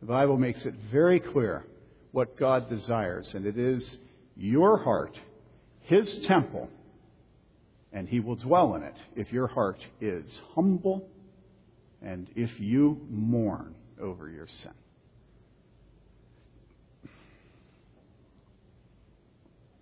The 0.00 0.06
Bible 0.06 0.36
makes 0.36 0.64
it 0.64 0.74
very 0.92 1.20
clear 1.20 1.64
what 2.12 2.36
God 2.36 2.68
desires, 2.68 3.28
and 3.34 3.46
it 3.46 3.58
is 3.58 3.96
your 4.36 4.78
heart, 4.78 5.18
His 5.82 6.18
temple, 6.26 6.68
and 7.92 8.08
He 8.08 8.20
will 8.20 8.36
dwell 8.36 8.74
in 8.74 8.82
it 8.82 8.96
if 9.14 9.32
your 9.32 9.46
heart 9.46 9.80
is 10.00 10.38
humble 10.54 11.08
and 12.02 12.28
if 12.36 12.60
you 12.60 13.00
mourn 13.10 13.74
over 14.00 14.28
your 14.28 14.46
sin. 14.62 14.72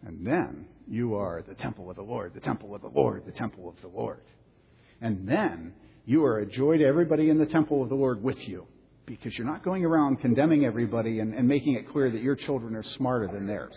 And 0.07 0.27
then 0.27 0.67
you 0.89 1.15
are 1.15 1.43
the 1.47 1.55
temple 1.55 1.89
of 1.91 1.97
the 1.97 2.03
Lord, 2.03 2.35
the 2.35 2.41
temple 2.41 2.75
of 2.75 2.83
the 2.83 2.89
Lord, 2.89 3.25
the 3.27 3.33
temple 3.33 3.69
of 3.69 3.81
the 3.81 3.89
Lord. 3.89 4.23
And 5.01 5.27
then 5.29 5.73
you 6.05 6.25
are 6.25 6.39
a 6.39 6.47
joy 6.47 6.79
to 6.79 6.85
everybody 6.85 7.31
in 7.31 7.39
the 7.39 7.47
temple 7.47 7.83
of 7.83 7.89
the 7.89 7.95
Lord 7.95 8.23
with 8.23 8.39
you 8.47 8.67
because 9.07 9.37
you're 9.37 9.47
not 9.47 9.65
going 9.65 9.85
around 9.85 10.21
condemning 10.21 10.65
everybody 10.65 11.21
and, 11.21 11.35
and 11.35 11.49
making 11.49 11.75
it 11.75 11.91
clear 11.91 12.11
that 12.11 12.23
your 12.23 12.37
children 12.37 12.75
are 12.75 12.83
smarter 12.83 13.29
than 13.29 13.47
theirs. 13.47 13.75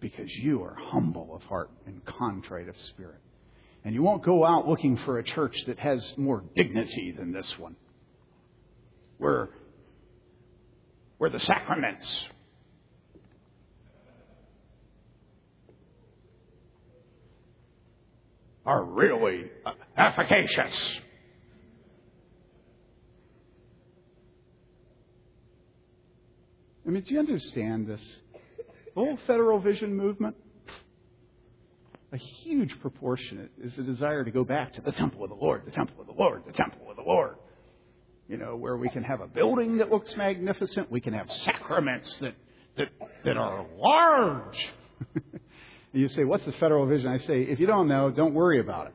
Because 0.00 0.30
you 0.30 0.62
are 0.62 0.74
humble 0.74 1.34
of 1.34 1.42
heart 1.42 1.70
and 1.86 2.04
contrite 2.04 2.68
of 2.68 2.76
spirit. 2.90 3.20
And 3.84 3.94
you 3.94 4.02
won't 4.02 4.22
go 4.22 4.44
out 4.44 4.66
looking 4.66 4.98
for 5.04 5.18
a 5.18 5.24
church 5.24 5.56
that 5.66 5.78
has 5.78 6.02
more 6.16 6.42
dignity 6.54 7.14
than 7.16 7.32
this 7.32 7.50
one. 7.58 7.76
Where, 9.18 9.50
where 11.18 11.30
the 11.30 11.40
sacraments 11.40 12.06
are 18.66 18.84
really 18.84 19.50
efficacious. 19.96 20.98
I 26.86 26.90
mean, 26.90 27.02
do 27.02 27.14
you 27.14 27.20
understand 27.20 27.86
this? 27.88 28.02
The 28.94 29.00
whole 29.00 29.18
federal 29.26 29.58
vision 29.58 29.96
movement, 29.96 30.36
a 32.12 32.16
huge 32.16 32.78
proportion 32.80 33.48
is 33.62 33.76
a 33.78 33.82
desire 33.82 34.24
to 34.24 34.30
go 34.30 34.44
back 34.44 34.74
to 34.74 34.80
the 34.82 34.92
temple 34.92 35.24
of 35.24 35.30
the 35.30 35.36
Lord, 35.36 35.64
the 35.66 35.70
temple 35.72 36.00
of 36.00 36.06
the 36.06 36.12
Lord, 36.12 36.42
the 36.46 36.52
temple 36.52 36.90
of 36.90 36.96
the 36.96 37.02
Lord. 37.02 37.36
you 38.28 38.36
know, 38.36 38.56
where 38.56 38.76
we 38.76 38.88
can 38.88 39.02
have 39.02 39.20
a 39.20 39.26
building 39.26 39.78
that 39.78 39.90
looks 39.90 40.16
magnificent, 40.16 40.90
we 40.90 41.00
can 41.00 41.12
have 41.12 41.30
sacraments 41.30 42.16
that, 42.18 42.34
that, 42.76 42.88
that 43.24 43.36
are 43.36 43.66
large. 43.78 44.68
you 45.94 46.08
say, 46.08 46.24
what's 46.24 46.44
the 46.44 46.52
federal 46.52 46.86
vision? 46.86 47.08
I 47.08 47.18
say, 47.18 47.42
if 47.42 47.60
you 47.60 47.66
don't 47.66 47.88
know, 47.88 48.10
don't 48.10 48.34
worry 48.34 48.60
about 48.60 48.88
it. 48.88 48.94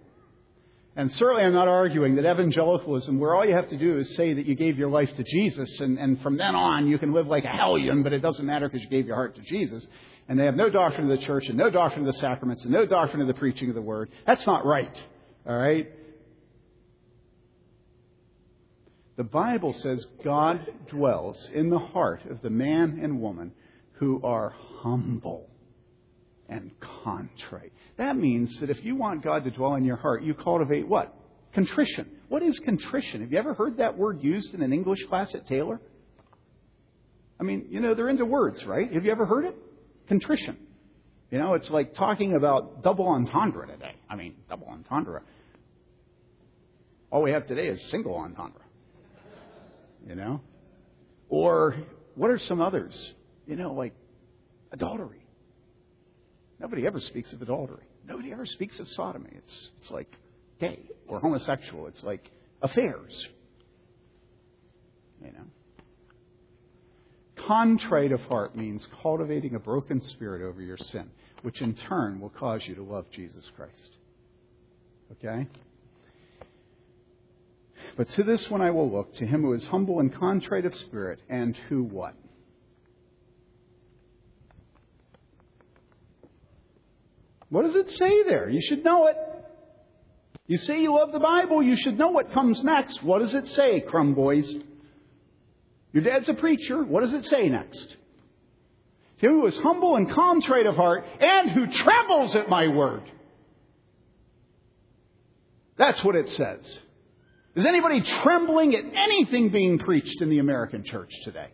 And 0.96 1.14
certainly 1.16 1.44
I'm 1.44 1.54
not 1.54 1.68
arguing 1.68 2.16
that 2.16 2.30
evangelicalism, 2.30 3.20
where 3.20 3.34
all 3.34 3.46
you 3.46 3.56
have 3.56 3.70
to 3.70 3.78
do 3.78 3.98
is 3.98 4.16
say 4.16 4.34
that 4.34 4.46
you 4.46 4.56
gave 4.56 4.78
your 4.78 4.90
life 4.90 5.10
to 5.16 5.24
Jesus, 5.24 5.80
and, 5.80 5.98
and 5.98 6.22
from 6.22 6.36
then 6.36 6.56
on 6.56 6.88
you 6.88 6.98
can 6.98 7.14
live 7.14 7.28
like 7.28 7.46
a 7.46 7.50
hellion, 7.50 8.04
but 8.04 8.12
it 8.12 8.20
doesn't 8.20 8.46
matter 8.46 8.68
because 8.68 8.84
you 8.84 8.90
gave 8.90 9.08
your 9.08 9.16
heart 9.16 9.36
to 9.36 9.42
Jesus. 9.42 9.88
And 10.28 10.38
they 10.38 10.46
have 10.46 10.56
no 10.56 10.70
doctrine 10.70 11.10
of 11.10 11.18
the 11.18 11.26
church, 11.26 11.48
and 11.48 11.58
no 11.58 11.70
doctrine 11.70 12.06
of 12.06 12.14
the 12.14 12.20
sacraments, 12.20 12.64
and 12.64 12.74
no 12.74 12.86
doctrine 12.86 13.22
of 13.22 13.28
the 13.28 13.34
preaching 13.34 13.70
of 13.70 13.76
the 13.76 13.82
word. 13.82 14.10
That's 14.28 14.46
not 14.46 14.66
right. 14.66 14.96
All 15.48 15.58
right? 15.58 15.90
The 19.16 19.24
Bible 19.24 19.74
says 19.74 20.06
God 20.24 20.66
dwells 20.88 21.38
in 21.54 21.70
the 21.70 21.80
heart 21.80 22.22
of 22.30 22.42
the 22.42 22.50
man 22.50 23.00
and 23.02 23.22
woman 23.22 23.52
who 23.94 24.22
are 24.24 24.54
humble 24.82 25.49
and 26.50 26.72
contrite. 27.04 27.72
That 27.98 28.18
means 28.18 28.60
that 28.60 28.70
if 28.70 28.84
you 28.84 28.96
want 28.96 29.24
God 29.24 29.44
to 29.44 29.52
dwell 29.52 29.76
in 29.76 29.86
your 29.86 29.98
heart, 29.98 30.24
you 30.24 30.34
cultivate 30.34 30.88
what? 30.88 31.14
Contrition. 31.54 32.08
What 32.28 32.44
is 32.44 32.60
contrition? 32.66 33.22
Have 33.22 33.32
you 33.32 33.38
ever 33.38 33.54
heard 33.54 33.78
that 33.78 33.98
word 33.98 34.22
used 34.22 34.54
in 34.54 34.62
an 34.62 34.74
English 34.74 35.00
class 35.10 35.30
at 35.34 35.48
Taylor? 35.48 35.80
I 37.40 37.44
mean, 37.44 37.68
you 37.70 37.80
know, 37.80 37.96
they're 37.96 38.10
into 38.10 38.26
words, 38.26 38.60
right? 38.66 38.92
Have 38.92 39.06
you 39.06 39.12
ever 39.12 39.26
heard 39.26 39.46
it? 39.46 39.56
Contrition. 40.08 40.58
You 41.32 41.38
know, 41.38 41.54
it's 41.54 41.70
like 41.70 41.96
talking 41.96 42.36
about 42.36 42.84
double 42.84 43.08
entendre 43.08 43.68
today. 43.68 43.94
I 44.10 44.16
mean, 44.16 44.36
double 44.50 44.68
entendre. 44.68 45.22
All 47.12 47.22
we 47.22 47.32
have 47.32 47.48
today 47.48 47.68
is 47.68 47.80
single 47.92 48.16
entendre 48.16 48.62
you 50.08 50.16
know? 50.16 50.42
Or 51.30 51.76
what 52.16 52.32
are 52.32 52.40
some 52.40 52.62
others? 52.62 52.94
You 53.46 53.56
know, 53.56 53.74
like 53.74 53.94
adultery. 54.72 55.26
Nobody 56.60 56.86
ever 56.86 57.00
speaks 57.00 57.32
of 57.34 57.42
adultery. 57.42 57.86
Nobody 58.08 58.32
ever 58.32 58.46
speaks 58.46 58.80
of 58.80 58.88
sodomy. 58.90 59.30
It's, 59.32 59.68
it's 59.82 59.92
like 59.92 60.12
gay 60.60 60.80
or 61.08 61.20
homosexual. 61.20 61.88
It's 61.88 62.04
like 62.04 62.30
affairs. 62.62 63.28
You 65.24 65.32
know? 65.32 65.46
Contrite 67.48 68.12
of 68.12 68.22
heart 68.22 68.56
means 68.56 68.86
cultivating 69.02 69.56
a 69.56 69.60
broken 69.60 70.02
spirit 70.02 70.42
over 70.42 70.62
your 70.62 70.78
sin, 70.78 71.10
which 71.42 71.62
in 71.62 71.74
turn 71.74 72.20
will 72.20 72.30
cause 72.30 72.62
you 72.66 72.76
to 72.76 72.84
love 72.84 73.06
Jesus 73.12 73.50
Christ. 73.56 73.90
Okay? 75.14 75.48
But 77.96 78.10
to 78.12 78.24
this 78.24 78.50
one 78.50 78.62
I 78.62 78.72
will 78.72 78.92
look, 78.92 79.14
to 79.16 79.26
him 79.26 79.42
who 79.42 79.54
is 79.54 79.64
humble 79.66 80.00
and 80.00 80.14
contrite 80.14 80.66
of 80.66 80.76
spirit, 80.76 81.20
and 81.30 81.56
who 81.70 81.84
what? 81.84 82.16
What 87.50 87.66
does 87.66 87.76
it 87.76 87.92
say 87.92 88.24
there? 88.24 88.50
You 88.50 88.62
should 88.62 88.84
know 88.84 89.08
it. 89.08 89.18
You 90.48 90.58
say 90.58 90.82
you 90.82 90.96
love 90.96 91.12
the 91.12 91.20
Bible, 91.20 91.62
you 91.62 91.76
should 91.76 91.98
know 91.98 92.10
what 92.10 92.34
comes 92.34 92.64
next. 92.64 93.04
What 93.04 93.22
does 93.22 93.36
it 93.36 93.48
say, 93.50 93.82
crumb 93.82 94.16
boys? 94.16 94.52
Your 95.94 96.04
dad's 96.04 96.30
a 96.30 96.34
preacher. 96.34 96.84
What 96.84 97.02
does 97.02 97.14
it 97.14 97.26
say 97.26 97.50
next? 97.50 97.98
Him 99.18 99.32
who 99.32 99.46
is 99.48 99.58
humble 99.58 99.96
and 99.96 100.12
contrite 100.12 100.66
of 100.66 100.76
heart, 100.76 101.06
and 101.20 101.52
who 101.52 101.68
trembles 101.68 102.36
at 102.36 102.50
my 102.50 102.68
word. 102.68 103.04
That's 105.78 106.04
what 106.04 106.16
it 106.16 106.30
says. 106.32 106.80
Is 107.56 107.66
anybody 107.66 108.02
trembling 108.02 108.76
at 108.76 108.86
anything 108.94 109.50
being 109.50 109.80
preached 109.80 110.22
in 110.22 110.30
the 110.30 110.40
American 110.40 110.84
church 110.84 111.12
today? 111.24 111.50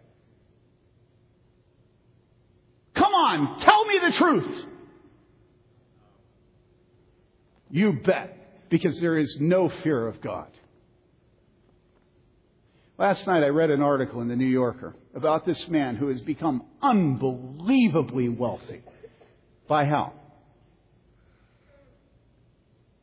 Come 2.95 3.13
on, 3.13 3.59
tell 3.59 3.85
me 3.85 3.99
the 4.05 4.11
truth. 4.11 4.65
You 7.75 7.91
bet, 7.91 8.69
because 8.69 9.01
there 9.01 9.17
is 9.17 9.35
no 9.37 9.67
fear 9.67 10.07
of 10.07 10.21
God. 10.21 10.47
Last 12.97 13.27
night 13.27 13.43
I 13.43 13.47
read 13.47 13.69
an 13.69 13.81
article 13.81 14.21
in 14.21 14.29
the 14.29 14.35
New 14.37 14.45
Yorker 14.45 14.95
about 15.13 15.45
this 15.45 15.67
man 15.67 15.97
who 15.97 16.07
has 16.07 16.21
become 16.21 16.63
unbelievably 16.81 18.29
wealthy. 18.29 18.81
By 19.67 19.83
how? 19.83 20.13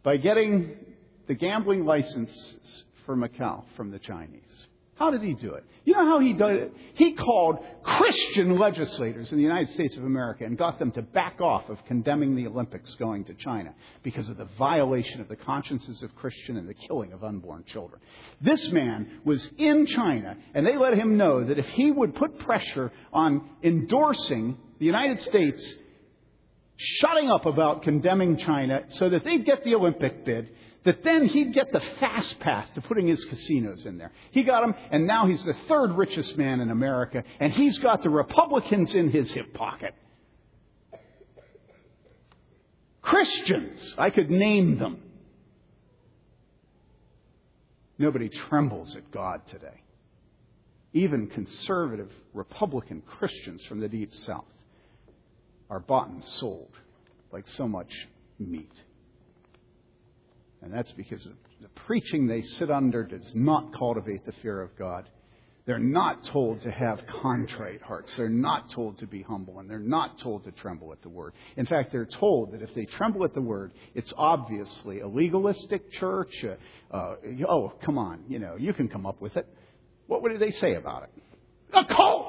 By 0.05 0.16
getting 0.16 0.75
the 1.29 1.35
gambling 1.35 1.85
licenses 1.85 2.85
for 3.05 3.14
Macau 3.14 3.64
from 3.77 3.91
the 3.91 3.99
Chinese. 3.99 4.66
How 4.97 5.11
did 5.11 5.22
he 5.22 5.32
do 5.32 5.55
it? 5.55 5.64
You 5.84 5.95
know 5.95 6.05
how 6.05 6.20
he 6.20 6.32
did 6.32 6.51
it? 6.51 6.72
He 6.95 7.14
called 7.14 7.59
Christian 7.82 8.59
legislators 8.59 9.32
in 9.32 9.38
the 9.38 9.43
United 9.43 9.72
States 9.72 9.97
of 9.97 10.05
America 10.05 10.45
and 10.45 10.57
got 10.57 10.78
them 10.78 10.93
to 10.93 11.03
back 11.03 11.40
off 11.40 11.68
of 11.70 11.84
condemning 11.86 12.36
the 12.36 12.47
Olympics 12.47 12.95
going 12.97 13.24
to 13.24 13.34
China 13.34 13.74
because 14.03 14.28
of 14.28 14.36
the 14.36 14.49
violation 14.59 15.20
of 15.20 15.28
the 15.28 15.36
consciences 15.36 16.03
of 16.03 16.14
Christian 16.14 16.57
and 16.57 16.68
the 16.68 16.74
killing 16.74 17.12
of 17.12 17.24
unborn 17.24 17.64
children. 17.66 18.01
This 18.40 18.64
man 18.70 19.20
was 19.24 19.49
in 19.59 19.86
China 19.86 20.36
and 20.55 20.64
they 20.64 20.76
let 20.76 20.95
him 20.95 21.16
know 21.16 21.43
that 21.43 21.59
if 21.59 21.66
he 21.70 21.90
would 21.90 22.14
put 22.14 22.38
pressure 22.40 22.93
on 23.12 23.49
endorsing 23.64 24.59
the 24.78 24.86
United 24.86 25.20
States 25.22 25.61
shutting 26.76 27.30
up 27.30 27.47
about 27.47 27.82
condemning 27.82 28.36
China 28.36 28.82
so 28.90 29.09
that 29.09 29.24
they'd 29.24 29.45
get 29.45 29.64
the 29.64 29.74
Olympic 29.74 30.24
bid, 30.24 30.51
that 30.85 31.05
then 31.05 31.26
he'd 31.28 31.55
get 31.55 31.72
the 31.72 31.80
fast 32.01 32.39
path 32.41 32.68
to 32.74 32.80
putting 32.80 33.07
his 33.07 33.24
casinos 33.24 33.87
in 33.87 33.99
there. 33.99 34.12
He 34.33 34.43
got 34.43 34.62
them, 34.62 34.74
and 34.91 35.07
now 35.07 35.26
he's 35.26 35.43
the 35.45 35.57
third 35.68 35.93
richest 35.93 36.37
man 36.37 36.61
in 36.61 36.70
America, 36.70 37.22
and 37.41 37.53
he's 37.53 37.78
got 37.78 38.03
the 38.03 38.11
Republicans 38.11 38.95
in 38.95 39.11
his 39.11 39.30
hip 39.30 39.55
pocket. 39.55 39.95
Christians, 43.01 43.95
I 43.99 44.11
could 44.11 44.30
name 44.30 44.78
them. 44.78 44.99
Nobody 47.99 48.28
trembles 48.49 48.97
at 48.97 49.11
God 49.12 49.43
today. 49.49 49.83
Even 50.93 51.28
conservative 51.28 52.11
Republican 52.35 53.03
Christians 53.03 53.62
from 53.68 53.80
the 53.80 53.89
deep 53.89 54.12
south 54.26 54.45
are 55.70 55.80
bought 55.80 56.09
and 56.09 56.22
sold 56.24 56.70
like 57.33 57.47
so 57.57 57.66
much 57.66 57.91
meat. 58.39 58.72
And 60.63 60.73
that's 60.73 60.93
because 60.93 61.29
the 61.61 61.69
preaching 61.87 62.27
they 62.27 62.43
sit 62.43 62.71
under 62.71 63.05
does 63.05 63.33
not 63.35 63.77
cultivate 63.77 64.25
the 64.25 64.33
fear 64.43 64.61
of 64.63 64.77
God. 64.79 65.09
They're 65.65 65.79
not 65.79 66.25
told 66.33 66.63
to 66.63 66.71
have 66.73 67.01
contrite 67.23 67.83
hearts. 67.83 68.13
They're 68.17 68.29
not 68.29 68.71
told 68.73 68.99
to 68.99 69.07
be 69.07 69.23
humble, 69.23 69.61
and 69.61 69.71
they're 69.71 69.79
not 69.79 70.19
told 70.21 70.43
to 70.45 70.51
tremble 70.51 70.93
at 70.93 71.03
the 71.03 71.09
word. 71.09 71.35
In 71.57 71.67
fact, 71.67 71.93
they're 71.93 72.09
told 72.19 72.53
that 72.53 72.63
if 72.63 72.75
they 72.75 72.85
tremble 72.85 73.25
at 73.25 73.33
the 73.33 73.41
word, 73.41 73.73
it's 73.95 74.13
obviously 74.17 75.01
a 75.01 75.07
legalistic 75.07 75.93
church. 75.93 76.33
Uh, 76.45 76.97
uh, 76.97 77.15
oh, 77.49 77.73
come 77.85 77.97
on, 77.97 78.25
you 78.29 78.41
know, 78.41 78.57
you 78.57 78.73
can 78.73 78.89
come 78.89 79.07
up 79.07 79.21
with 79.21 79.37
it. 79.37 79.47
What 80.09 80.23
would 80.23 80.37
they 80.41 80.51
say 80.51 80.75
about 80.75 81.05
it? 81.05 81.11
A 81.73 81.85
cult. 81.85 82.27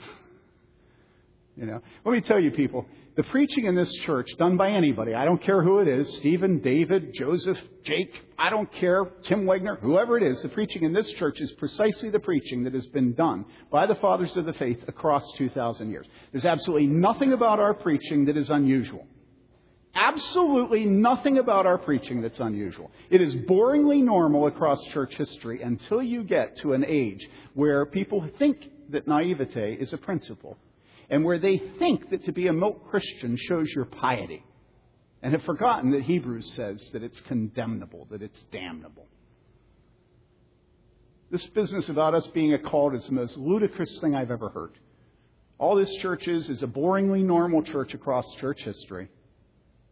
you 1.56 1.66
know, 1.66 1.80
let 2.04 2.12
me 2.12 2.20
tell 2.20 2.40
you, 2.40 2.50
people 2.50 2.84
the 3.16 3.22
preaching 3.24 3.64
in 3.64 3.74
this 3.74 3.90
church 4.04 4.28
done 4.38 4.58
by 4.58 4.70
anybody, 4.70 5.14
I 5.14 5.24
don't 5.24 5.42
care 5.42 5.62
who 5.62 5.78
it 5.78 5.88
is, 5.88 6.06
Stephen, 6.16 6.60
David, 6.60 7.14
Joseph, 7.14 7.56
Jake, 7.82 8.12
I 8.38 8.50
don't 8.50 8.70
care, 8.74 9.06
Tim 9.24 9.44
Wegner, 9.44 9.80
whoever 9.80 10.18
it 10.18 10.22
is, 10.22 10.42
the 10.42 10.50
preaching 10.50 10.82
in 10.82 10.92
this 10.92 11.10
church 11.12 11.40
is 11.40 11.50
precisely 11.52 12.10
the 12.10 12.20
preaching 12.20 12.64
that 12.64 12.74
has 12.74 12.86
been 12.88 13.14
done 13.14 13.46
by 13.70 13.86
the 13.86 13.94
fathers 13.94 14.36
of 14.36 14.44
the 14.44 14.52
faith 14.52 14.84
across 14.86 15.24
2,000 15.38 15.90
years. 15.90 16.06
There's 16.30 16.44
absolutely 16.44 16.88
nothing 16.88 17.32
about 17.32 17.58
our 17.58 17.72
preaching 17.72 18.26
that 18.26 18.36
is 18.36 18.50
unusual. 18.50 19.06
Absolutely 19.94 20.84
nothing 20.84 21.38
about 21.38 21.64
our 21.64 21.78
preaching 21.78 22.20
that's 22.20 22.38
unusual. 22.38 22.90
It 23.08 23.22
is 23.22 23.34
boringly 23.34 24.04
normal 24.04 24.46
across 24.46 24.78
church 24.92 25.14
history 25.14 25.62
until 25.62 26.02
you 26.02 26.22
get 26.22 26.58
to 26.58 26.74
an 26.74 26.84
age 26.86 27.26
where 27.54 27.86
people 27.86 28.28
think 28.38 28.58
that 28.90 29.08
naivete 29.08 29.78
is 29.80 29.94
a 29.94 29.98
principle 29.98 30.58
and 31.10 31.24
where 31.24 31.38
they 31.38 31.58
think 31.78 32.10
that 32.10 32.24
to 32.24 32.32
be 32.32 32.48
a 32.48 32.52
milk 32.52 32.90
Christian 32.90 33.36
shows 33.48 33.68
your 33.74 33.84
piety, 33.84 34.42
and 35.22 35.32
have 35.32 35.44
forgotten 35.44 35.92
that 35.92 36.02
Hebrews 36.02 36.52
says 36.54 36.90
that 36.92 37.02
it's 37.02 37.20
condemnable, 37.26 38.06
that 38.10 38.22
it's 38.22 38.42
damnable. 38.52 39.06
This 41.30 41.46
business 41.46 41.88
about 41.88 42.14
us 42.14 42.26
being 42.28 42.54
a 42.54 42.58
cult 42.58 42.94
is 42.94 43.04
the 43.06 43.12
most 43.12 43.36
ludicrous 43.36 43.98
thing 44.00 44.14
I've 44.14 44.30
ever 44.30 44.48
heard. 44.48 44.72
All 45.58 45.74
this 45.74 45.92
church 46.02 46.28
is 46.28 46.48
is 46.48 46.62
a 46.62 46.66
boringly 46.66 47.24
normal 47.24 47.62
church 47.62 47.94
across 47.94 48.26
church 48.40 48.60
history, 48.62 49.08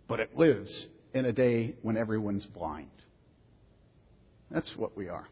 but 0.06 0.20
it 0.20 0.36
lives 0.36 0.70
in 1.14 1.24
a 1.24 1.32
day 1.32 1.74
when 1.82 1.96
everyone's 1.96 2.44
blind. 2.46 2.90
That's 4.50 4.76
what 4.76 4.96
we 4.96 5.08
are. 5.08 5.26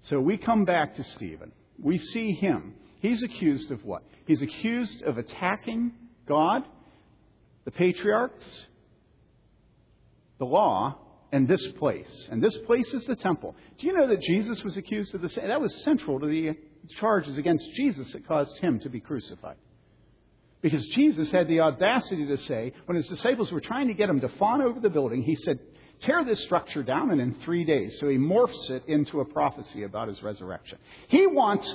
So 0.00 0.20
we 0.20 0.36
come 0.36 0.64
back 0.64 0.96
to 0.96 1.04
Stephen. 1.16 1.52
We 1.82 1.98
see 1.98 2.32
him. 2.32 2.74
He's 3.00 3.22
accused 3.22 3.70
of 3.70 3.84
what? 3.84 4.02
He's 4.26 4.42
accused 4.42 5.02
of 5.02 5.18
attacking 5.18 5.92
God, 6.26 6.62
the 7.64 7.70
patriarchs, 7.70 8.44
the 10.38 10.46
law, 10.46 10.98
and 11.32 11.48
this 11.48 11.66
place. 11.78 12.28
And 12.30 12.42
this 12.42 12.56
place 12.66 12.92
is 12.94 13.04
the 13.04 13.16
temple. 13.16 13.54
Do 13.78 13.86
you 13.86 13.92
know 13.92 14.08
that 14.08 14.22
Jesus 14.22 14.62
was 14.62 14.76
accused 14.76 15.14
of 15.14 15.20
the 15.20 15.28
same? 15.28 15.48
That 15.48 15.60
was 15.60 15.82
central 15.82 16.20
to 16.20 16.26
the 16.26 16.56
charges 17.00 17.36
against 17.36 17.64
Jesus 17.74 18.12
that 18.12 18.26
caused 18.26 18.56
him 18.58 18.78
to 18.80 18.88
be 18.88 19.00
crucified. 19.00 19.56
Because 20.62 20.86
Jesus 20.88 21.30
had 21.30 21.48
the 21.48 21.60
audacity 21.60 22.26
to 22.26 22.38
say, 22.38 22.72
when 22.86 22.96
his 22.96 23.06
disciples 23.08 23.52
were 23.52 23.60
trying 23.60 23.88
to 23.88 23.94
get 23.94 24.08
him 24.08 24.20
to 24.20 24.28
fawn 24.30 24.62
over 24.62 24.80
the 24.80 24.88
building, 24.88 25.22
he 25.22 25.36
said, 25.36 25.58
Tear 26.04 26.24
this 26.24 26.42
structure 26.44 26.82
down, 26.82 27.10
and 27.10 27.20
in 27.20 27.34
three 27.44 27.64
days. 27.64 27.96
So 28.00 28.08
he 28.08 28.16
morphs 28.16 28.70
it 28.70 28.84
into 28.86 29.20
a 29.20 29.24
prophecy 29.24 29.82
about 29.82 30.08
his 30.08 30.22
resurrection. 30.22 30.78
He 31.08 31.26
wants 31.26 31.72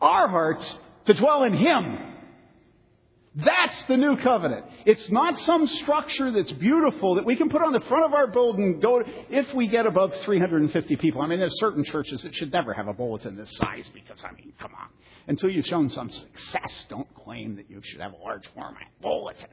our 0.00 0.28
hearts 0.28 0.76
to 1.06 1.14
dwell 1.14 1.44
in 1.44 1.54
him 1.54 2.14
that's 3.38 3.84
the 3.84 3.96
new 3.96 4.16
covenant. 4.16 4.64
It's 4.84 5.08
not 5.10 5.38
some 5.40 5.68
structure 5.68 6.32
that's 6.32 6.50
beautiful 6.52 7.14
that 7.16 7.24
we 7.24 7.36
can 7.36 7.48
put 7.48 7.62
on 7.62 7.72
the 7.72 7.80
front 7.80 8.04
of 8.04 8.12
our 8.12 8.26
building 8.26 8.80
go 8.80 9.00
if 9.30 9.54
we 9.54 9.68
get 9.68 9.86
above 9.86 10.12
350 10.24 10.96
people. 10.96 11.20
I 11.22 11.26
mean, 11.26 11.38
there's 11.38 11.58
certain 11.60 11.84
churches 11.84 12.22
that 12.22 12.34
should 12.34 12.52
never 12.52 12.72
have 12.74 12.88
a 12.88 12.92
bulletin 12.92 13.36
this 13.36 13.50
size 13.56 13.88
because, 13.94 14.24
I 14.24 14.32
mean, 14.32 14.52
come 14.58 14.72
on. 14.76 14.88
Until 15.28 15.50
you've 15.50 15.66
shown 15.66 15.88
some 15.88 16.10
success, 16.10 16.72
don't 16.88 17.06
claim 17.14 17.54
that 17.56 17.70
you 17.70 17.80
should 17.84 18.00
have 18.00 18.12
a 18.12 18.16
large 18.16 18.46
format 18.54 18.88
bulletin. 19.00 19.46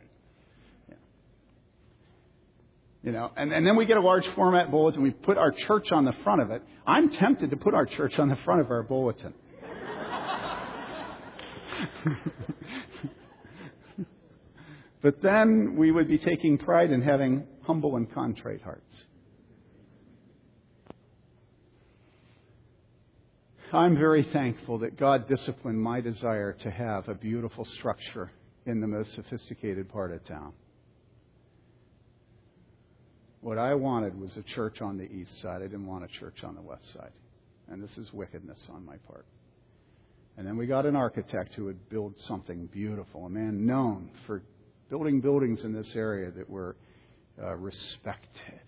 You 3.05 3.11
know, 3.11 3.31
and, 3.37 3.53
and 3.53 3.65
then 3.65 3.77
we 3.77 3.85
get 3.85 3.97
a 3.97 4.01
large 4.01 4.27
format 4.35 4.71
bulletin. 4.71 5.01
We 5.01 5.11
put 5.11 5.37
our 5.37 5.51
church 5.51 5.91
on 5.91 6.05
the 6.05 6.13
front 6.23 6.41
of 6.41 6.51
it. 6.51 6.63
I'm 6.85 7.09
tempted 7.11 7.51
to 7.51 7.55
put 7.55 7.73
our 7.73 7.85
church 7.85 8.17
on 8.17 8.29
the 8.29 8.35
front 8.37 8.61
of 8.61 8.71
our 8.71 8.83
bulletin. 8.83 9.33
But 15.05 15.21
then 15.21 15.75
we 15.75 15.91
would 15.91 16.07
be 16.07 16.17
taking 16.17 16.57
pride 16.57 16.89
in 16.89 17.03
having 17.03 17.45
humble 17.61 17.95
and 17.95 18.11
contrite 18.11 18.63
hearts. 18.63 19.03
I'm 23.71 23.95
very 23.95 24.23
thankful 24.33 24.79
that 24.79 24.97
God 24.97 25.29
disciplined 25.29 25.79
my 25.79 26.01
desire 26.01 26.53
to 26.53 26.71
have 26.71 27.07
a 27.07 27.13
beautiful 27.13 27.65
structure 27.77 28.31
in 28.65 28.81
the 28.81 28.87
most 28.87 29.13
sophisticated 29.13 29.89
part 29.89 30.11
of 30.11 30.25
town. 30.25 30.53
What 33.45 33.59
I 33.59 33.75
wanted 33.75 34.19
was 34.19 34.35
a 34.37 34.41
church 34.41 34.81
on 34.81 34.97
the 34.97 35.03
east 35.03 35.39
side. 35.39 35.57
I 35.61 35.67
didn't 35.67 35.85
want 35.85 36.03
a 36.03 36.07
church 36.07 36.43
on 36.43 36.55
the 36.55 36.63
west 36.63 36.91
side. 36.93 37.11
And 37.67 37.79
this 37.79 37.95
is 37.95 38.11
wickedness 38.11 38.59
on 38.73 38.83
my 38.83 38.97
part. 39.07 39.27
And 40.35 40.47
then 40.47 40.57
we 40.57 40.65
got 40.65 40.87
an 40.87 40.95
architect 40.95 41.53
who 41.53 41.65
would 41.65 41.87
build 41.87 42.15
something 42.21 42.65
beautiful, 42.65 43.23
a 43.27 43.29
man 43.29 43.67
known 43.67 44.09
for 44.25 44.41
building 44.89 45.21
buildings 45.21 45.63
in 45.63 45.73
this 45.73 45.95
area 45.95 46.31
that 46.31 46.49
were 46.49 46.75
uh, 47.39 47.53
respected. 47.53 48.63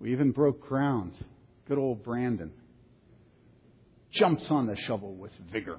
We 0.00 0.10
even 0.10 0.32
broke 0.32 0.60
ground. 0.60 1.12
Good 1.68 1.78
old 1.78 2.02
Brandon 2.02 2.50
jumps 4.10 4.50
on 4.50 4.66
the 4.66 4.74
shovel 4.74 5.14
with 5.14 5.30
vigor 5.52 5.78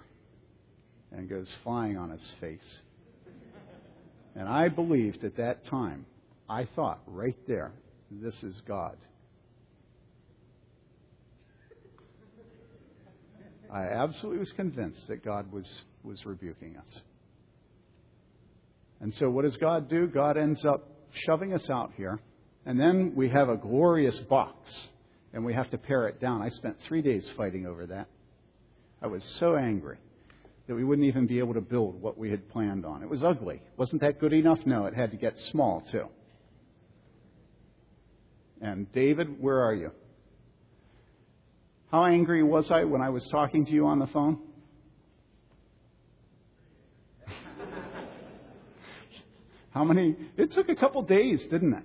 and 1.12 1.28
goes 1.28 1.54
flying 1.66 1.98
on 1.98 2.12
his 2.12 2.26
face. 2.40 2.80
And 4.38 4.48
I 4.48 4.70
believed 4.70 5.24
at 5.24 5.38
that 5.38 5.66
time, 5.66 6.06
I 6.48 6.68
thought 6.76 7.02
right 7.08 7.38
there, 7.48 7.72
this 8.12 8.44
is 8.44 8.62
God. 8.68 8.96
I 13.74 13.82
absolutely 13.82 14.40
was 14.40 14.52
convinced 14.52 15.08
that 15.08 15.26
God 15.26 15.52
was 15.52 15.68
was 16.04 16.26
rebuking 16.26 16.78
us. 16.78 17.02
And 19.02 19.14
so, 19.16 19.30
what 19.30 19.44
does 19.44 19.58
God 19.58 19.90
do? 19.90 20.08
God 20.08 20.38
ends 20.38 20.64
up 20.66 20.88
shoving 21.26 21.54
us 21.54 21.70
out 21.70 21.92
here, 21.98 22.20
and 22.66 22.80
then 22.80 23.14
we 23.16 23.30
have 23.30 23.50
a 23.50 23.58
glorious 23.58 24.18
box, 24.20 24.72
and 25.34 25.44
we 25.44 25.54
have 25.54 25.70
to 25.72 25.78
pare 25.78 26.08
it 26.08 26.22
down. 26.22 26.42
I 26.42 26.50
spent 26.50 26.78
three 26.88 27.02
days 27.02 27.28
fighting 27.36 27.66
over 27.66 27.88
that. 27.88 28.08
I 29.02 29.08
was 29.08 29.24
so 29.40 29.56
angry 29.56 29.98
that 30.68 30.76
we 30.76 30.84
wouldn't 30.84 31.08
even 31.08 31.26
be 31.28 31.40
able 31.40 31.54
to 31.54 31.62
build 31.62 32.02
what 32.02 32.18
we 32.18 32.30
had 32.30 32.50
planned 32.50 32.86
on. 32.86 33.02
It 33.02 33.10
was 33.10 33.24
ugly. 33.24 33.62
Wasn't 33.78 34.02
that 34.02 34.20
good 34.20 34.34
enough? 34.34 34.60
No, 34.66 34.86
it 34.86 34.94
had 34.94 35.12
to 35.12 35.18
get 35.18 35.34
small, 35.52 35.82
too. 35.92 36.08
And 38.62 38.92
David, 38.92 39.42
where 39.42 39.62
are 39.64 39.74
you? 39.74 39.92
How 41.92 42.06
angry 42.06 42.44
was 42.44 42.68
I 42.70 42.84
when 42.84 43.02
I 43.02 43.10
was 43.10 43.26
talking 43.32 43.66
to 43.66 43.72
you 43.72 43.88
on 43.88 44.00
the 44.00 44.08
phone? 44.08 44.40
How 49.72 49.86
many? 49.86 50.18
It 50.36 50.52
took 50.52 50.68
a 50.68 50.76
couple 50.76 51.02
days, 51.04 51.42
didn't 51.50 51.74
it? 51.74 51.84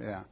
Yeah. 0.00 0.22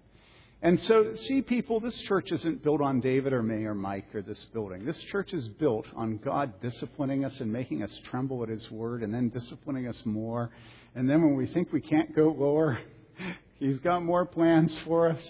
And 0.63 0.83
so, 0.85 1.15
see, 1.15 1.43
people, 1.43 1.81
this 1.81 2.01
church 2.03 2.33
isn't 2.33 2.63
built 2.63 2.81
on 2.81 3.01
David 3.01 3.33
or 3.33 3.43
me 3.43 3.65
or 3.65 3.75
Mike 3.75 4.15
or 4.15 4.23
this 4.23 4.43
building. 4.55 4.85
This 4.85 4.99
church 5.11 5.33
is 5.35 5.47
built 5.49 5.87
on 5.95 6.17
God 6.19 6.61
disciplining 6.63 7.25
us 7.25 7.39
and 7.41 7.53
making 7.53 7.83
us 7.83 8.01
tremble 8.11 8.43
at 8.43 8.49
His 8.49 8.71
word 8.71 9.03
and 9.03 9.13
then 9.13 9.29
disciplining 9.29 9.87
us 9.87 10.01
more. 10.05 10.51
And 10.95 11.09
then 11.09 11.23
when 11.23 11.37
we 11.37 11.47
think 11.47 11.73
we 11.73 11.83
can't 11.83 12.17
go 12.17 12.35
lower, 12.37 12.79
He's 13.59 13.79
got 13.81 14.03
more 14.03 14.25
plans 14.25 14.75
for 14.85 15.09
us. 15.11 15.23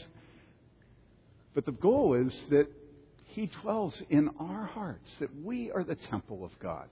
But 1.55 1.67
the 1.67 1.73
goal 1.73 2.15
is 2.15 2.33
that 2.51 2.69
He 3.27 3.47
dwells 3.63 4.01
in 4.09 4.31
our 4.39 4.65
hearts, 4.65 5.11
that 5.19 5.31
we 5.43 5.71
are 5.73 5.83
the 5.83 5.97
temple 5.97 6.45
of 6.45 6.53
God 6.61 6.89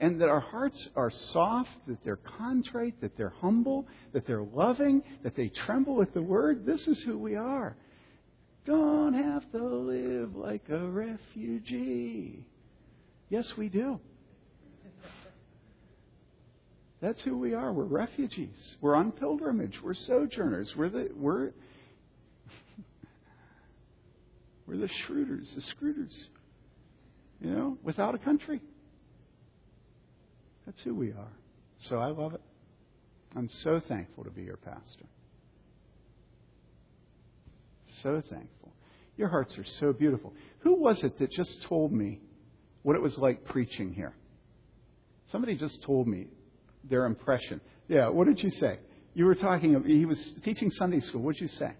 and 0.00 0.20
that 0.20 0.30
our 0.30 0.40
hearts 0.40 0.88
are 0.96 1.10
soft, 1.10 1.70
that 1.86 2.02
they're 2.02 2.16
contrite, 2.38 2.98
that 3.02 3.16
they're 3.18 3.34
humble, 3.40 3.86
that 4.12 4.26
they're 4.26 4.42
loving, 4.42 5.02
that 5.22 5.36
they 5.36 5.48
tremble 5.48 6.00
at 6.00 6.14
the 6.14 6.22
word. 6.22 6.64
This 6.64 6.88
is 6.88 6.98
who 7.02 7.18
we 7.18 7.36
are. 7.36 7.76
Don't 8.64 9.12
have 9.12 9.50
to 9.52 9.62
live 9.62 10.34
like 10.34 10.68
a 10.70 10.78
refugee. 10.78 12.44
Yes, 13.28 13.52
we 13.58 13.68
do. 13.68 14.00
That's 17.02 17.22
who 17.22 17.36
we 17.36 17.54
are. 17.54 17.72
We're 17.72 17.84
refugees. 17.84 18.76
We're 18.80 18.94
on 18.94 19.12
pilgrimage. 19.12 19.82
We're 19.82 19.94
sojourners. 19.94 20.74
We're 20.76 20.90
the 20.90 21.08
we're 21.14 21.52
we're 24.66 24.76
the 24.76 24.88
Schroeders, 25.06 25.54
the 25.54 25.62
Scrooters. 25.62 26.12
You 27.40 27.50
know, 27.50 27.78
without 27.82 28.14
a 28.14 28.18
country. 28.18 28.60
That's 30.70 30.84
who 30.84 30.94
we 30.94 31.08
are. 31.08 31.32
So 31.88 31.98
I 31.98 32.10
love 32.10 32.32
it. 32.34 32.40
I'm 33.34 33.50
so 33.64 33.80
thankful 33.88 34.22
to 34.22 34.30
be 34.30 34.42
your 34.42 34.56
pastor. 34.56 35.06
So 38.04 38.22
thankful. 38.30 38.72
Your 39.16 39.28
hearts 39.28 39.58
are 39.58 39.64
so 39.80 39.92
beautiful. 39.92 40.32
Who 40.60 40.80
was 40.80 41.02
it 41.02 41.18
that 41.18 41.32
just 41.32 41.64
told 41.68 41.92
me 41.92 42.20
what 42.82 42.94
it 42.94 43.02
was 43.02 43.18
like 43.18 43.44
preaching 43.46 43.92
here? 43.92 44.14
Somebody 45.32 45.56
just 45.56 45.82
told 45.82 46.06
me 46.06 46.28
their 46.88 47.04
impression. 47.04 47.60
Yeah, 47.88 48.08
what 48.08 48.28
did 48.28 48.40
you 48.40 48.50
say? 48.50 48.78
You 49.14 49.24
were 49.24 49.34
talking, 49.34 49.82
he 49.84 50.04
was 50.04 50.20
teaching 50.44 50.70
Sunday 50.70 51.00
school. 51.00 51.22
What 51.22 51.34
did 51.34 51.42
you 51.42 51.58
say? 51.58 51.72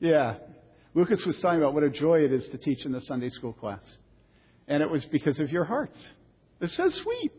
Yeah, 0.00 0.34
Lucas 0.94 1.24
was 1.24 1.38
talking 1.38 1.58
about 1.60 1.74
what 1.74 1.82
a 1.82 1.90
joy 1.90 2.20
it 2.24 2.32
is 2.32 2.48
to 2.48 2.58
teach 2.58 2.84
in 2.84 2.92
the 2.92 3.00
Sunday 3.02 3.28
school 3.28 3.52
class. 3.52 3.82
And 4.66 4.82
it 4.82 4.90
was 4.90 5.04
because 5.06 5.38
of 5.38 5.50
your 5.50 5.64
hearts. 5.64 5.98
It's 6.60 6.76
so 6.76 6.88
sweet 6.88 7.32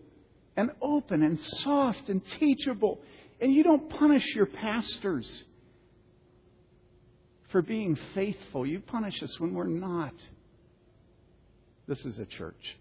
and 0.55 0.71
open 0.81 1.23
and 1.23 1.39
soft 1.39 2.09
and 2.09 2.21
teachable. 2.39 2.99
And 3.39 3.53
you 3.53 3.63
don't 3.63 3.89
punish 3.89 4.23
your 4.35 4.45
pastors 4.45 5.43
for 7.49 7.61
being 7.61 7.97
faithful. 8.15 8.65
You 8.65 8.79
punish 8.79 9.21
us 9.21 9.39
when 9.39 9.53
we're 9.53 9.67
not. 9.67 10.13
This 11.87 11.99
is 12.05 12.19
a 12.19 12.25
church. 12.25 12.77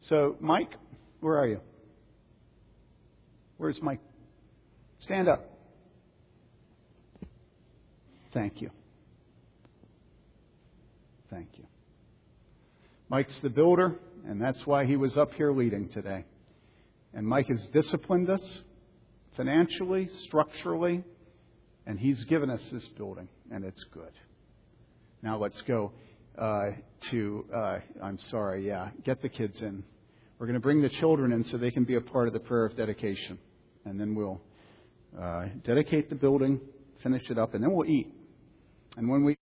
So, 0.00 0.36
Mike, 0.40 0.72
where 1.20 1.38
are 1.38 1.48
you? 1.48 1.60
Where's 3.56 3.80
Mike? 3.82 4.00
Stand 5.00 5.28
up. 5.28 5.50
Thank 8.32 8.60
you. 8.60 8.70
Thank 11.34 11.48
you. 11.58 11.64
Mike's 13.08 13.36
the 13.42 13.50
builder, 13.50 13.96
and 14.24 14.40
that's 14.40 14.64
why 14.66 14.84
he 14.84 14.94
was 14.94 15.16
up 15.16 15.34
here 15.34 15.52
leading 15.52 15.88
today. 15.88 16.24
And 17.12 17.26
Mike 17.26 17.48
has 17.48 17.66
disciplined 17.72 18.30
us 18.30 18.60
financially, 19.36 20.08
structurally, 20.26 21.02
and 21.86 21.98
he's 21.98 22.22
given 22.24 22.50
us 22.50 22.60
this 22.70 22.86
building, 22.96 23.26
and 23.50 23.64
it's 23.64 23.82
good. 23.92 24.12
Now 25.22 25.36
let's 25.36 25.60
go 25.62 25.90
uh, 26.38 26.66
to, 27.10 27.44
uh, 27.52 27.78
I'm 28.00 28.20
sorry, 28.30 28.68
yeah, 28.68 28.90
get 29.04 29.20
the 29.20 29.28
kids 29.28 29.60
in. 29.60 29.82
We're 30.38 30.46
going 30.46 30.54
to 30.54 30.60
bring 30.60 30.82
the 30.82 30.88
children 30.88 31.32
in 31.32 31.42
so 31.50 31.56
they 31.56 31.72
can 31.72 31.82
be 31.82 31.96
a 31.96 32.00
part 32.00 32.28
of 32.28 32.32
the 32.32 32.40
prayer 32.40 32.64
of 32.64 32.76
dedication. 32.76 33.40
And 33.84 33.98
then 33.98 34.14
we'll 34.14 34.40
uh, 35.20 35.46
dedicate 35.64 36.10
the 36.10 36.16
building, 36.16 36.60
finish 37.02 37.28
it 37.28 37.38
up, 37.38 37.54
and 37.54 37.62
then 37.64 37.72
we'll 37.72 37.90
eat. 37.90 38.14
And 38.96 39.08
when 39.08 39.24
we 39.24 39.33